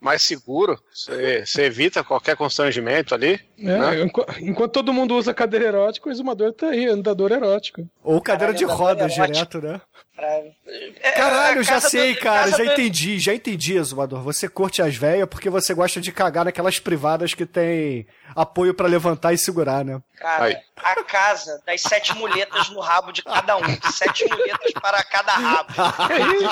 mais 0.02 0.22
seguro. 0.22 0.78
Você, 0.92 1.44
evita 1.64 2.04
qualquer 2.04 2.36
constrangimento 2.36 3.16
ali. 3.16 3.40
É, 3.58 3.64
né? 3.64 4.02
enqu- 4.04 4.26
Enquanto 4.40 4.74
todo 4.74 4.92
mundo 4.94 5.16
usa 5.16 5.34
cadeira 5.34 5.66
erótica, 5.68 6.10
o 6.10 6.12
exumador 6.12 6.52
tá 6.54 6.68
aí, 6.68 6.88
andador 6.88 7.32
erótico. 7.32 7.88
Ou 8.04 8.20
cadeira 8.22 8.54
Caralho, 8.54 8.58
de 8.68 8.74
rodas 8.74 9.14
direto, 9.14 9.62
né? 9.62 9.80
É, 10.20 11.12
Caralho, 11.12 11.64
já 11.64 11.80
sei, 11.80 12.16
do- 12.16 12.20
cara, 12.22 12.50
já 12.50 12.58
do- 12.58 12.64
entendi, 12.66 13.20
já 13.20 13.34
entendi, 13.36 13.78
Exumador. 13.78 14.22
Você 14.24 14.50
curte 14.50 14.82
as 14.82 14.96
velhas 14.96 15.28
porque 15.30 15.50
você 15.50 15.74
gosta 15.74 16.02
de 16.02 16.12
cagar 16.12 16.46
naquelas 16.46 16.80
privadas 16.80 17.34
que 17.36 17.46
tem 17.46 18.08
apoio 18.36 18.74
pra 18.74 18.88
levantar 18.88 19.34
e 19.34 19.38
segurar, 19.38 19.86
né? 19.86 20.02
Cara, 20.18 20.46
Aí. 20.46 20.58
a 20.76 21.04
casa 21.04 21.62
das 21.66 21.82
sete 21.82 22.16
muletas 22.16 22.70
no 22.70 22.80
rabo 22.80 23.12
de 23.12 23.22
cada 23.22 23.58
um. 23.58 23.62
Sete 23.92 24.26
muletas 24.28 24.72
para 24.82 25.04
cada 25.04 25.32
rabo. 25.34 25.74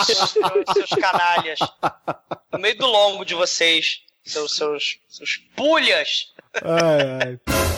seus, 0.05 0.33
seus 0.73 0.89
canalhas. 1.01 1.59
No 2.53 2.59
meio 2.59 2.77
do 2.77 2.85
longo 2.85 3.25
de 3.25 3.33
vocês. 3.33 4.01
Seus, 4.23 4.55
seus, 4.55 4.97
seus 5.07 5.37
pulhas. 5.55 6.33
Ai, 6.63 7.27
ai. 7.27 7.74